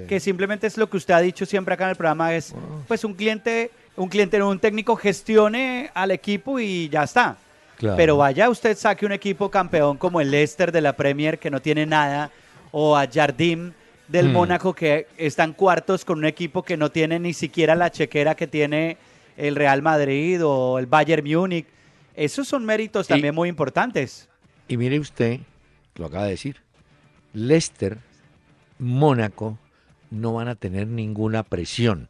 que 0.09 0.19
simplemente 0.19 0.67
es 0.67 0.77
lo 0.77 0.89
que 0.89 0.97
usted 0.97 1.13
ha 1.13 1.19
dicho 1.21 1.45
siempre 1.45 1.75
acá 1.75 1.85
en 1.85 1.91
el 1.91 1.95
programa, 1.95 2.33
es 2.33 2.51
Ah. 2.53 2.57
pues 2.87 3.03
un 3.05 3.13
cliente, 3.13 3.71
un 3.95 4.09
cliente, 4.09 4.41
un 4.41 4.59
técnico 4.59 4.95
gestione 4.95 5.91
al 5.93 6.11
equipo 6.11 6.59
y 6.59 6.89
ya 6.89 7.03
está. 7.03 7.37
Claro. 7.77 7.97
Pero 7.97 8.17
vaya 8.17 8.49
usted 8.49 8.77
saque 8.77 9.05
un 9.05 9.11
equipo 9.11 9.49
campeón 9.49 9.97
como 9.97 10.21
el 10.21 10.31
Leicester 10.31 10.71
de 10.71 10.81
la 10.81 10.93
Premier 10.95 11.39
que 11.39 11.49
no 11.51 11.61
tiene 11.61 11.85
nada, 11.85 12.31
o 12.71 12.95
a 12.97 13.07
Jardim 13.07 13.71
del 14.07 14.29
Mm. 14.29 14.33
Mónaco 14.33 14.73
que 14.73 15.07
están 15.17 15.53
cuartos 15.53 16.05
con 16.05 16.19
un 16.19 16.25
equipo 16.25 16.61
que 16.63 16.77
no 16.77 16.91
tiene 16.91 17.19
ni 17.19 17.33
siquiera 17.33 17.73
la 17.75 17.89
chequera 17.91 18.35
que 18.35 18.47
tiene 18.47 18.97
el 19.37 19.55
Real 19.55 19.81
Madrid 19.81 20.39
o 20.45 20.77
el 20.79 20.85
Bayern 20.85 21.25
Múnich. 21.27 21.65
Esos 22.15 22.47
son 22.47 22.65
méritos 22.65 23.07
Y- 23.07 23.09
también 23.09 23.33
muy 23.35 23.49
importantes. 23.49 24.29
Y 24.67 24.77
mire 24.77 24.99
usted, 24.99 25.39
lo 25.95 26.05
acaba 26.05 26.25
de 26.25 26.31
decir, 26.31 26.57
Leicester, 27.33 27.97
Mónaco, 28.79 29.57
no 30.11 30.33
van 30.33 30.47
a 30.47 30.55
tener 30.55 30.87
ninguna 30.87 31.43
presión. 31.43 32.09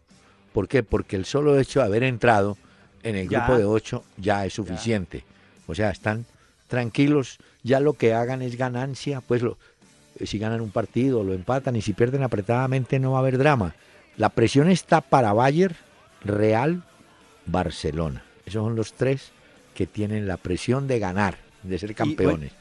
¿Por 0.54 0.68
qué? 0.68 0.84
Porque 0.84 1.16
el 1.16 1.26
solo 1.26 1.60
hecho 1.60 1.80
de 1.80 1.86
haber 1.86 2.04
entrado 2.04 2.58
en 3.04 3.16
el 3.16 3.30
Ya. 3.30 3.40
grupo 3.46 3.58
de 3.58 3.66
ocho 3.66 4.04
ya 4.18 4.46
es 4.46 4.54
suficiente. 4.54 5.24
O 5.68 5.76
sea, 5.76 5.90
están 5.90 6.26
tranquilos, 6.68 7.38
ya 7.64 7.80
lo 7.80 7.94
que 7.94 8.14
hagan 8.14 8.42
es 8.42 8.58
ganancia, 8.58 9.22
pues 9.22 9.42
lo, 9.42 9.58
eh, 10.20 10.26
si 10.26 10.40
ganan 10.40 10.62
un 10.62 10.72
partido, 10.72 11.24
lo 11.24 11.34
empatan 11.34 11.76
y 11.76 11.82
si 11.82 11.94
pierden 11.94 12.24
apretadamente 12.24 13.00
no 13.00 13.12
va 13.12 13.18
a 13.18 13.22
haber 13.22 13.38
drama. 13.38 13.76
La 14.18 14.30
presión 14.30 14.70
está 14.70 15.02
para 15.02 15.34
Bayern, 15.34 15.76
Real, 16.24 16.84
Barcelona. 17.46 18.24
Esos 18.46 18.64
son 18.64 18.76
los 18.76 18.94
tres 18.94 19.32
que 19.74 19.86
tienen 19.86 20.28
la 20.28 20.38
presión 20.38 20.88
de 20.88 21.00
ganar, 21.00 21.38
de 21.64 21.78
ser 21.78 21.94
campeones. 21.96 22.52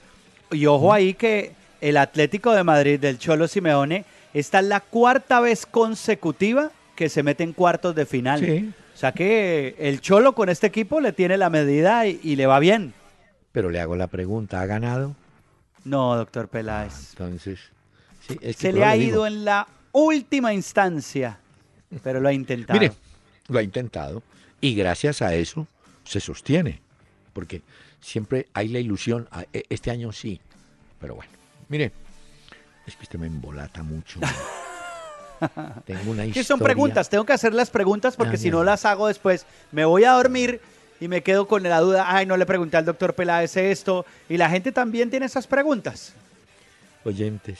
Y 0.50 0.66
ojo 0.66 0.92
ahí 0.92 1.14
que 1.14 1.52
el 1.80 1.96
Atlético 1.96 2.52
de 2.52 2.64
Madrid 2.64 2.98
del 2.98 3.18
Cholo 3.18 3.48
Simeone 3.48 4.04
está 4.32 4.62
la 4.62 4.80
cuarta 4.80 5.40
vez 5.40 5.64
consecutiva 5.66 6.70
que 6.96 7.08
se 7.08 7.22
mete 7.22 7.44
en 7.44 7.52
cuartos 7.52 7.94
de 7.94 8.06
final. 8.06 8.40
Sí. 8.40 8.72
O 8.94 8.96
sea 8.96 9.12
que 9.12 9.74
el 9.78 10.00
Cholo 10.00 10.34
con 10.34 10.48
este 10.48 10.66
equipo 10.68 11.00
le 11.00 11.12
tiene 11.12 11.36
la 11.36 11.50
medida 11.50 12.06
y, 12.06 12.20
y 12.22 12.36
le 12.36 12.46
va 12.46 12.58
bien. 12.60 12.94
Pero 13.52 13.70
le 13.70 13.80
hago 13.80 13.96
la 13.96 14.06
pregunta, 14.06 14.60
¿ha 14.60 14.66
ganado? 14.66 15.16
No, 15.84 16.16
doctor 16.16 16.48
Peláez. 16.48 17.10
Entonces, 17.10 17.58
sí, 18.26 18.38
es 18.40 18.56
que 18.56 18.62
se 18.62 18.72
le 18.72 18.84
ha 18.84 18.96
ido 18.96 19.26
en 19.26 19.44
la 19.44 19.66
última 19.92 20.54
instancia, 20.54 21.38
pero 22.02 22.20
lo 22.20 22.28
ha 22.28 22.32
intentado. 22.32 22.78
Mire, 22.80 22.92
lo 23.48 23.58
ha 23.58 23.62
intentado 23.62 24.22
y 24.60 24.74
gracias 24.74 25.22
a 25.22 25.34
eso 25.34 25.66
se 26.04 26.20
sostiene, 26.20 26.80
porque 27.32 27.62
siempre 28.00 28.46
hay 28.54 28.68
la 28.68 28.78
ilusión, 28.78 29.28
e- 29.52 29.64
este 29.68 29.90
año 29.90 30.10
sí, 30.12 30.40
pero 31.00 31.16
bueno, 31.16 31.32
mire, 31.68 31.92
es 32.86 32.96
que 32.96 33.02
usted 33.02 33.18
me 33.18 33.26
embolata 33.26 33.82
mucho. 33.82 34.20
Tengo 35.86 36.10
una 36.10 36.22
¿Qué 36.22 36.28
historia. 36.28 36.44
son 36.44 36.60
preguntas? 36.60 37.08
Tengo 37.08 37.24
que 37.24 37.32
hacer 37.32 37.54
las 37.54 37.70
preguntas 37.70 38.16
porque 38.16 38.34
Ah, 38.36 38.38
si 38.38 38.50
no 38.50 38.64
las 38.64 38.84
hago 38.84 39.08
después 39.08 39.46
me 39.72 39.84
voy 39.84 40.04
a 40.04 40.12
dormir 40.12 40.60
y 41.00 41.08
me 41.08 41.22
quedo 41.22 41.46
con 41.48 41.62
la 41.62 41.80
duda, 41.80 42.04
ay, 42.08 42.24
no 42.26 42.36
le 42.36 42.46
pregunté 42.46 42.76
al 42.76 42.84
doctor 42.84 43.14
Peláez 43.14 43.56
esto. 43.56 44.06
Y 44.28 44.36
la 44.36 44.48
gente 44.48 44.72
también 44.72 45.10
tiene 45.10 45.26
esas 45.26 45.46
preguntas. 45.46 46.14
Oyentes, 47.04 47.58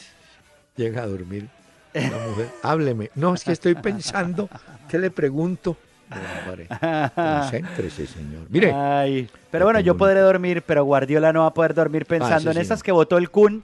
llega 0.77 1.03
a 1.03 1.07
dormir 1.07 1.49
la 1.93 2.19
mujer, 2.27 2.49
hábleme. 2.63 3.11
No, 3.15 3.35
es 3.35 3.45
que 3.45 3.53
estoy 3.53 3.75
pensando, 3.75 4.49
¿qué 4.89 4.99
le 4.99 5.11
pregunto? 5.11 5.77
Hombre, 6.11 6.69
concéntrese, 7.15 8.07
señor. 8.07 8.47
Mire, 8.51 8.73
Ay, 8.73 9.29
pero 9.51 9.65
bueno, 9.65 9.81
yo 9.81 9.97
podré 9.97 10.21
dormir, 10.21 10.63
pero 10.67 10.85
Guardiola 10.85 11.33
no 11.33 11.41
va 11.41 11.47
a 11.47 11.55
poder 11.55 11.75
dormir 11.75 12.07
pensando 12.07 12.51
eso 12.51 12.51
en 12.51 12.57
sí, 12.57 12.61
esas 12.63 12.83
que 12.83 12.93
votó 12.93 13.19
el 13.19 13.31
Kun 13.31 13.63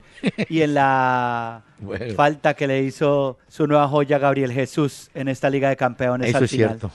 y 0.49 0.61
en 0.61 0.73
la 0.73 1.61
Bueno. 1.79 2.13
falta 2.15 2.53
que 2.53 2.67
le 2.67 2.81
hizo 2.83 3.37
su 3.47 3.67
nueva 3.67 3.87
joya 3.87 4.17
Gabriel 4.17 4.51
Jesús 4.51 5.09
en 5.13 5.27
esta 5.27 5.49
Liga 5.49 5.69
de 5.69 5.77
Campeones 5.77 6.29
Eso 6.29 6.37
al 6.39 6.43
es 6.43 6.51
final. 6.51 6.69
cierto. 6.69 6.91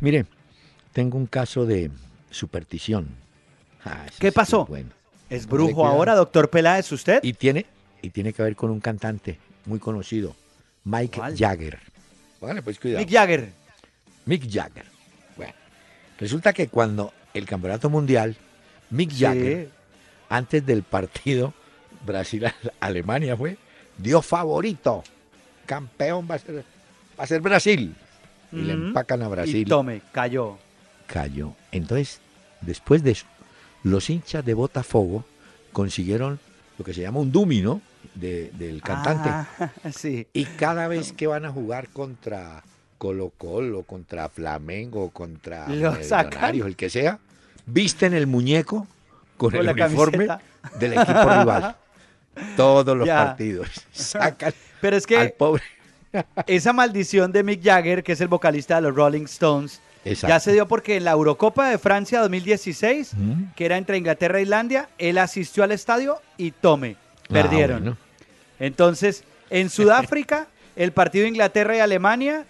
Mire, 0.00 0.26
tengo 0.92 1.16
un 1.18 1.26
caso 1.26 1.64
de 1.66 1.90
superstición. 2.30 3.08
Ah, 3.84 4.06
¿Qué 4.18 4.32
pasó? 4.32 4.66
bueno. 4.66 4.90
¿Es 5.30 5.46
brujo 5.46 5.86
ahora, 5.86 6.14
doctor 6.14 6.50
Peláez, 6.50 6.92
usted? 6.92 7.20
Y 7.22 7.32
tiene, 7.32 7.66
y 8.02 8.10
tiene 8.10 8.32
que 8.32 8.42
ver 8.42 8.54
con 8.54 8.70
un 8.70 8.80
cantante 8.80 9.38
muy 9.66 9.78
conocido, 9.78 10.34
Mike 10.84 11.18
¿Cuál? 11.18 11.36
Jagger. 11.36 11.78
Póngale 12.38 12.62
pues 12.62 12.78
cuidado. 12.78 13.00
Mick 13.04 13.10
Jagger. 13.12 13.48
Mick 14.26 14.48
Jagger. 14.50 14.86
Bueno, 15.36 15.52
resulta 16.18 16.52
que 16.52 16.68
cuando 16.68 17.12
el 17.34 17.46
campeonato 17.46 17.90
mundial, 17.90 18.36
Mick 18.90 19.10
Sí. 19.10 19.24
Jagger, 19.24 19.70
antes 20.28 20.64
del 20.64 20.82
partido 20.82 21.52
Brasil-Alemania 22.06 23.36
fue, 23.36 23.56
dio 23.98 24.22
favorito. 24.22 25.02
Campeón 25.66 26.26
va 26.30 26.36
a 26.36 26.38
ser, 26.38 26.64
va 27.18 27.24
a 27.24 27.26
ser 27.26 27.40
Brasil. 27.40 27.94
Y 28.52 28.56
le 28.56 28.72
empacan 28.74 29.22
a 29.22 29.26
Y 29.26 29.28
Brasil. 29.30 29.68
tome, 29.68 30.02
cayó. 30.12 30.58
cayó. 31.06 31.54
Entonces, 31.72 32.20
después 32.60 33.02
de 33.02 33.12
eso, 33.12 33.26
los 33.82 34.08
hinchas 34.10 34.44
de 34.44 34.54
Botafogo 34.54 35.24
consiguieron 35.72 36.38
lo 36.78 36.84
que 36.84 36.94
se 36.94 37.00
llama 37.02 37.20
un 37.20 37.32
dumino 37.32 37.80
de- 38.14 38.50
del 38.54 38.80
cantante. 38.80 39.28
Ah, 39.28 39.48
sí. 39.94 40.26
Y 40.32 40.44
cada 40.44 40.86
vez 40.88 41.12
que 41.12 41.26
van 41.26 41.44
a 41.44 41.50
jugar 41.50 41.88
contra 41.88 42.62
Colo 42.98 43.32
Colo, 43.36 43.82
contra 43.82 44.28
Flamengo, 44.28 45.10
contra. 45.10 45.66
Millonarios, 45.66 46.66
el 46.66 46.76
que 46.76 46.88
sea, 46.90 47.18
visten 47.66 48.14
el 48.14 48.26
muñeco 48.26 48.86
con, 49.36 49.50
Con 49.50 49.60
el 49.60 49.66
la 49.66 49.72
uniforme 49.72 50.26
camiseta. 50.26 50.78
del 50.78 50.92
equipo 50.94 51.12
rival. 51.20 51.76
Todos 52.56 52.96
los 52.96 53.06
Ya. 53.06 53.16
partidos. 53.26 53.68
Sacan 53.92 54.52
Pero 54.80 54.96
es 54.96 55.06
que 55.06 55.16
al 55.18 55.32
pobre. 55.32 55.62
esa 56.46 56.72
maldición 56.72 57.30
de 57.32 57.42
Mick 57.42 57.62
Jagger, 57.62 58.02
que 58.02 58.12
es 58.12 58.20
el 58.20 58.28
vocalista 58.28 58.76
de 58.76 58.82
los 58.82 58.94
Rolling 58.94 59.24
Stones, 59.24 59.80
ya 60.04 60.38
se 60.38 60.52
dio 60.52 60.68
porque 60.68 60.96
en 60.96 61.04
la 61.04 61.12
Eurocopa 61.12 61.68
de 61.70 61.78
Francia 61.78 62.20
2016, 62.20 63.14
Mm. 63.14 63.44
que 63.56 63.64
era 63.64 63.76
entre 63.78 63.96
Inglaterra 63.96 64.38
e 64.38 64.42
Islandia, 64.42 64.88
él 64.98 65.16
asistió 65.18 65.64
al 65.64 65.72
estadio 65.72 66.20
y 66.36 66.50
tome, 66.50 66.96
Ah, 66.96 67.32
perdieron. 67.32 67.80
bueno. 67.80 67.96
Entonces, 68.60 69.24
en 69.50 69.70
Sudáfrica, 69.70 70.46
el 70.76 70.92
partido 70.92 71.26
Inglaterra 71.26 71.76
y 71.76 71.80
Alemania 71.80 72.44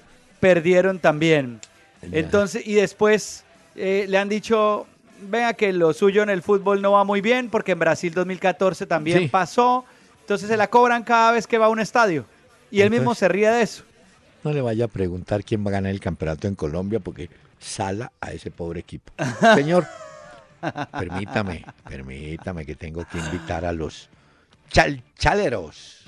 perdieron 0.44 0.98
también. 0.98 1.58
Entonces, 2.02 2.66
y 2.66 2.74
después 2.74 3.44
eh, 3.76 4.04
le 4.06 4.18
han 4.18 4.28
dicho, 4.28 4.86
vea 5.22 5.54
que 5.54 5.72
lo 5.72 5.94
suyo 5.94 6.22
en 6.22 6.28
el 6.28 6.42
fútbol 6.42 6.82
no 6.82 6.92
va 6.92 7.02
muy 7.02 7.22
bien, 7.22 7.48
porque 7.48 7.72
en 7.72 7.78
Brasil 7.78 8.12
2014 8.12 8.84
también 8.84 9.20
Sí. 9.20 9.28
pasó. 9.28 9.86
Entonces 10.20 10.48
se 10.48 10.58
la 10.58 10.68
cobran 10.68 11.02
cada 11.02 11.32
vez 11.32 11.46
que 11.46 11.56
va 11.56 11.64
a 11.66 11.68
un 11.70 11.80
estadio. 11.80 12.26
Y 12.70 12.82
él 12.82 12.90
mismo 12.90 13.14
se 13.14 13.26
ríe 13.26 13.48
de 13.50 13.62
eso. 13.62 13.84
No 14.42 14.52
le 14.52 14.60
vaya 14.60 14.84
a 14.84 14.88
preguntar 14.88 15.42
quién 15.44 15.64
va 15.64 15.70
a 15.70 15.72
ganar 15.72 15.92
el 15.92 16.00
campeonato 16.00 16.46
en 16.46 16.54
Colombia 16.56 17.00
porque 17.00 17.30
sala 17.58 18.12
a 18.20 18.32
ese 18.32 18.50
pobre 18.50 18.80
equipo. 18.80 19.12
Señor, 19.54 19.86
permítame, 20.98 21.64
permítame 21.88 22.66
que 22.66 22.74
tengo 22.74 23.06
que 23.10 23.16
invitar 23.16 23.64
a 23.64 23.72
los 23.72 24.10
chalchaleros. 24.68 26.04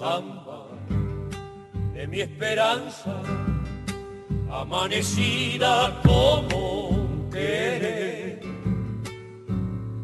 Samba 0.00 0.64
de 1.92 2.06
mi 2.06 2.20
esperanza, 2.22 3.20
amanecida 4.50 6.00
como 6.02 6.88
un 6.88 7.28
querer. 7.30 8.40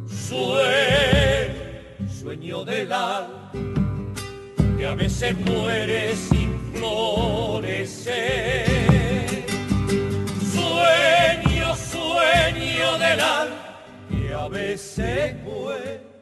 Sueño, 0.06 1.56
sueño 2.20 2.62
del 2.66 2.92
alma, 2.92 3.50
que 4.76 4.86
a 4.86 4.94
veces 4.94 5.34
muere 5.46 6.14
sin 6.14 6.50
florecer. 6.74 8.66
Sueño, 10.56 11.74
sueño 11.74 12.98
del 12.98 13.20
alma, 13.20 13.80
que 14.10 14.34
a 14.34 14.46
veces 14.48 15.42
muere. 15.42 16.15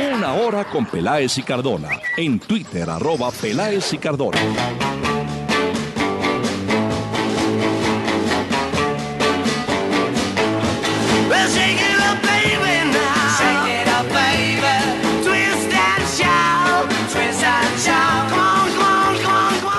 Una 0.00 0.34
hora 0.34 0.64
con 0.64 0.86
Peláez 0.86 1.38
y 1.38 1.42
Cardona. 1.42 1.88
En 2.16 2.38
Twitter, 2.38 2.88
arroba 2.88 3.32
Peláez 3.32 3.92
y 3.92 3.98
Cardona. 3.98 4.38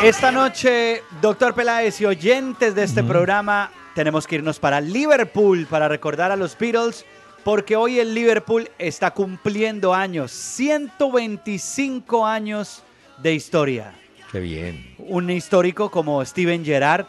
Esta 0.03 0.31
noche, 0.31 1.03
doctor 1.21 1.53
Peláez 1.53 2.01
y 2.01 2.05
oyentes 2.05 2.73
de 2.73 2.83
este 2.83 3.03
programa, 3.03 3.71
tenemos 3.93 4.27
que 4.27 4.35
irnos 4.35 4.57
para 4.59 4.81
Liverpool 4.81 5.67
para 5.69 5.87
recordar 5.87 6.31
a 6.31 6.35
los 6.35 6.57
Beatles, 6.57 7.05
porque 7.43 7.75
hoy 7.75 7.99
el 7.99 8.13
Liverpool 8.13 8.69
está 8.77 9.11
cumpliendo 9.11 9.93
años, 9.93 10.31
125 10.31 12.25
años 12.25 12.83
de 13.17 13.33
historia. 13.33 13.93
Qué 14.31 14.39
bien. 14.39 14.95
Un 14.99 15.29
histórico 15.29 15.89
como 15.89 16.23
Steven 16.23 16.63
Gerrard, 16.63 17.05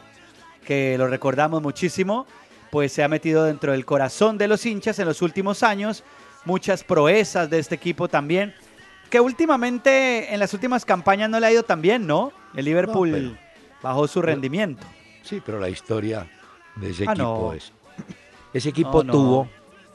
que 0.65 0.97
lo 0.97 1.07
recordamos 1.07 1.63
muchísimo, 1.63 2.27
pues 2.71 2.93
se 2.93 3.03
ha 3.03 3.09
metido 3.09 3.45
dentro 3.45 3.73
del 3.73 3.85
corazón 3.85 4.39
de 4.39 4.49
los 4.49 4.65
hinchas 4.65 4.99
en 4.99 5.07
los 5.07 5.21
últimos 5.23 5.63
años. 5.63 6.05
Muchas 6.45 6.83
proezas 6.85 7.51
de 7.51 7.59
este 7.59 7.75
equipo 7.75 8.09
también, 8.09 8.55
que 9.11 9.21
últimamente 9.21 10.33
en 10.33 10.41
las 10.41 10.55
últimas 10.55 10.85
campañas 10.85 11.29
no 11.29 11.39
le 11.41 11.47
ha 11.47 11.53
ido 11.53 11.63
tan 11.65 11.83
bien, 11.83 12.07
¿no? 12.07 12.33
El 12.55 12.65
Liverpool 12.65 13.11
No, 13.11 13.17
pero- 13.17 13.37
bajó 13.83 14.09
su 14.09 14.23
rendimiento. 14.23 14.87
Sí, 15.23 15.43
pero 15.45 15.59
la 15.61 15.69
historia 15.69 16.27
de 16.77 16.91
ese 16.91 17.05
Ah, 17.07 17.13
equipo 17.13 17.49
no. 17.49 17.53
es. 17.53 17.73
Ese 18.55 18.71
equipo 18.71 19.05
No, 19.05 19.13
tuvo, 19.13 19.49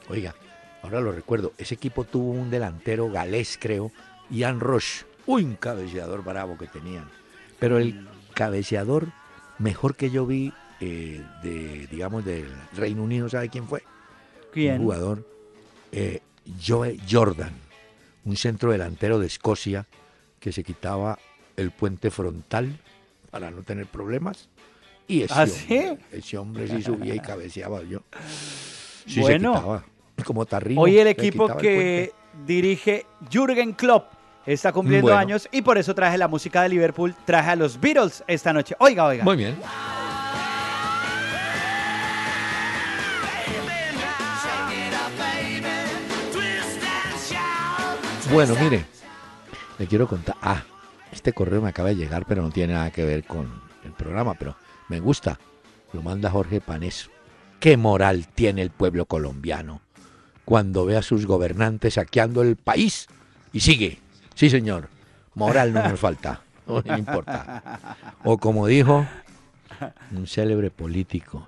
oiga, 0.08 0.34
ahora 0.82 1.00
lo 1.00 1.12
recuerdo, 1.12 1.52
ese 1.58 1.74
equipo 1.74 2.04
tuvo 2.04 2.30
un 2.32 2.50
delantero 2.50 3.10
galés, 3.10 3.58
creo, 3.60 3.90
Ian 4.30 4.60
Roche. 4.60 5.04
Uy, 5.26 5.44
un 5.44 5.56
cabeceador 5.56 6.22
bravo 6.24 6.56
que 6.56 6.66
tenían. 6.66 7.08
Pero 7.58 7.78
el 7.78 8.06
cabeceador 8.34 9.08
mejor 9.58 9.96
que 9.96 10.10
yo 10.10 10.26
vi 10.26 10.52
eh, 10.80 11.22
de, 11.42 11.86
digamos, 11.88 12.24
del 12.24 12.46
Reino 12.76 13.02
Unido, 13.02 13.28
¿sabe 13.28 13.48
quién 13.48 13.66
fue? 13.66 13.82
Un 13.82 14.52
¿Quién? 14.52 14.78
jugador, 14.82 15.26
eh, 15.92 16.20
Joe 16.64 16.98
Jordan, 17.10 17.52
un 18.24 18.36
centro 18.36 18.70
delantero 18.72 19.18
de 19.18 19.26
Escocia 19.26 19.86
que 20.38 20.52
se 20.52 20.62
quitaba 20.64 21.18
el 21.56 21.70
puente 21.70 22.10
frontal 22.10 22.78
para 23.30 23.50
no 23.50 23.62
tener 23.62 23.86
problemas. 23.86 24.48
Y 25.08 25.22
ese, 25.22 25.34
¿Ah, 25.34 25.42
hombre, 25.44 25.56
sí? 25.56 25.98
ese 26.12 26.38
hombre 26.38 26.68
sí 26.68 26.82
subía 26.82 27.14
y 27.14 27.20
cabeceaba 27.20 27.82
yo. 27.82 28.02
Sí 29.06 29.20
Bueno. 29.20 29.52
se 29.54 29.58
quitaba, 29.60 29.84
como 30.24 30.46
tarrino. 30.46 30.80
Hoy 30.80 30.98
el 30.98 31.08
equipo 31.08 31.50
el 31.50 31.56
que 31.56 32.12
dirige 32.46 33.06
Jürgen 33.30 33.72
Klopp 33.72 34.12
está 34.44 34.72
cumpliendo 34.72 35.06
Bueno. 35.08 35.18
años 35.18 35.48
y 35.50 35.62
por 35.62 35.78
eso 35.78 35.94
traje 35.94 36.16
la 36.18 36.28
música 36.28 36.62
de 36.62 36.68
Liverpool, 36.68 37.14
traje 37.24 37.50
a 37.50 37.56
los 37.56 37.80
Beatles 37.80 38.22
esta 38.26 38.52
noche. 38.52 38.76
Oiga, 38.78 39.06
oiga. 39.06 39.24
Muy 39.24 39.36
bien. 39.36 39.56
Bueno, 48.32 48.54
mire, 48.60 48.84
le 49.78 49.86
quiero 49.86 50.08
contar. 50.08 50.36
Ah, 50.42 50.62
este 51.12 51.32
correo 51.32 51.62
me 51.62 51.68
acaba 51.68 51.90
de 51.90 51.96
llegar, 51.96 52.24
pero 52.26 52.42
no 52.42 52.50
tiene 52.50 52.72
nada 52.74 52.90
que 52.90 53.04
ver 53.04 53.24
con 53.24 53.48
el 53.84 53.92
programa, 53.92 54.34
pero 54.34 54.56
me 54.88 54.98
gusta. 54.98 55.38
Lo 55.92 56.02
manda 56.02 56.30
Jorge 56.30 56.60
Paneso. 56.60 57.10
¿Qué 57.60 57.76
moral 57.76 58.26
tiene 58.26 58.62
el 58.62 58.70
pueblo 58.70 59.06
colombiano 59.06 59.80
cuando 60.46 60.86
ve 60.86 60.96
a 60.96 61.02
sus 61.02 61.26
gobernantes 61.26 61.94
saqueando 61.94 62.40
el 62.40 62.56
país? 62.56 63.08
Y 63.52 63.60
sigue. 63.60 63.98
Sí, 64.34 64.48
señor. 64.48 64.88
Moral 65.34 65.74
no 65.74 65.86
nos 65.86 66.00
falta. 66.00 66.40
No 66.66 66.98
importa. 66.98 67.62
O 68.24 68.38
como 68.38 68.66
dijo 68.66 69.06
un 70.10 70.26
célebre 70.26 70.72
político, 70.72 71.46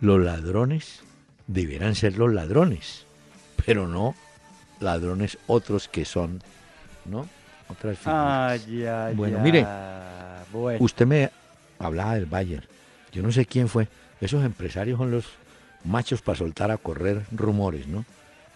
los 0.00 0.18
ladrones 0.20 1.02
debieran 1.46 1.94
ser 1.94 2.18
los 2.18 2.32
ladrones, 2.32 3.06
pero 3.64 3.86
no 3.86 4.16
ladrones 4.80 5.38
otros 5.46 5.86
que 5.86 6.04
son, 6.04 6.42
¿no? 7.04 7.28
Otras 7.68 7.96
figuras. 7.98 8.62
Ay, 8.66 8.84
ay, 8.86 9.14
Bueno, 9.14 9.36
ay. 9.38 9.44
mire, 9.44 9.66
Bueno. 10.52 10.84
Usted 10.84 11.06
me 11.06 11.30
hablaba 11.78 12.14
del 12.16 12.26
Bayern. 12.26 12.64
Yo 13.12 13.22
no 13.22 13.30
sé 13.30 13.46
quién 13.46 13.68
fue. 13.68 13.86
Esos 14.20 14.44
empresarios 14.44 14.98
son 14.98 15.12
los 15.12 15.26
machos 15.84 16.22
para 16.22 16.38
soltar 16.38 16.72
a 16.72 16.76
correr 16.76 17.24
rumores, 17.30 17.86
¿no? 17.86 18.04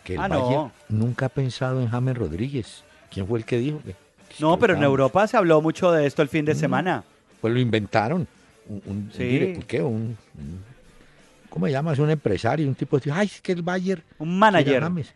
Que 0.04 0.14
el 0.14 0.20
Ah, 0.20 0.28
no. 0.28 0.40
Bayern 0.46 0.72
nunca 0.90 1.26
ha 1.26 1.28
pensado 1.30 1.80
en 1.80 1.88
James 1.88 2.16
Rodríguez. 2.16 2.84
¿Quién 3.10 3.26
fue 3.26 3.38
el 3.38 3.44
que 3.44 3.58
dijo? 3.58 3.80
que- 3.84 3.94
No, 4.40 4.58
pero 4.58 4.74
en 4.76 4.82
Europa 4.82 5.26
se 5.26 5.36
habló 5.36 5.60
mucho 5.62 5.90
de 5.92 6.06
esto 6.06 6.20
el 6.22 6.28
fin 6.28 6.44
de 6.44 6.54
Mm. 6.54 6.58
semana. 6.58 7.04
Pues 7.40 7.52
lo 7.54 7.60
inventaron. 7.60 8.26
Un, 8.68 8.82
un- 8.86 9.10
Sí. 9.14 9.22
un 9.22 9.28
dire- 9.28 9.64
¿qué? 9.66 9.82
Un, 9.82 10.16
¿Cómo 11.50 11.66
se 11.66 11.72
llama? 11.72 11.92
Es 11.92 11.98
un 12.00 12.10
empresario, 12.10 12.66
un 12.66 12.74
tipo 12.74 12.98
dijo, 12.98 13.14
ay, 13.16 13.26
es 13.26 13.40
que 13.40 13.52
el 13.52 13.62
Bayern... 13.62 14.02
Un 14.18 14.38
manager. 14.38 14.82
James". 14.82 15.12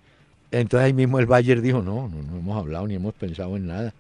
Entonces 0.51 0.87
ahí 0.87 0.93
mismo 0.93 1.19
el 1.19 1.27
Bayern 1.27 1.61
dijo, 1.63 1.83
no, 1.83 2.09
no, 2.09 2.23
no 2.23 2.39
hemos 2.39 2.57
hablado 2.59 2.87
ni 2.87 2.95
hemos 2.95 3.13
pensado 3.15 3.57
en 3.57 3.67
nada. 3.67 3.93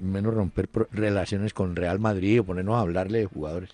Menos 0.00 0.34
romper 0.34 0.68
relaciones 0.92 1.54
con 1.54 1.76
Real 1.76 1.98
Madrid 1.98 2.40
o 2.40 2.44
ponernos 2.44 2.74
a 2.76 2.80
hablarle 2.80 3.20
de 3.20 3.26
jugadores. 3.26 3.70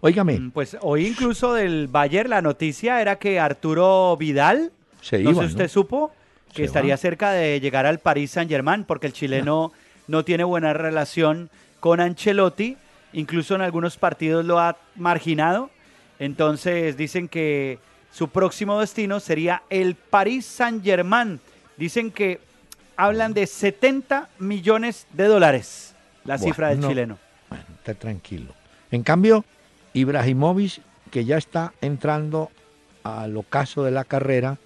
Óigame, 0.00 0.38
Mm, 0.38 0.50
Pues 0.52 0.76
hoy 0.80 1.06
incluso 1.06 1.54
del 1.54 1.88
Bayern 1.88 2.30
la 2.30 2.42
noticia 2.42 3.00
era 3.00 3.16
que 3.16 3.40
Arturo 3.40 4.16
Vidal, 4.18 4.72
se 5.00 5.18
no 5.20 5.34
sé 5.34 5.46
usted 5.46 5.68
supo, 5.68 6.12
que 6.52 6.62
Se 6.62 6.64
estaría 6.64 6.96
cerca 6.96 7.30
de 7.30 7.60
llegar 7.60 7.86
al 7.86 8.00
Paris 8.00 8.32
Saint 8.32 8.50
Germain 8.50 8.84
porque 8.84 9.06
el 9.06 9.12
chileno 9.12 9.72
no 10.08 10.24
tiene 10.24 10.44
buena 10.44 10.72
relación 10.72 11.48
con 11.78 12.00
Ancelotti, 12.00 12.76
incluso 13.12 13.54
en 13.54 13.62
algunos 13.62 13.96
partidos 13.96 14.44
lo 14.44 14.58
ha 14.58 14.76
marginado. 14.96 15.70
Entonces 16.18 16.96
dicen 16.96 17.28
que 17.28 17.78
su 18.12 18.28
próximo 18.28 18.80
destino 18.80 19.20
sería 19.20 19.62
el 19.70 19.94
Paris 19.94 20.44
Saint 20.44 20.84
Germain. 20.84 21.40
Dicen 21.76 22.10
que 22.10 22.40
hablan 22.96 23.32
de 23.32 23.46
70 23.46 24.28
millones 24.38 25.06
de 25.12 25.24
dólares, 25.24 25.94
la 26.24 26.36
cifra 26.36 26.70
del 26.70 26.80
no. 26.80 26.88
chileno. 26.88 27.18
Bueno, 27.48 27.64
está 27.78 27.94
tranquilo. 27.94 28.52
En 28.90 29.02
cambio, 29.02 29.44
Ibrahimovic, 29.94 30.82
que 31.10 31.24
ya 31.24 31.38
está 31.38 31.72
entrando 31.80 32.50
al 33.02 33.36
ocaso 33.36 33.84
de 33.84 33.92
la 33.92 34.04
carrera, 34.04 34.58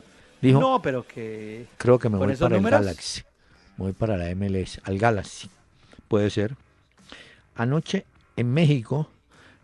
dijo, 0.49 0.61
No, 0.61 0.81
pero 0.83 1.07
que... 1.07 1.67
creo 1.77 1.99
que 1.99 2.09
me 2.09 2.19
¿con 2.19 2.29
voy 2.29 2.37
para 2.37 2.57
números? 2.57 2.81
el 2.81 2.87
Galaxy. 2.87 3.23
Me 3.77 3.85
voy 3.85 3.93
para 3.93 4.17
la 4.17 4.35
MLS, 4.35 4.81
al 4.85 4.99
Galaxy. 4.99 5.51
Puede 6.09 6.31
ser. 6.31 6.57
Anoche 7.57 8.05
en 8.37 8.53
México, 8.53 9.09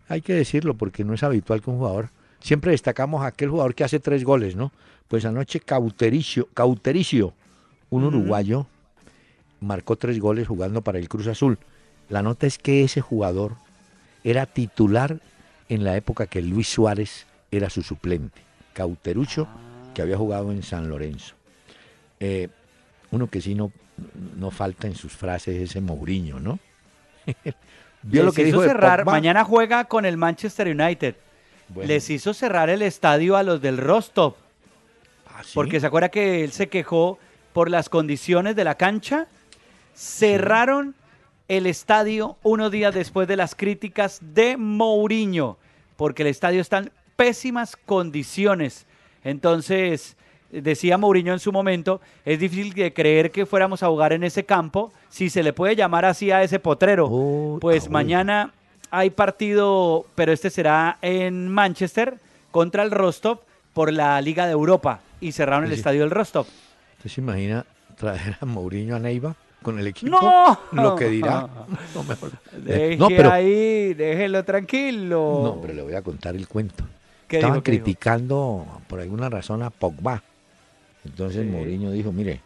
hay 0.07 0.21
que 0.21 0.33
decirlo 0.33 0.75
porque 0.75 1.03
no 1.03 1.13
es 1.13 1.23
habitual 1.23 1.61
que 1.61 1.69
un 1.69 1.77
jugador, 1.77 2.09
siempre 2.39 2.71
destacamos 2.71 3.23
a 3.23 3.27
aquel 3.27 3.49
jugador 3.49 3.75
que 3.75 3.83
hace 3.83 3.99
tres 3.99 4.23
goles, 4.23 4.55
¿no? 4.55 4.71
Pues 5.07 5.25
anoche 5.25 5.59
Cautericio, 5.59 6.47
Cautericio 6.53 7.33
un 7.89 8.05
uruguayo, 8.05 8.67
marcó 9.59 9.97
tres 9.97 10.19
goles 10.19 10.47
jugando 10.47 10.81
para 10.81 10.97
el 10.97 11.09
Cruz 11.09 11.27
Azul. 11.27 11.59
La 12.09 12.23
nota 12.23 12.47
es 12.47 12.57
que 12.57 12.83
ese 12.83 13.01
jugador 13.01 13.57
era 14.23 14.45
titular 14.45 15.19
en 15.69 15.83
la 15.83 15.95
época 15.97 16.25
que 16.27 16.41
Luis 16.41 16.67
Suárez 16.69 17.27
era 17.51 17.69
su 17.69 17.81
suplente. 17.81 18.41
Cauterucho, 18.73 19.47
que 19.93 20.01
había 20.01 20.17
jugado 20.17 20.51
en 20.51 20.63
San 20.63 20.89
Lorenzo. 20.89 21.35
Eh, 22.19 22.49
uno 23.11 23.27
que 23.27 23.41
sí 23.41 23.55
no, 23.55 23.71
no 24.37 24.51
falta 24.51 24.87
en 24.87 24.95
sus 24.95 25.13
frases 25.13 25.55
es 25.55 25.69
ese 25.71 25.81
Mourinho, 25.81 26.39
¿no? 26.39 26.59
¿Vio 28.03 28.23
Les 28.23 28.25
lo 28.25 28.31
que 28.31 28.41
hizo 28.47 28.61
dijo 28.61 28.63
cerrar, 28.63 29.05
mañana 29.05 29.43
juega 29.43 29.85
con 29.85 30.05
el 30.05 30.17
Manchester 30.17 30.67
United. 30.67 31.15
Bueno, 31.69 31.87
Les 31.87 32.09
hizo 32.09 32.33
cerrar 32.33 32.69
el 32.69 32.81
estadio 32.81 33.35
a 33.35 33.43
los 33.43 33.61
del 33.61 33.77
Rostov. 33.77 34.35
¿ah, 35.27 35.43
sí? 35.43 35.51
Porque 35.53 35.79
se 35.79 35.87
acuerda 35.87 36.09
que 36.09 36.43
él 36.43 36.51
se 36.51 36.67
quejó 36.67 37.19
por 37.53 37.69
las 37.69 37.89
condiciones 37.89 38.55
de 38.55 38.63
la 38.63 38.75
cancha. 38.75 39.27
Cerraron 39.93 40.95
el 41.47 41.67
estadio 41.67 42.37
unos 42.43 42.71
días 42.71 42.93
después 42.93 43.27
de 43.27 43.35
las 43.35 43.55
críticas 43.55 44.19
de 44.21 44.57
Mourinho, 44.57 45.57
porque 45.97 46.23
el 46.23 46.29
estadio 46.29 46.61
está 46.61 46.79
en 46.79 46.91
pésimas 47.15 47.75
condiciones. 47.75 48.87
Entonces, 49.23 50.15
decía 50.51 50.97
Mourinho 50.97 51.33
en 51.33 51.39
su 51.39 51.51
momento, 51.51 52.01
es 52.25 52.39
difícil 52.39 52.73
de 52.73 52.93
creer 52.93 53.31
que 53.31 53.45
fuéramos 53.45 53.83
a 53.83 53.87
jugar 53.87 54.13
en 54.13 54.23
ese 54.23 54.43
campo, 54.43 54.91
si 55.09 55.29
se 55.29 55.43
le 55.43 55.53
puede 55.53 55.75
llamar 55.75 56.05
así 56.05 56.31
a 56.31 56.43
ese 56.43 56.59
potrero. 56.59 57.07
Oh, 57.09 57.57
pues 57.61 57.89
mañana 57.89 58.51
hay 58.89 59.09
partido, 59.09 60.05
pero 60.15 60.31
este 60.33 60.49
será 60.49 60.97
en 61.01 61.47
Manchester 61.47 62.15
contra 62.51 62.83
el 62.83 62.91
Rostov 62.91 63.39
por 63.73 63.91
la 63.93 64.19
Liga 64.21 64.45
de 64.45 64.51
Europa 64.51 64.99
y 65.21 65.31
cerraron 65.31 65.63
el 65.65 65.71
Sí. 65.71 65.77
estadio 65.77 66.01
del 66.01 66.11
Rostov. 66.11 66.45
¿Usted 66.97 67.09
se 67.09 67.21
imagina 67.21 67.65
traer 67.97 68.37
a 68.41 68.45
Mourinho 68.45 68.95
a 68.95 68.99
Neiva 68.99 69.33
con 69.61 69.79
el 69.79 69.87
equipo? 69.87 70.11
¡No! 70.11 70.59
Lo 70.73 70.95
que 70.95 71.05
dirá. 71.05 71.47
No, 71.95 72.03
mejor. 72.03 72.31
Deje 72.51 72.97
no, 72.97 73.07
pero, 73.07 73.31
ahí, 73.31 73.93
déjelo 73.93 74.43
tranquilo. 74.43 75.41
no, 75.43 75.61
pero 75.61 75.73
le 75.73 75.81
voy 75.83 75.93
a 75.93 76.01
contar 76.01 76.35
el 76.35 76.47
cuento. 76.47 76.83
¿Qué 77.31 77.37
Estaban 77.37 77.55
dijo, 77.55 77.63
qué 77.63 77.71
dijo? 77.71 77.83
criticando 77.85 78.67
por 78.87 78.99
alguna 78.99 79.29
razón 79.29 79.63
a 79.63 79.69
Pogba. 79.69 80.21
Entonces 81.05 81.43
Sí. 81.45 81.49
Mourinho 81.49 81.91
dijo, 81.91 82.11
mire, 82.11 82.41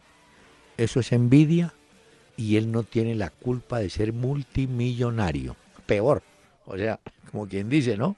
eso 0.77 0.99
es 0.99 1.11
envidia 1.11 1.73
y 2.37 2.55
él 2.57 2.71
no 2.71 2.83
tiene 2.83 3.15
la 3.15 3.29
culpa 3.29 3.79
de 3.79 3.89
ser 3.89 4.13
multimillonario. 4.13 5.55
Peor. 5.85 6.21
O 6.65 6.77
sea, 6.77 6.99
como 7.31 7.47
quien 7.47 7.69
dice, 7.69 7.97
¿no? 7.97 8.15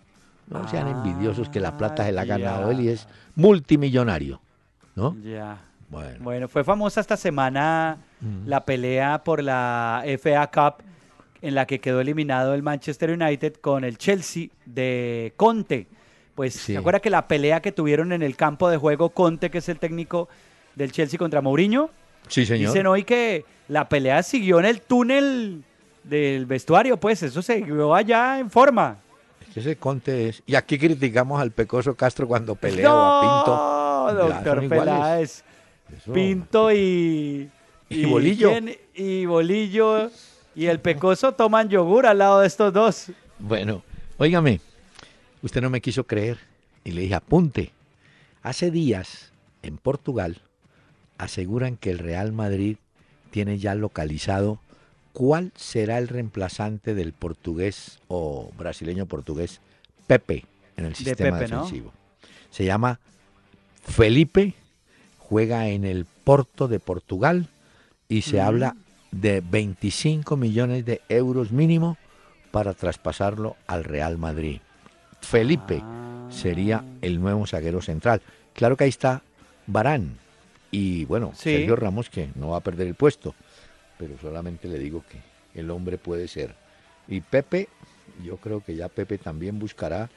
No 0.47 0.67
sean 0.69 0.87
envidiosos 0.87 1.49
que 1.49 1.59
la 1.59 1.77
plata 1.77 2.05
se 2.05 2.11
la 2.11 2.21
ha 2.21 2.23
Ah, 2.23 2.27
ganado 2.27 2.71
él 2.71 2.79
y 2.81 2.89
es 2.89 3.07
multimillonario. 3.35 4.39
¿No? 4.95 5.15
Ya. 5.23 5.61
Bueno. 5.89 6.17
Bueno, 6.21 6.47
fue 6.47 6.63
famosa 6.63 6.99
esta 7.01 7.15
semana 7.17 7.97
la 8.45 8.65
pelea 8.65 9.23
por 9.23 9.41
la 9.43 10.03
FA 10.19 10.47
Cup 10.51 10.83
en 11.41 11.53
la 11.55 11.65
que 11.67 11.79
quedó 11.79 12.01
eliminado 12.01 12.53
el 12.53 12.63
Manchester 12.63 13.11
United 13.11 13.53
con 13.61 13.83
el 13.83 13.97
Chelsea 13.97 14.47
de 14.65 15.33
Conte. 15.37 15.87
Pues 16.37 16.53
Sí. 16.53 16.73
se 16.73 16.77
acuerda 16.77 16.99
que 16.99 17.09
la 17.09 17.27
pelea 17.27 17.61
que 17.61 17.71
tuvieron 17.71 18.11
en 18.13 18.21
el 18.21 18.35
campo 18.35 18.69
de 18.69 18.77
juego 18.77 19.09
Conte, 19.09 19.49
que 19.49 19.57
es 19.57 19.67
el 19.69 19.79
técnico 19.79 20.29
del 20.75 20.91
Chelsea 20.91 21.17
contra 21.17 21.41
Mourinho, 21.41 21.89
Sí, 22.27 22.45
señor. 22.45 22.69
dicen 22.69 22.85
hoy 22.85 23.03
que 23.03 23.43
la 23.67 23.89
pelea 23.89 24.21
siguió 24.21 24.59
en 24.59 24.65
el 24.65 24.81
túnel 24.81 25.63
del 26.03 26.45
vestuario, 26.45 26.97
pues 26.97 27.23
eso 27.23 27.41
se 27.41 27.55
siguió 27.55 27.95
allá 27.95 28.37
en 28.37 28.51
forma. 28.51 28.97
Es 29.41 29.53
que 29.53 29.59
ese 29.61 29.75
Conte 29.77 30.29
es... 30.29 30.43
Y 30.45 30.53
aquí 30.53 30.77
criticamos 30.77 31.41
al 31.41 31.49
Pecoso 31.49 31.95
Castro 31.95 32.27
cuando 32.27 32.53
pelea 32.53 32.93
o 32.93 32.97
a 32.99 33.21
Pinto. 34.13 34.13
No, 34.13 34.29
doctor. 34.29 34.69
Peláez. 34.69 35.43
Eso. 35.97 36.13
Pinto 36.13 36.71
y. 36.71 37.49
Y 37.89 38.05
Bolillo. 38.05 38.51
Y 38.93 39.25
Bolillo 39.25 40.11
y 40.53 40.65
el 40.67 40.79
Pecoso 40.81 41.31
toman 41.31 41.67
yogur 41.69 42.05
al 42.05 42.19
lado 42.19 42.41
de 42.41 42.47
estos 42.47 42.71
dos. 42.73 43.07
Bueno, 43.39 43.81
óigame, 44.17 44.59
usted 45.41 45.61
no 45.61 45.69
me 45.69 45.81
quiso 45.81 46.05
creer 46.05 46.37
y 46.83 46.91
le 46.91 47.01
dije, 47.01 47.15
apunte. 47.15 47.71
Hace 48.43 48.71
días, 48.71 49.31
en 49.61 49.77
Portugal, 49.77 50.41
aseguran 51.17 51.75
que 51.77 51.91
el 51.91 51.99
Real 51.99 52.31
Madrid 52.31 52.77
tiene 53.31 53.57
ya 53.57 53.75
localizado 53.75 54.59
cuál 55.13 55.51
será 55.55 55.97
el 55.97 56.07
reemplazante 56.07 56.93
del 56.95 57.11
portugués 57.13 57.99
o 58.07 58.51
brasileño 58.57 59.05
portugués 59.07 59.59
Pepe 60.05 60.45
en 60.77 60.85
el 60.85 60.95
sistema 60.95 61.37
Pepe, 61.39 61.51
¿no? 61.51 61.63
defensivo. 61.63 61.93
Se 62.51 62.63
llama 62.65 62.99
Felipe, 63.83 64.53
juega 65.17 65.67
en 65.67 65.83
el 65.85 66.05
Porto 66.23 66.67
de 66.67 66.79
Portugal 66.79 67.49
y 68.07 68.21
se 68.21 68.37
Mm. 68.37 68.45
habla 68.45 68.75
de 69.11 69.41
25 69.41 70.37
millones 70.37 70.85
de 70.85 71.01
euros 71.09 71.51
mínimo 71.51 71.97
para 72.51 72.73
traspasarlo 72.73 73.55
al 73.65 73.83
Real 73.83 74.17
Madrid. 74.17 74.59
Felipe 75.29 75.83
sería 76.29 76.83
el 77.01 77.19
nuevo 77.19 77.45
zaguero 77.45 77.81
central. 77.81 78.21
Claro 78.53 78.77
que 78.77 78.85
ahí 78.85 78.89
está 78.89 79.21
Barán 79.65 80.17
y 80.71 81.03
bueno, 81.05 81.33
Sí. 81.35 81.51
Sergio 81.51 81.75
Ramos 81.75 82.09
que 82.09 82.29
no 82.35 82.49
va 82.49 82.57
a 82.57 82.61
perder 82.61 82.87
el 82.87 82.95
puesto, 82.95 83.35
pero 83.97 84.17
solamente 84.21 84.69
le 84.69 84.79
digo 84.79 85.03
que 85.09 85.59
el 85.59 85.69
hombre 85.69 85.97
puede 85.97 86.29
ser. 86.29 86.55
Y 87.09 87.19
Pepe, 87.19 87.67
yo 88.23 88.37
creo 88.37 88.63
que 88.63 88.75
ya 88.75 88.87
Pepe 88.87 89.17
también 89.17 89.59
buscará 89.59 90.09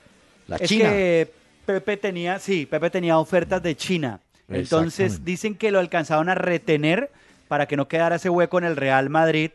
la 0.47 0.57
Es 0.57 0.69
China. 0.69 0.91
que 0.91 1.33
Pepe 1.67 1.97
tenía, 1.97 2.39
sí, 2.39 2.67
Pepe 2.67 2.89
tenía 2.91 3.19
ofertas 3.19 3.61
de 3.63 3.77
China. 3.77 4.21
Entonces 4.49 5.25
dicen 5.25 5.57
que 5.57 5.71
lo 5.73 5.81
alcanzaron 5.81 6.29
a 6.29 6.35
retener 6.37 7.11
para 7.49 7.67
que 7.67 7.77
no 7.77 7.89
quedara 7.89 8.17
ese 8.17 8.31
hueco 8.31 8.59
en 8.59 8.65
el 8.65 8.77
Real 8.77 9.11
Madrid 9.11 9.51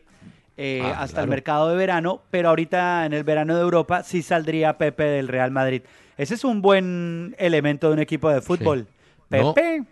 eh, 0.56 0.80
Ah, 0.82 1.02
hasta 1.02 1.22
el 1.22 1.28
mercado 1.28 1.68
de 1.68 1.76
verano, 1.76 2.22
pero 2.30 2.48
ahorita 2.50 3.04
en 3.06 3.12
el 3.12 3.24
verano 3.24 3.54
de 3.54 3.60
Europa 3.62 4.02
sí 4.02 4.22
saldría 4.22 4.78
Pepe 4.78 5.04
del 5.04 5.28
Real 5.28 5.50
Madrid. 5.50 5.82
Ese 6.16 6.34
es 6.34 6.44
un 6.44 6.62
buen 6.62 7.34
elemento 7.38 7.88
de 7.88 7.92
un 7.94 7.98
equipo 8.00 8.30
de 8.30 8.40
fútbol. 8.40 8.86
Pepe 9.28 9.84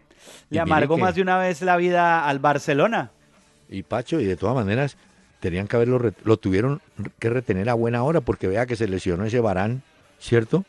le 0.50 0.60
amargó 0.60 0.96
que- 0.96 1.02
más 1.02 1.14
de 1.14 1.22
una 1.22 1.36
vez 1.38 1.60
la 1.62 1.76
vida 1.76 2.26
al 2.26 2.38
Barcelona. 2.38 3.10
Y 3.68 3.82
Pacho, 3.82 4.20
y 4.20 4.24
de 4.24 4.36
todas 4.36 4.54
maneras, 4.54 4.96
tenían 5.40 5.66
que 5.68 5.76
haberlo, 5.76 6.12
lo 6.24 6.36
tuvieron 6.38 6.80
que 7.18 7.28
retener 7.28 7.68
a 7.68 7.74
buena 7.74 8.02
hora 8.02 8.20
porque 8.22 8.46
vea 8.48 8.64
que 8.66 8.76
se 8.76 8.88
lesionó 8.88 9.24
ese 9.26 9.40
Barán, 9.40 9.82
¿cierto? 10.18 10.64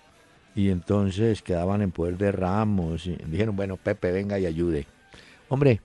Y 0.56 0.70
entonces 0.72 1.42
quedaban 1.42 1.82
en 1.82 1.92
poder 1.92 2.18
de 2.18 2.32
Ramos 2.34 3.06
y 3.06 3.16
dijeron, 3.28 3.56
bueno, 3.56 3.78
Pepe, 3.78 4.12
venga 4.12 4.40
y 4.40 4.46
ayude. 4.46 4.88
Hombre, 5.48 5.80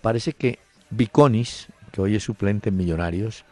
parece 0.00 0.32
que 0.32 0.58
Viconis, 0.90 1.68
que 1.92 2.00
hoy 2.00 2.16
es 2.16 2.22
suplente 2.22 2.68
en 2.68 2.76
Millonarios, 2.76 3.44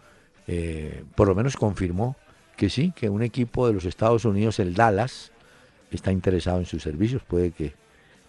eh, 0.47 1.05
por 1.15 1.29
lo 1.29 1.35
menos 1.35 1.57
confirmó 1.57 2.17
que 2.57 2.71
sí, 2.71 2.93
que 2.95 3.09
un 3.09 3.23
equipo 3.23 3.67
de 3.67 3.75
los 3.75 3.85
Estados 3.85 4.25
Unidos, 4.25 4.59
el 4.59 4.75
Dallas, 4.75 5.31
está 5.91 6.13
interesado 6.13 6.59
en 6.59 6.67
sus 6.67 6.83
servicios. 6.83 7.23
Puede 7.23 7.53
que 7.53 7.73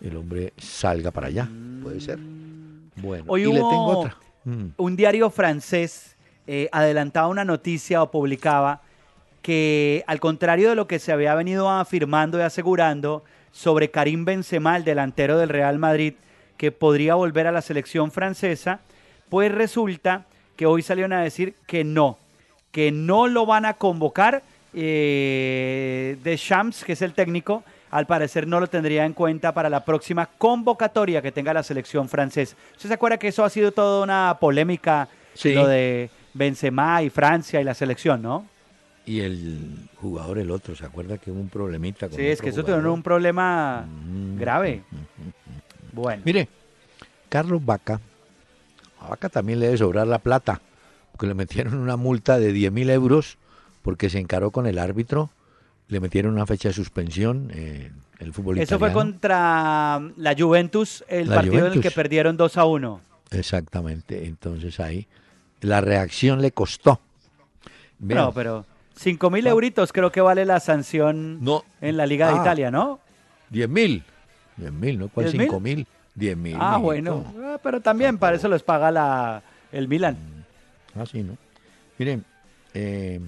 el 0.01 0.15
hombre 0.15 0.53
salga 0.57 1.11
para 1.11 1.27
allá, 1.27 1.49
puede 1.81 1.99
ser. 1.99 2.19
Bueno, 2.95 3.25
Hoy 3.27 3.43
y 3.43 3.45
le 3.45 3.59
tengo 3.59 3.85
otra. 3.85 4.17
Mm. 4.45 4.67
un 4.77 4.95
diario 4.95 5.29
francés 5.29 6.15
eh, 6.47 6.69
adelantaba 6.71 7.27
una 7.27 7.43
noticia 7.43 8.01
o 8.01 8.09
publicaba 8.09 8.81
que 9.41 10.03
al 10.07 10.19
contrario 10.19 10.69
de 10.69 10.75
lo 10.75 10.87
que 10.87 10.99
se 10.99 11.11
había 11.11 11.35
venido 11.35 11.69
afirmando 11.69 12.39
y 12.39 12.41
asegurando 12.41 13.23
sobre 13.51 13.91
Karim 13.91 14.25
Benzema, 14.25 14.77
el 14.77 14.83
delantero 14.83 15.37
del 15.37 15.49
Real 15.49 15.79
Madrid, 15.79 16.13
que 16.57 16.71
podría 16.71 17.15
volver 17.15 17.47
a 17.47 17.51
la 17.51 17.61
selección 17.61 18.11
francesa, 18.11 18.81
pues 19.29 19.51
resulta 19.51 20.25
que 20.55 20.65
hoy 20.65 20.81
salieron 20.81 21.13
a 21.13 21.21
decir 21.21 21.53
que 21.67 21.83
no, 21.83 22.17
que 22.71 22.91
no 22.91 23.27
lo 23.27 23.45
van 23.45 23.65
a 23.65 23.73
convocar. 23.75 24.43
Eh, 24.73 26.17
de 26.23 26.37
Shams, 26.37 26.83
que 26.83 26.93
es 26.93 27.01
el 27.01 27.13
técnico, 27.13 27.63
al 27.89 28.05
parecer 28.05 28.45
no 28.45 28.59
lo 28.59 28.67
tendría 28.67 29.03
en 29.05 29.13
cuenta 29.13 29.51
para 29.53 29.67
la 29.69 29.83
próxima 29.83 30.27
convocatoria 30.27 31.21
que 31.23 31.31
tenga 31.31 31.53
la 31.53 31.63
selección 31.63 32.07
francesa. 32.07 32.55
¿Usted 32.75 32.89
se 32.89 32.93
acuerda 32.93 33.17
que 33.17 33.29
eso 33.29 33.43
ha 33.43 33.49
sido 33.49 33.71
toda 33.71 34.03
una 34.03 34.37
polémica, 34.39 35.07
Sí. 35.33 35.53
lo 35.53 35.67
de 35.67 36.09
Benzema 36.35 37.01
y 37.01 37.09
Francia 37.09 37.59
y 37.59 37.63
la 37.63 37.73
selección, 37.73 38.21
¿no? 38.21 38.45
Y 39.05 39.21
el 39.21 39.89
jugador, 39.95 40.37
el 40.37 40.51
otro, 40.51 40.75
¿se 40.75 40.85
acuerda 40.85 41.17
que 41.17 41.31
hubo 41.31 41.39
un 41.39 41.49
problemita 41.49 42.07
con 42.07 42.15
Sí, 42.17 42.27
es 42.27 42.39
que 42.41 42.49
eso 42.49 42.61
jugador? 42.61 42.81
tiene 42.81 42.93
un 42.93 43.01
problema 43.01 43.85
Mm, 43.87 44.37
grave. 44.37 44.83
mm, 44.91 44.95
mm, 44.95 44.99
mm. 45.27 45.91
Bueno, 45.93 46.21
Mire, 46.25 46.47
Carlos 47.27 47.65
Vaca, 47.65 47.99
a 48.99 49.09
Vaca 49.09 49.29
también 49.29 49.59
le 49.59 49.67
debe 49.67 49.77
sobrar 49.77 50.07
la 50.07 50.19
plata, 50.19 50.61
porque 51.11 51.27
le 51.27 51.33
metieron 51.33 51.75
una 51.75 51.95
multa 51.97 52.37
de 52.39 52.51
10 52.53 52.71
mil 52.71 52.89
euros 52.89 53.37
porque 53.81 54.09
se 54.09 54.19
encaró 54.19 54.51
con 54.51 54.67
el 54.67 54.77
árbitro, 54.77 55.29
le 55.87 55.99
metieron 55.99 56.33
una 56.33 56.45
fecha 56.45 56.69
de 56.69 56.73
suspensión, 56.73 57.49
eh, 57.53 57.91
el 58.19 58.33
fútbol 58.33 58.59
eso 58.59 58.77
fue 58.77 58.91
contra 58.91 59.99
la 60.17 60.35
Juventus, 60.37 61.03
el 61.07 61.29
La 61.29 61.35
partido 61.37 61.67
en 61.67 61.73
el 61.73 61.81
que 61.81 61.91
perdieron 61.91 62.35
2 62.37 62.57
a 62.57 62.65
1. 62.65 63.01
Exactamente, 63.31 64.25
entonces 64.25 64.79
ahí 64.79 65.07
la 65.61 65.81
reacción 65.81 66.41
le 66.41 66.51
costó. 66.51 66.99
Vean, 67.99 68.25
No, 68.25 68.31
pero 68.33 68.65
5 68.95 69.29
mil 69.29 69.47
euritos 69.47 69.91
creo 69.93 70.11
que 70.11 70.21
vale 70.21 70.45
la 70.45 70.59
sanción 70.59 71.41
No. 71.43 71.63
en 71.81 71.95
la 71.97 72.05
Liga 72.05 72.27
de 72.27 72.33
Ah. 72.37 72.41
Italia, 72.41 72.69
¿no? 72.71 72.99
10 73.49 73.69
mil, 73.69 74.03
10 74.57 74.71
mil, 74.73 74.99
¿no? 74.99 75.07
¿Cuál 75.09 75.27
10.000? 75.27 75.41
5 75.43 75.59
mil? 75.59 75.87
10 76.19 76.37
mil. 76.37 76.55
Ah, 76.59 76.77
mijito. 76.77 76.81
bueno. 76.81 77.33
Ah, 77.41 77.59
pero 77.63 77.81
también 77.81 78.17
para 78.17 78.35
eso 78.35 78.47
los 78.47 78.61
paga 78.61 78.91
la, 78.91 79.41
el 79.71 79.87
Milan. 79.87 80.17
Ah, 80.95 81.05
sí, 81.05 81.23
¿no? 81.23 81.37
Miren, 81.97 82.25
eh, 82.73 83.19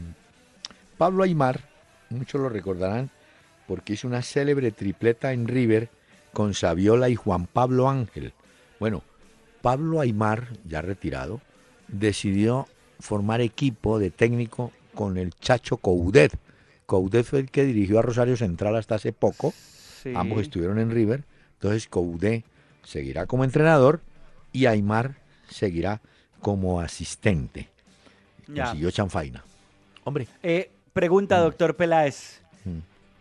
Pablo 0.98 1.24
Aymar, 1.24 1.62
muchos 2.10 2.40
lo 2.40 2.50
recordarán, 2.50 3.10
porque 3.68 3.94
hizo 3.94 4.08
una 4.08 4.22
célebre 4.22 4.72
tripleta 4.72 5.34
en 5.34 5.48
River 5.48 5.90
con 6.34 6.54
Saviola 6.54 7.10
y 7.10 7.16
Juan 7.16 7.48
Pablo 7.48 7.90
Ángel. 7.90 8.34
Bueno, 8.80 9.04
Pablo 9.62 10.00
Aymar, 10.00 10.48
ya 10.66 10.82
retirado, 10.82 11.42
decidió 11.88 12.68
formar 13.00 13.42
equipo 13.42 14.00
de 14.00 14.12
técnico 14.12 14.72
con 14.94 15.18
el 15.18 15.34
Chacho 15.34 15.78
Coudet. 15.78 16.38
Coudet 16.86 17.26
fue 17.26 17.40
el 17.40 17.52
que 17.52 17.64
dirigió 17.64 18.00
a 18.00 18.02
Rosario 18.02 18.38
Central 18.38 18.76
hasta 18.76 18.96
hace 18.96 19.14
poco. 19.14 19.54
Sí. 20.04 20.14
Ambos 20.16 20.42
estuvieron 20.42 20.80
en 20.80 20.92
River. 20.92 21.24
Entonces 21.54 21.88
Coudet 21.88 22.44
seguirá 22.84 23.26
como 23.26 23.44
entrenador 23.44 24.02
y 24.52 24.66
Aymar 24.66 25.16
seguirá 25.50 26.02
como 26.42 26.82
asistente. 26.82 27.70
Ya. 28.48 28.66
Consiguió 28.66 28.92
chanfaina. 28.92 29.44
Hombre, 30.04 30.28
Eh, 30.44 30.70
pregunta, 30.94 31.40
doctor 31.40 31.76
Peláez. 31.76 32.42
Mm. 32.66 32.80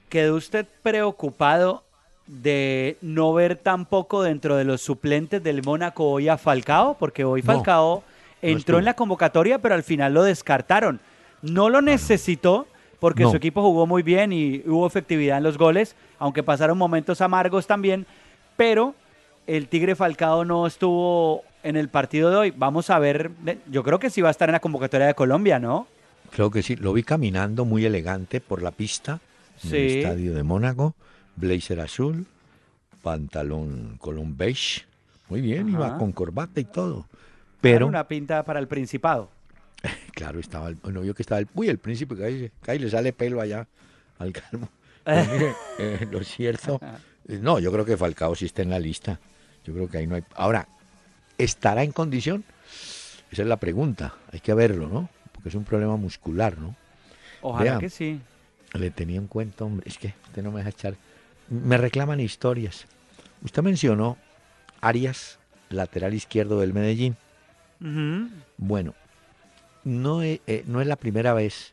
¿Quedó 0.09 0.37
usted 0.37 0.67
preocupado 0.83 1.85
de 2.27 2.97
no 3.01 3.33
ver 3.33 3.57
tampoco 3.57 4.23
dentro 4.23 4.57
de 4.57 4.65
los 4.65 4.81
suplentes 4.81 5.43
del 5.43 5.63
Mónaco 5.63 6.11
hoy 6.11 6.29
a 6.29 6.39
Falcao? 6.39 6.97
Porque 6.99 7.25
hoy 7.25 7.43
No, 7.43 7.47
Falcao 7.55 8.03
entró 8.43 8.79
en 8.79 8.85
la 8.87 8.95
convocatoria, 8.95 9.59
pero 9.59 9.75
al 9.75 9.83
final 9.83 10.15
lo 10.15 10.23
descartaron. 10.23 11.01
No 11.43 11.69
lo 11.69 11.81
necesitó 11.83 12.67
porque 12.99 13.23
No. 13.25 13.31
su 13.31 13.37
equipo 13.37 13.63
jugó 13.63 13.87
muy 13.87 14.03
bien 14.03 14.33
y 14.33 14.63
hubo 14.67 14.87
efectividad 14.87 15.39
en 15.39 15.43
los 15.45 15.59
goles, 15.59 15.95
aunque 16.19 16.43
pasaron 16.43 16.77
momentos 16.77 17.21
amargos 17.21 17.67
también, 17.67 18.07
pero 18.57 18.95
el 19.47 19.69
Tigre 19.69 19.95
Falcao 19.95 20.45
no 20.45 20.67
estuvo 20.67 21.43
en 21.63 21.77
el 21.77 21.89
partido 21.89 22.31
de 22.31 22.37
hoy. 22.37 22.55
Vamos 22.57 22.91
a 22.91 22.99
ver, 22.99 23.31
yo 23.71 23.83
creo 23.83 23.99
que 23.99 24.11
sí 24.11 24.21
va 24.21 24.29
a 24.29 24.31
estar 24.31 24.49
en 24.49 24.55
la 24.55 24.61
convocatoria 24.61 25.07
de 25.07 25.15
Colombia, 25.15 25.59
¿no? 25.59 25.87
creo 26.31 26.51
que 26.51 26.63
sí. 26.63 26.77
Lo 26.77 26.93
vi 26.93 27.03
caminando 27.03 27.65
muy 27.65 27.85
elegante 27.85 28.41
por 28.41 28.63
la 28.63 28.71
pista 28.71 29.21
en 29.65 29.75
el 29.75 29.87
estadio 29.99 30.35
de 30.35 30.43
Mónaco. 30.43 30.95
Blazer 31.37 31.81
azul, 31.81 32.27
pantalón 33.03 33.97
colón 33.99 34.37
beige. 34.37 34.83
Muy 35.29 35.41
bien, 35.41 35.69
iba 35.69 35.89
Ajá. 35.89 35.99
con 35.99 36.13
corbata 36.13 36.61
y 36.61 36.65
todo. 36.65 37.07
Pero 37.61 37.87
una 37.87 38.09
pinta 38.09 38.43
para 38.45 38.59
el 38.59 38.69
Principado. 38.69 39.31
claro, 40.13 40.41
estaba 40.41 40.69
el, 40.69 40.77
bueno, 40.77 41.05
yo 41.05 41.15
que 41.15 41.23
estaba 41.23 41.41
el, 41.41 41.49
uy, 41.55 41.69
el 41.69 41.79
príncipe, 41.79 42.17
que 42.17 42.51
ahí, 42.67 42.79
le 42.79 42.91
sale 42.91 43.13
pelo 43.13 43.41
allá 43.41 43.67
al 44.19 44.33
calmo. 44.33 44.69
Mire, 45.07 45.55
eh, 45.79 46.07
lo 46.11 46.23
cierto, 46.23 46.81
no, 47.27 47.59
yo 47.59 47.73
creo 47.73 47.85
que 47.85 47.97
Falcao 47.97 48.35
sí 48.35 48.47
está 48.47 48.63
en 48.63 48.71
la 48.71 48.79
lista. 48.79 49.19
Yo 49.65 49.75
creo 49.75 49.89
que 49.89 49.99
ahí 49.99 50.07
no 50.07 50.15
hay. 50.17 50.25
Ahora, 50.35 50.67
¿estará 51.39 51.83
en 51.85 51.93
condición? 51.93 52.45
Esa 53.31 53.43
es 53.43 53.49
la 53.49 53.59
pregunta. 53.59 54.15
Hay 54.33 54.41
que 54.41 54.55
verlo, 54.55 54.89
¿no? 54.89 55.09
Porque 55.33 55.49
es 55.51 55.55
un 55.55 55.65
problema 55.65 55.97
muscular, 55.97 56.59
¿no? 56.59 56.75
Ojalá 57.43 57.73
que 57.81 57.91
sí. 57.91 58.21
Le 58.75 58.91
tenía 58.91 59.17
en 59.19 59.27
cuenta, 59.27 59.65
hombre, 59.65 59.89
es 59.89 59.99
que 59.99 60.15
usted 60.27 60.43
no 60.43 60.51
me 60.53 60.59
deja 60.59 60.71
echar. 60.71 60.95
Me 61.49 61.77
reclaman 61.77 62.21
historias. 62.21 62.87
Usted 63.43 63.63
mencionó 63.63 64.17
Arias, 64.81 65.39
lateral 65.71 66.15
izquierdo 66.15 66.61
del 66.61 66.73
Medellín. 66.73 67.17
Bueno, 68.59 68.95
no 69.85 70.23
es, 70.23 70.41
eh, 70.47 70.65
no 70.67 70.81
es 70.81 70.87
la 70.87 70.97
primera 70.97 71.33
vez 71.35 71.73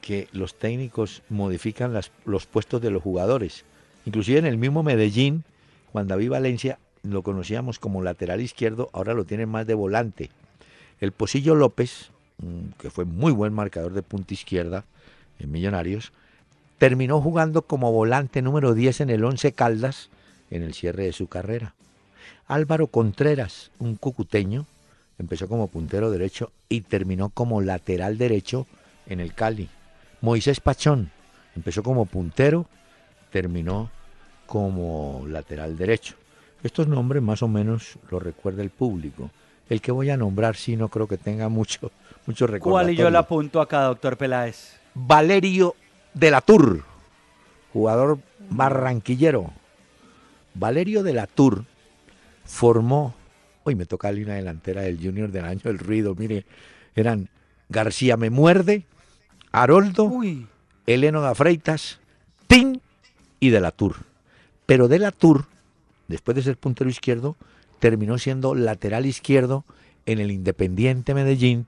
que 0.00 0.28
los 0.32 0.58
técnicos 0.58 1.22
modifican 1.28 1.92
las- 1.92 2.10
los 2.24 2.46
puestos 2.46 2.80
de 2.82 2.90
los 2.90 3.02
jugadores. 3.02 3.64
Inclusive 4.06 4.38
en 4.38 4.46
el 4.46 4.56
mismo 4.58 4.82
Medellín, 4.82 5.44
Juan 5.92 6.08
David 6.08 6.30
Valencia 6.30 6.78
lo 7.02 7.22
conocíamos 7.22 7.78
como 7.78 8.02
lateral 8.02 8.40
izquierdo, 8.40 8.90
ahora 8.92 9.14
lo 9.14 9.24
tienen 9.24 9.48
más 9.48 9.66
de 9.66 9.74
volante. 9.74 10.30
El 11.00 11.12
Pocillo 11.12 11.54
López, 11.54 12.10
mm, 12.38 12.78
que 12.78 12.90
fue 12.90 13.04
muy 13.04 13.32
buen 13.32 13.52
marcador 13.52 13.92
de 13.92 14.02
punta 14.02 14.34
izquierda 14.34 14.84
en 15.38 15.50
Millonarios, 15.50 16.12
terminó 16.78 17.20
jugando 17.20 17.62
como 17.62 17.92
volante 17.92 18.42
número 18.42 18.74
10 18.74 19.02
en 19.02 19.10
el 19.10 19.24
11 19.24 19.52
Caldas 19.52 20.10
en 20.50 20.62
el 20.62 20.74
cierre 20.74 21.04
de 21.04 21.12
su 21.12 21.28
carrera. 21.28 21.74
Álvaro 22.46 22.88
Contreras, 22.88 23.70
un 23.78 23.96
cucuteño, 23.96 24.66
empezó 25.18 25.48
como 25.48 25.68
puntero 25.68 26.10
derecho 26.10 26.50
y 26.68 26.80
terminó 26.80 27.28
como 27.28 27.60
lateral 27.60 28.18
derecho 28.18 28.66
en 29.06 29.20
el 29.20 29.34
Cali. 29.34 29.68
Moisés 30.20 30.60
Pachón 30.60 31.10
empezó 31.54 31.82
como 31.82 32.06
puntero, 32.06 32.66
terminó 33.30 33.90
como 34.46 35.24
lateral 35.28 35.76
derecho. 35.78 36.16
Estos 36.62 36.88
nombres 36.88 37.22
más 37.22 37.42
o 37.42 37.48
menos 37.48 37.98
los 38.10 38.22
recuerda 38.22 38.62
el 38.62 38.70
público. 38.70 39.30
El 39.68 39.80
que 39.80 39.92
voy 39.92 40.10
a 40.10 40.16
nombrar 40.16 40.56
sí 40.56 40.76
no 40.76 40.88
creo 40.88 41.06
que 41.06 41.16
tenga 41.16 41.48
mucho, 41.50 41.90
mucho 42.26 42.46
recuerdo. 42.46 42.72
¿Cuál 42.72 42.90
y 42.90 42.96
yo 42.96 43.10
la 43.10 43.20
apunto 43.20 43.60
acá, 43.60 43.84
doctor 43.84 44.16
Peláez? 44.16 44.78
Valerio 44.94 45.74
de 46.14 46.30
la 46.30 46.40
Tour, 46.40 46.82
jugador 47.72 48.18
barranquillero. 48.50 49.52
Valerio 50.54 51.02
de 51.02 51.12
la 51.12 51.26
Tour 51.26 51.64
formó, 52.44 53.14
hoy 53.62 53.76
me 53.76 53.86
toca 53.86 54.08
la 54.08 54.18
línea 54.18 54.34
delantera 54.34 54.82
del 54.82 54.98
Junior 54.98 55.30
del 55.30 55.44
año 55.44 55.60
del 55.64 55.78
ruido, 55.78 56.16
mire, 56.16 56.44
eran 56.96 57.28
García 57.68 58.16
Me 58.16 58.30
Muerde, 58.30 58.84
Haroldo, 59.52 60.04
Uy, 60.04 60.48
Heleno 60.86 61.20
da 61.20 61.34
Freitas, 61.34 62.00
Tin 62.48 62.80
y 63.38 63.50
de 63.50 63.60
la 63.60 63.70
Tour. 63.70 63.96
Pero 64.66 64.88
de 64.88 64.98
la 64.98 65.12
Tour, 65.12 65.46
después 66.10 66.34
de 66.34 66.42
ser 66.42 66.56
puntero 66.56 66.90
izquierdo, 66.90 67.36
terminó 67.78 68.18
siendo 68.18 68.54
lateral 68.54 69.06
izquierdo 69.06 69.64
en 70.06 70.18
el 70.18 70.30
Independiente 70.30 71.14
Medellín, 71.14 71.66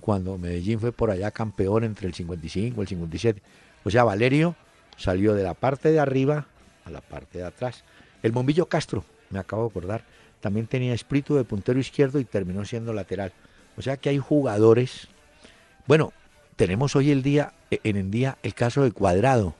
cuando 0.00 0.36
Medellín 0.36 0.80
fue 0.80 0.92
por 0.92 1.10
allá 1.10 1.30
campeón 1.30 1.84
entre 1.84 2.06
el 2.06 2.14
55 2.14 2.80
y 2.80 2.82
el 2.82 2.88
57. 2.88 3.42
O 3.84 3.90
sea, 3.90 4.04
Valerio 4.04 4.54
salió 4.96 5.34
de 5.34 5.42
la 5.42 5.54
parte 5.54 5.90
de 5.90 6.00
arriba 6.00 6.46
a 6.84 6.90
la 6.90 7.00
parte 7.00 7.38
de 7.38 7.44
atrás. 7.44 7.84
El 8.22 8.32
Bombillo 8.32 8.66
Castro, 8.66 9.04
me 9.30 9.38
acabo 9.38 9.62
de 9.62 9.68
acordar, 9.70 10.04
también 10.40 10.66
tenía 10.66 10.92
espíritu 10.92 11.36
de 11.36 11.44
puntero 11.44 11.78
izquierdo 11.78 12.18
y 12.18 12.24
terminó 12.24 12.64
siendo 12.64 12.92
lateral. 12.92 13.32
O 13.76 13.82
sea 13.82 13.96
que 13.96 14.10
hay 14.10 14.18
jugadores. 14.18 15.08
Bueno, 15.86 16.12
tenemos 16.56 16.96
hoy 16.96 17.10
el 17.10 17.22
día, 17.22 17.54
eh, 17.70 17.80
en 17.84 17.96
el 17.96 18.10
día 18.10 18.38
el 18.42 18.54
caso 18.54 18.82
de 18.82 18.92
Cuadrado. 18.92 19.54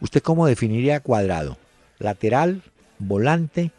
¿Usted 0.00 0.22
cómo 0.22 0.46
definiría 0.46 1.00
Cuadrado? 1.00 1.56
Lateral, 1.98 2.62
volante, 2.98 3.70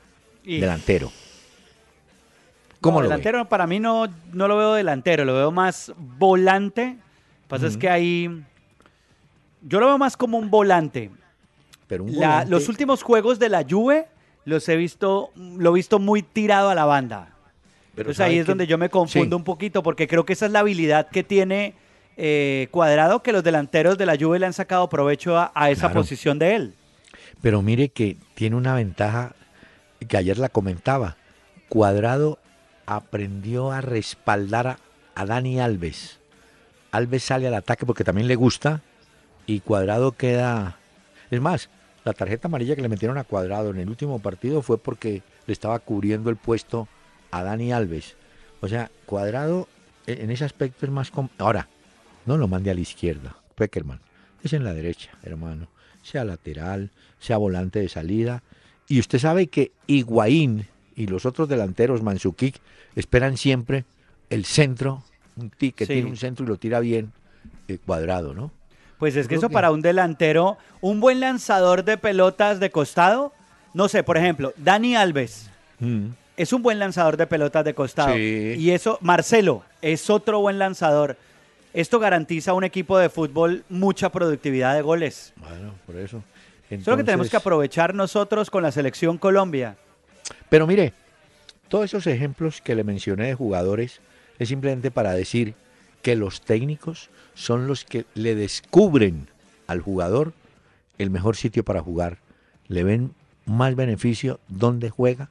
y- 0.43 0.59
delantero. 0.59 1.07
no, 1.07 2.77
¿Cómo 2.81 2.99
lo 3.01 3.07
ve? 3.07 3.15
delantero 3.15 3.45
para 3.49 3.67
mí 3.67 3.79
no, 3.79 4.07
no 4.33 4.47
lo 4.47 4.57
veo 4.57 4.73
delantero, 4.73 5.25
lo 5.25 5.33
veo 5.33 5.51
más 5.51 5.91
volante. 5.97 6.85
Lo 6.87 6.95
que 6.95 7.47
pasa 7.47 7.67
es 7.67 7.77
que 7.77 7.89
ahí 7.89 8.43
yo 9.61 9.79
lo 9.79 9.87
veo 9.87 9.97
más 9.97 10.15
como 10.17 10.37
un 10.37 10.49
volante. 10.49 11.09
Pero 11.87 12.03
un 12.03 12.11
La- 12.19 12.27
volante- 12.43 12.51
los 12.51 12.69
últimos 12.69 13.01
juegos 13.03 13.39
de 13.39 13.49
la 13.49 13.65
Juve 13.67 14.07
los 14.45 14.67
he 14.69 14.75
visto, 14.75 15.31
lo 15.35 15.71
he 15.71 15.73
visto 15.73 15.99
muy 15.99 16.21
tirado 16.21 16.69
a 16.69 16.75
la 16.75 16.85
banda. 16.85 17.29
pero 17.95 18.09
Entonces 18.11 18.19
ahí 18.25 18.31
¿sabe 18.33 18.41
es 18.41 18.45
donde 18.47 18.67
yo 18.67 18.77
me 18.77 18.89
confundo 18.89 19.35
Sí. 19.35 19.39
un 19.39 19.43
poquito 19.43 19.81
porque 19.81 20.07
creo 20.07 20.23
que 20.23 20.33
esa 20.33 20.45
es 20.45 20.51
la 20.51 20.59
habilidad 20.59 21.09
que 21.09 21.23
tiene 21.23 21.73
eh, 22.19 22.67
Cuadrado 22.71 23.21
que 23.23 23.31
los 23.31 23.43
delanteros 23.43 23.97
de 23.97 24.05
la 24.05 24.15
Juve 24.19 24.37
le 24.39 24.45
han 24.47 24.53
sacado 24.53 24.87
provecho 24.89 25.35
a, 25.37 25.51
a 25.55 25.69
esa 25.71 25.87
Claro. 25.87 26.01
posición 26.01 26.37
de 26.39 26.55
él. 26.55 26.73
Pero 27.41 27.61
mire 27.61 27.89
que 27.89 28.17
tiene 28.35 28.55
una 28.55 28.73
ventaja 28.73 29.35
que 30.07 30.17
ayer 30.17 30.37
la 30.37 30.49
comentaba. 30.49 31.17
Cuadrado 31.69 32.39
aprendió 32.85 33.71
a 33.71 33.81
respaldar 33.81 34.77
a, 35.15 35.25
Dani 35.25 35.59
Alves. 35.59 36.19
Alves 36.91 37.23
sale 37.23 37.47
al 37.47 37.53
ataque 37.53 37.85
porque 37.85 38.03
también 38.03 38.27
le 38.27 38.35
gusta 38.35 38.81
y 39.45 39.59
Cuadrado 39.59 40.13
queda... 40.13 40.77
Es 41.29 41.41
más, 41.41 41.69
la 42.05 42.13
tarjeta 42.13 42.47
amarilla 42.47 42.75
que 42.75 42.81
le 42.81 42.89
metieron 42.89 43.17
a 43.17 43.23
Cuadrado 43.23 43.71
en 43.71 43.79
el 43.79 43.89
último 43.89 44.19
partido 44.19 44.61
fue 44.61 44.77
porque 44.77 45.23
le 45.45 45.53
estaba 45.53 45.79
cubriendo 45.79 46.29
el 46.29 46.37
puesto 46.37 46.87
a 47.31 47.43
Dani 47.43 47.73
Alves. 47.73 48.15
O 48.61 48.67
sea, 48.67 48.89
Cuadrado 49.05 49.67
e- 50.05 50.23
en 50.23 50.31
ese 50.31 50.45
aspecto 50.45 50.85
es 50.85 50.91
más... 50.91 51.11
Ahora, 51.37 51.67
no 52.25 52.37
lo 52.37 52.47
mande 52.47 52.71
a 52.71 52.73
la 52.73 52.81
izquierda, 52.81 53.35
Peckerman. 53.55 53.99
Es 54.43 54.53
en 54.53 54.63
la 54.63 54.73
derecha, 54.73 55.11
hermano. 55.23 55.67
Sea 56.09 56.23
lateral, 56.23 56.91
sea 57.19 57.35
volante 57.35 57.79
de 57.79 57.89
salida. 57.89 58.41
Y 58.87 58.99
usted 59.01 59.19
sabe 59.19 59.47
que 59.47 59.73
Higuaín 59.87 60.65
y 60.95 61.07
los 61.07 61.25
otros 61.25 61.49
delanteros, 61.49 62.01
Mansukic, 62.01 62.55
esperan 62.95 63.35
siempre 63.35 63.83
el 64.29 64.45
centro, 64.45 65.03
un 65.35 65.49
ti 65.49 65.73
que 65.73 65.85
Sí. 65.85 65.93
tiene 65.93 66.09
un 66.09 66.15
centro 66.15 66.45
y 66.45 66.47
lo 66.47 66.55
tira 66.57 66.79
bien 66.79 67.11
eh, 67.67 67.77
cuadrado, 67.85 68.33
¿no? 68.33 68.51
Pues 68.97 69.17
es 69.17 69.25
que 69.25 69.31
creo 69.35 69.39
eso 69.39 69.49
que- 69.49 69.53
para 69.53 69.71
un 69.71 69.81
delantero, 69.81 70.57
un 70.79 71.01
buen 71.01 71.19
lanzador 71.19 71.83
de 71.83 71.97
pelotas 71.97 72.61
de 72.61 72.69
costado, 72.71 73.33
no 73.73 73.89
sé, 73.89 74.03
por 74.03 74.15
ejemplo, 74.15 74.53
Dani 74.55 74.95
Alves 74.95 75.49
es 76.37 76.53
un 76.53 76.61
buen 76.63 76.79
lanzador 76.79 77.17
de 77.17 77.27
pelotas 77.27 77.65
de 77.65 77.73
costado. 77.73 78.15
Sí. 78.15 78.55
Y 78.57 78.71
eso, 78.71 78.97
Marcelo 79.01 79.63
es 79.81 80.09
otro 80.09 80.39
buen 80.39 80.57
lanzador. 80.59 81.17
Esto 81.77 81.99
garantiza 81.99 82.49
a 82.49 82.53
un 82.55 82.63
equipo 82.63 82.97
de 82.97 83.07
fútbol 83.07 83.63
mucha 83.69 84.11
productividad 84.11 84.73
de 84.73 84.81
goles. 84.81 85.31
Bueno, 85.35 85.75
por 85.85 85.95
eso. 85.95 86.23
Eso 86.71 86.81
es 86.81 86.87
lo 86.87 86.97
que 86.97 87.03
tenemos 87.03 87.27
Entonces- 87.27 87.29
que 87.29 87.37
aprovechar 87.37 87.93
nosotros 87.93 88.49
con 88.49 88.63
la 88.63 88.71
selección 88.71 89.19
Colombia. 89.19 89.77
Pero 90.49 90.65
mire, 90.65 90.93
todos 91.67 91.85
esos 91.85 92.07
ejemplos 92.07 92.61
que 92.61 92.73
le 92.73 92.83
mencioné 92.83 93.27
de 93.27 93.35
jugadores 93.35 94.01
es 94.39 94.49
simplemente 94.49 94.89
para 94.89 95.11
decir 95.11 95.53
que 96.01 96.15
los 96.15 96.41
técnicos 96.41 97.11
son 97.35 97.67
los 97.67 97.85
que 97.85 98.07
le 98.15 98.33
descubren 98.33 99.27
al 99.67 99.79
jugador 99.79 100.33
el 100.97 101.11
mejor 101.11 101.35
sitio 101.35 101.63
para 101.63 101.83
jugar, 101.83 102.17
le 102.69 102.83
ven 102.83 103.13
más 103.45 103.75
beneficio 103.75 104.39
donde 104.47 104.89
juega 104.89 105.29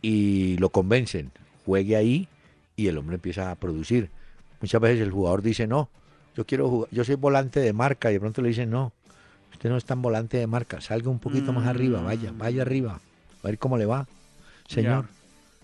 y 0.00 0.56
lo 0.56 0.70
convencen, 0.70 1.30
juegue 1.66 1.94
ahí 1.94 2.26
y 2.74 2.86
el 2.88 2.96
hombre 2.96 3.16
empieza 3.16 3.50
a 3.50 3.54
producir. 3.56 4.08
Muchas 4.64 4.80
veces 4.80 5.02
el 5.02 5.10
jugador 5.10 5.42
dice, 5.42 5.66
no, 5.66 5.90
yo 6.34 6.46
quiero 6.46 6.70
jugar, 6.70 6.88
yo 6.90 7.04
soy 7.04 7.16
volante 7.16 7.60
de 7.60 7.74
marca, 7.74 8.08
y 8.08 8.14
de 8.14 8.20
pronto 8.20 8.40
le 8.40 8.48
dicen, 8.48 8.70
no, 8.70 8.94
usted 9.52 9.68
no 9.68 9.76
es 9.76 9.84
tan 9.84 10.00
volante 10.00 10.38
de 10.38 10.46
marca, 10.46 10.80
salga 10.80 11.10
un 11.10 11.18
poquito 11.18 11.52
más 11.52 11.66
arriba, 11.66 12.00
vaya, 12.00 12.32
vaya 12.34 12.62
arriba, 12.62 12.98
a 13.42 13.46
ver 13.46 13.58
cómo 13.58 13.76
le 13.76 13.84
va. 13.84 14.08
Señor, 14.66 15.04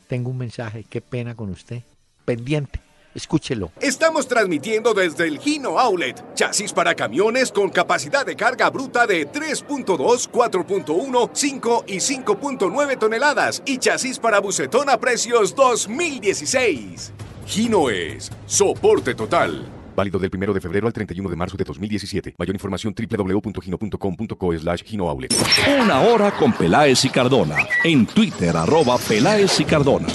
tengo 0.07 0.29
un 0.29 0.37
mensaje, 0.37 0.85
qué 0.85 1.01
pena 1.01 1.35
con 1.35 1.49
usted. 1.49 1.81
Pendiente, 2.27 2.79
escúchelo. 3.15 3.73
Estamos 3.81 4.29
transmitiendo 4.29 4.93
desde 4.93 5.29
el 5.29 5.39
Gino 5.39 5.79
Outlet. 5.79 6.35
Chasis 6.35 6.75
para 6.75 6.95
camiones 6.95 7.51
con 7.51 7.71
capacidad 7.71 8.27
de 8.27 8.37
carga 8.37 8.69
bruta 8.69 9.07
de 9.07 9.27
3.2, 9.27 10.29
4.1, 10.31 11.31
5 11.33 11.85
y 11.87 11.97
5.9 11.97 12.99
toneladas. 12.99 13.63
Y 13.65 13.79
chasis 13.79 14.19
para 14.19 14.41
bucetón 14.41 14.91
a 14.91 15.01
precios 15.01 15.55
2016. 15.55 17.15
Gino 17.51 17.91
es 17.91 18.31
soporte 18.47 19.13
total. 19.17 19.67
Válido 19.97 20.21
del 20.21 20.31
1 20.33 20.53
de 20.53 20.61
febrero 20.61 20.87
al 20.87 20.93
31 20.93 21.29
de 21.29 21.35
marzo 21.35 21.57
de 21.57 21.65
2017. 21.65 22.37
Mayor 22.39 22.55
información 22.55 22.95
www.gino.com.co 22.95 24.57
slash 24.57 24.85
Gino 24.85 25.09
Outlet. 25.09 25.35
Una 25.83 26.01
hora 26.03 26.31
con 26.31 26.53
Peláez 26.53 27.05
y 27.05 27.09
Cardona. 27.09 27.57
En 27.83 28.07
Twitter, 28.07 28.57
arroba 28.57 28.99
Peláez 28.99 29.59
y 29.59 29.65
Cardona. 29.65 30.07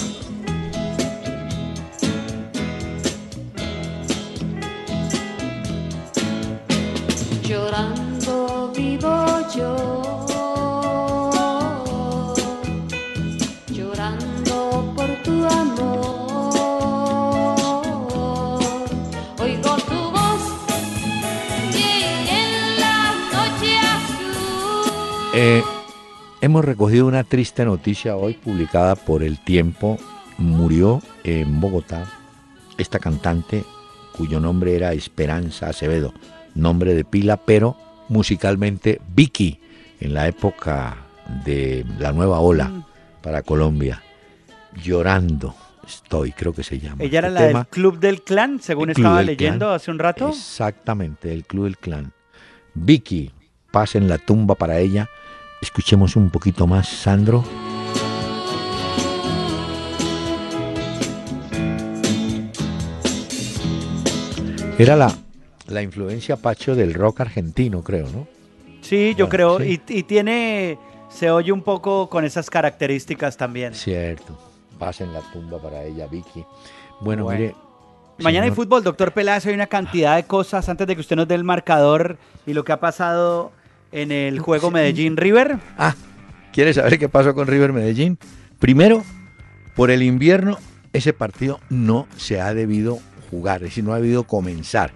Eh, 25.38 25.62
hemos 26.40 26.64
recogido 26.64 27.04
una 27.06 27.22
triste 27.22 27.66
noticia 27.66 28.16
hoy 28.16 28.32
publicada 28.32 28.96
por 28.96 29.22
El 29.22 29.38
Tiempo. 29.38 29.98
Murió 30.38 31.02
en 31.24 31.60
Bogotá 31.60 32.10
esta 32.78 32.98
cantante 32.98 33.62
cuyo 34.16 34.40
nombre 34.40 34.74
era 34.74 34.94
Esperanza 34.94 35.68
Acevedo, 35.68 36.14
nombre 36.54 36.94
de 36.94 37.04
pila, 37.04 37.36
pero 37.36 37.76
musicalmente 38.08 39.02
Vicky 39.14 39.60
en 40.00 40.14
la 40.14 40.26
época 40.26 40.96
de 41.44 41.84
la 41.98 42.12
nueva 42.12 42.40
ola 42.40 42.72
para 43.20 43.42
Colombia. 43.42 44.02
Llorando 44.82 45.54
estoy, 45.86 46.32
creo 46.32 46.54
que 46.54 46.62
se 46.62 46.78
llama. 46.78 47.04
Ella 47.04 47.18
era 47.18 47.28
este 47.28 47.40
la 47.40 47.46
tema. 47.48 47.58
del 47.58 47.68
Club 47.68 47.98
del 47.98 48.22
Clan, 48.22 48.62
según 48.62 48.88
estaba 48.88 49.22
leyendo 49.22 49.66
Clan. 49.66 49.76
hace 49.76 49.90
un 49.90 49.98
rato. 49.98 50.30
Exactamente, 50.30 51.30
el 51.30 51.44
Club 51.44 51.64
del 51.64 51.76
Clan. 51.76 52.14
Vicky, 52.72 53.32
paz 53.70 53.96
en 53.96 54.08
la 54.08 54.16
tumba 54.16 54.54
para 54.54 54.78
ella. 54.78 55.10
Escuchemos 55.66 56.14
un 56.16 56.30
poquito 56.30 56.66
más, 56.66 56.88
Sandro. 56.88 57.42
Era 64.78 64.94
la, 64.96 65.12
la 65.68 65.82
influencia 65.82 66.36
Pacho 66.36 66.74
del 66.74 66.92
rock 66.94 67.22
argentino, 67.22 67.82
creo, 67.82 68.08
¿no? 68.10 68.26
Sí, 68.82 69.14
yo 69.16 69.26
Bueno, 69.26 69.28
creo. 69.30 69.58
sí. 69.58 69.80
Y, 69.88 69.98
y 69.98 70.02
tiene, 70.02 70.78
se 71.08 71.30
oye 71.30 71.50
un 71.50 71.62
poco 71.62 72.08
con 72.08 72.24
esas 72.24 72.50
características 72.50 73.36
también. 73.36 73.74
Cierto. 73.74 74.38
Paz 74.78 75.00
en 75.00 75.12
la 75.12 75.20
tumba 75.32 75.58
para 75.60 75.82
ella, 75.82 76.06
Vicky. 76.06 76.44
Bueno, 77.00 77.24
Bueno. 77.24 77.40
mire. 77.40 77.54
Mañana 78.18 78.44
hay 78.44 78.50
señor, 78.50 78.56
fútbol, 78.64 78.82
doctor 78.82 79.12
Peláez, 79.12 79.44
hay 79.44 79.52
una 79.54 79.66
cantidad 79.66 80.16
de 80.16 80.24
cosas 80.24 80.66
antes 80.70 80.86
de 80.86 80.94
que 80.94 81.00
usted 81.02 81.16
nos 81.16 81.28
dé 81.28 81.34
el 81.34 81.44
marcador 81.44 82.16
y 82.46 82.54
lo 82.54 82.64
que 82.64 82.72
ha 82.72 82.80
pasado 82.80 83.52
en 83.92 84.12
el 84.12 84.38
juego 84.38 84.70
Medellín 84.70 85.16
River. 85.16 85.58
Ah, 85.78 85.94
¿quiere 86.52 86.74
saber 86.74 86.98
qué 86.98 87.08
pasó 87.08 87.34
con 87.34 87.46
River 87.46 87.72
Medellín? 87.72 88.18
Primero, 88.58 89.04
por 89.74 89.90
el 89.90 90.02
invierno, 90.02 90.58
ese 90.92 91.12
partido 91.12 91.60
no 91.68 92.06
se 92.16 92.40
ha 92.40 92.54
debido 92.54 92.98
jugar, 93.30 93.56
es 93.62 93.70
decir, 93.70 93.84
no 93.84 93.92
ha 93.92 94.00
debido 94.00 94.24
comenzar. 94.24 94.92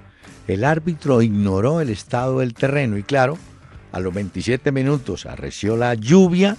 El 0.49 0.65
árbitro 0.65 1.23
ignoró 1.23 1.81
el 1.81 1.91
estado 1.91 2.41
del 2.41 2.55
terreno 2.55 2.97
y 2.97 3.03
claro, 3.03 3.39
a 3.93 4.01
los 4.01 4.15
27 4.15 4.73
minutos 4.73 5.27
arreció 5.27 5.77
la 5.77 5.95
lluvia, 5.95 6.57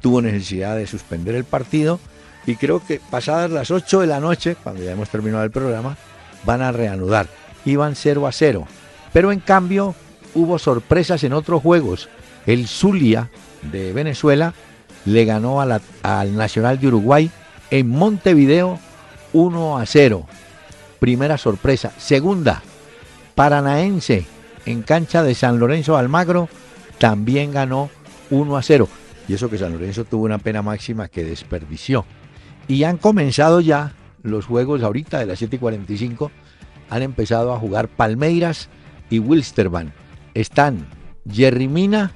tuvo 0.00 0.22
necesidad 0.22 0.76
de 0.76 0.86
suspender 0.86 1.34
el 1.34 1.44
partido 1.44 1.98
y 2.46 2.56
creo 2.56 2.84
que 2.84 3.00
pasadas 3.10 3.50
las 3.50 3.70
8 3.70 4.00
de 4.00 4.06
la 4.06 4.20
noche, 4.20 4.56
cuando 4.62 4.82
ya 4.82 4.92
hemos 4.92 5.08
terminado 5.08 5.42
el 5.42 5.50
programa, 5.50 5.96
van 6.44 6.62
a 6.62 6.70
reanudar. 6.72 7.26
Iban 7.64 7.96
0 7.96 8.26
a 8.26 8.32
0. 8.32 8.66
Pero 9.12 9.32
en 9.32 9.40
cambio 9.40 9.96
hubo 10.36 10.58
sorpresas 10.58 11.24
en 11.24 11.32
otros 11.32 11.62
juegos. 11.62 12.08
El 12.46 12.68
Zulia 12.68 13.30
de 13.72 13.92
Venezuela 13.92 14.54
le 15.04 15.24
ganó 15.24 15.60
al 15.60 16.36
Nacional 16.36 16.78
de 16.78 16.88
Uruguay 16.88 17.30
en 17.70 17.88
Montevideo 17.88 18.78
1 19.32 19.78
a 19.78 19.86
0. 19.86 20.26
Primera 21.00 21.38
sorpresa. 21.38 21.92
Segunda, 21.98 22.62
Paranaense 23.34 24.26
en 24.66 24.82
cancha 24.82 25.22
de 25.22 25.34
San 25.34 25.58
Lorenzo 25.58 25.96
Almagro 25.96 26.48
también 26.98 27.52
ganó 27.52 27.90
1 28.30 28.56
a 28.56 28.62
0. 28.62 28.88
Y 29.28 29.34
eso 29.34 29.50
que 29.50 29.58
San 29.58 29.72
Lorenzo 29.72 30.04
tuvo 30.04 30.24
una 30.24 30.38
pena 30.38 30.62
máxima 30.62 31.08
que 31.08 31.24
desperdició. 31.24 32.04
Y 32.68 32.84
han 32.84 32.98
comenzado 32.98 33.60
ya 33.60 33.92
los 34.22 34.46
juegos 34.46 34.82
ahorita 34.82 35.18
de 35.18 35.26
las 35.26 35.38
7 35.38 35.56
y 35.56 35.58
45. 35.58 36.30
Han 36.90 37.02
empezado 37.02 37.52
a 37.52 37.58
jugar 37.58 37.88
Palmeiras 37.88 38.68
y 39.10 39.18
Wilstermann. 39.18 39.92
Están 40.36 40.86
Jerry 41.32 41.66
Mina, 41.66 42.12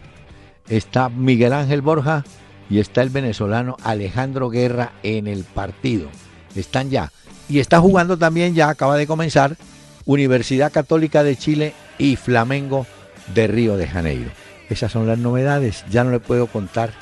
está 0.68 1.08
Miguel 1.08 1.54
Ángel 1.54 1.80
Borja 1.80 2.22
y 2.68 2.78
está 2.78 3.00
el 3.00 3.08
venezolano 3.08 3.78
Alejandro 3.82 4.50
Guerra 4.50 4.92
en 5.02 5.26
el 5.26 5.42
partido. 5.44 6.10
Están 6.54 6.90
ya. 6.90 7.10
Y 7.48 7.60
está 7.60 7.80
jugando 7.80 8.18
también, 8.18 8.54
ya 8.54 8.68
acaba 8.68 8.98
de 8.98 9.06
comenzar, 9.06 9.56
Universidad 10.04 10.70
Católica 10.70 11.22
de 11.22 11.34
Chile 11.34 11.72
y 11.96 12.16
Flamengo 12.16 12.86
de 13.34 13.46
Río 13.46 13.78
de 13.78 13.88
Janeiro. 13.88 14.30
Esas 14.68 14.92
son 14.92 15.06
las 15.06 15.18
novedades. 15.18 15.86
Ya 15.90 16.04
no 16.04 16.10
le 16.10 16.20
puedo 16.20 16.46
contar 16.46 16.92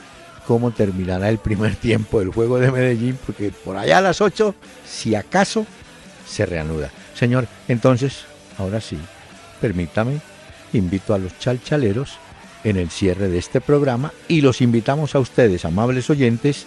cómo 0.46 0.70
terminará 0.70 1.30
el 1.30 1.38
primer 1.38 1.74
tiempo 1.76 2.20
del 2.20 2.30
juego 2.30 2.60
de 2.60 2.70
Medellín, 2.70 3.18
porque 3.26 3.50
por 3.50 3.76
allá 3.76 3.98
a 3.98 4.02
las 4.02 4.20
8, 4.20 4.54
si 4.86 5.16
acaso, 5.16 5.66
se 6.28 6.46
reanuda. 6.46 6.92
Señor, 7.16 7.48
entonces, 7.66 8.20
ahora 8.56 8.80
sí, 8.80 8.96
permítame, 9.60 10.20
invito 10.72 11.14
a 11.14 11.18
los 11.18 11.38
chalchaleros 11.38 12.18
en 12.64 12.76
el 12.76 12.90
cierre 12.90 13.28
de 13.28 13.38
este 13.38 13.60
programa 13.60 14.12
y 14.28 14.40
los 14.40 14.60
invitamos 14.60 15.14
a 15.14 15.20
ustedes, 15.20 15.64
amables 15.64 16.10
oyentes, 16.10 16.66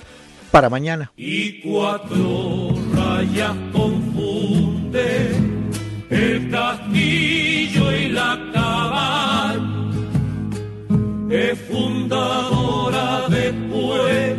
para 0.51 0.69
mañana. 0.69 1.11
y 1.15 1.61
cuatro 1.61 2.75
rayas 2.93 3.55
confunde 3.71 5.31
el 6.09 6.51
castillo 6.51 7.91
y 7.93 8.09
la 8.09 8.37
cabal 8.53 9.89
es 11.29 11.57
fundadora 11.61 13.29
después 13.29 14.35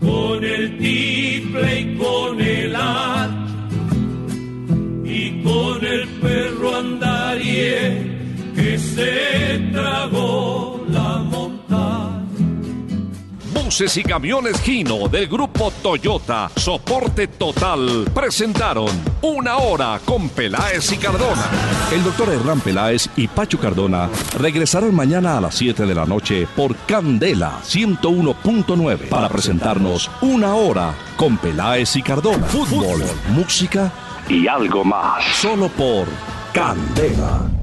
con 0.00 0.42
el 0.42 0.78
tiple 0.78 1.80
y 1.80 1.96
con 1.98 2.40
el 2.40 2.74
hacha 2.74 3.68
y 5.04 5.42
con 5.42 5.84
el 5.84 6.08
perro 6.08 6.76
andarié 6.76 8.07
que 8.07 8.07
se 8.78 9.70
tragó 9.72 10.84
la 10.88 11.18
montaña 11.18 11.58
Buses 13.52 13.96
y 13.98 14.02
camiones 14.02 14.60
Gino 14.62 15.08
del 15.08 15.26
grupo 15.28 15.70
Toyota, 15.82 16.50
soporte 16.56 17.26
total, 17.28 18.10
presentaron 18.14 18.88
Una 19.20 19.58
Hora 19.58 20.00
con 20.04 20.28
Peláez 20.30 20.90
y 20.92 20.96
Cardona. 20.96 21.44
El 21.92 22.02
doctor 22.02 22.30
Hernán 22.30 22.60
Peláez 22.60 23.10
y 23.16 23.28
Pacho 23.28 23.58
Cardona 23.58 24.08
regresarán 24.38 24.94
mañana 24.94 25.36
a 25.36 25.40
las 25.40 25.54
7 25.56 25.84
de 25.84 25.94
la 25.94 26.06
noche 26.06 26.46
por 26.56 26.74
Candela 26.86 27.60
101.9 27.62 29.08
para 29.08 29.28
presentarnos 29.28 30.10
Una 30.22 30.54
Hora 30.54 30.94
con 31.16 31.36
Peláez 31.36 31.94
y 31.96 32.02
Cardona. 32.02 32.46
Fútbol, 32.46 33.02
música 33.30 33.92
y 34.28 34.46
algo 34.46 34.84
más. 34.84 35.24
Solo 35.36 35.68
por 35.68 36.06
Candela. 36.54 37.57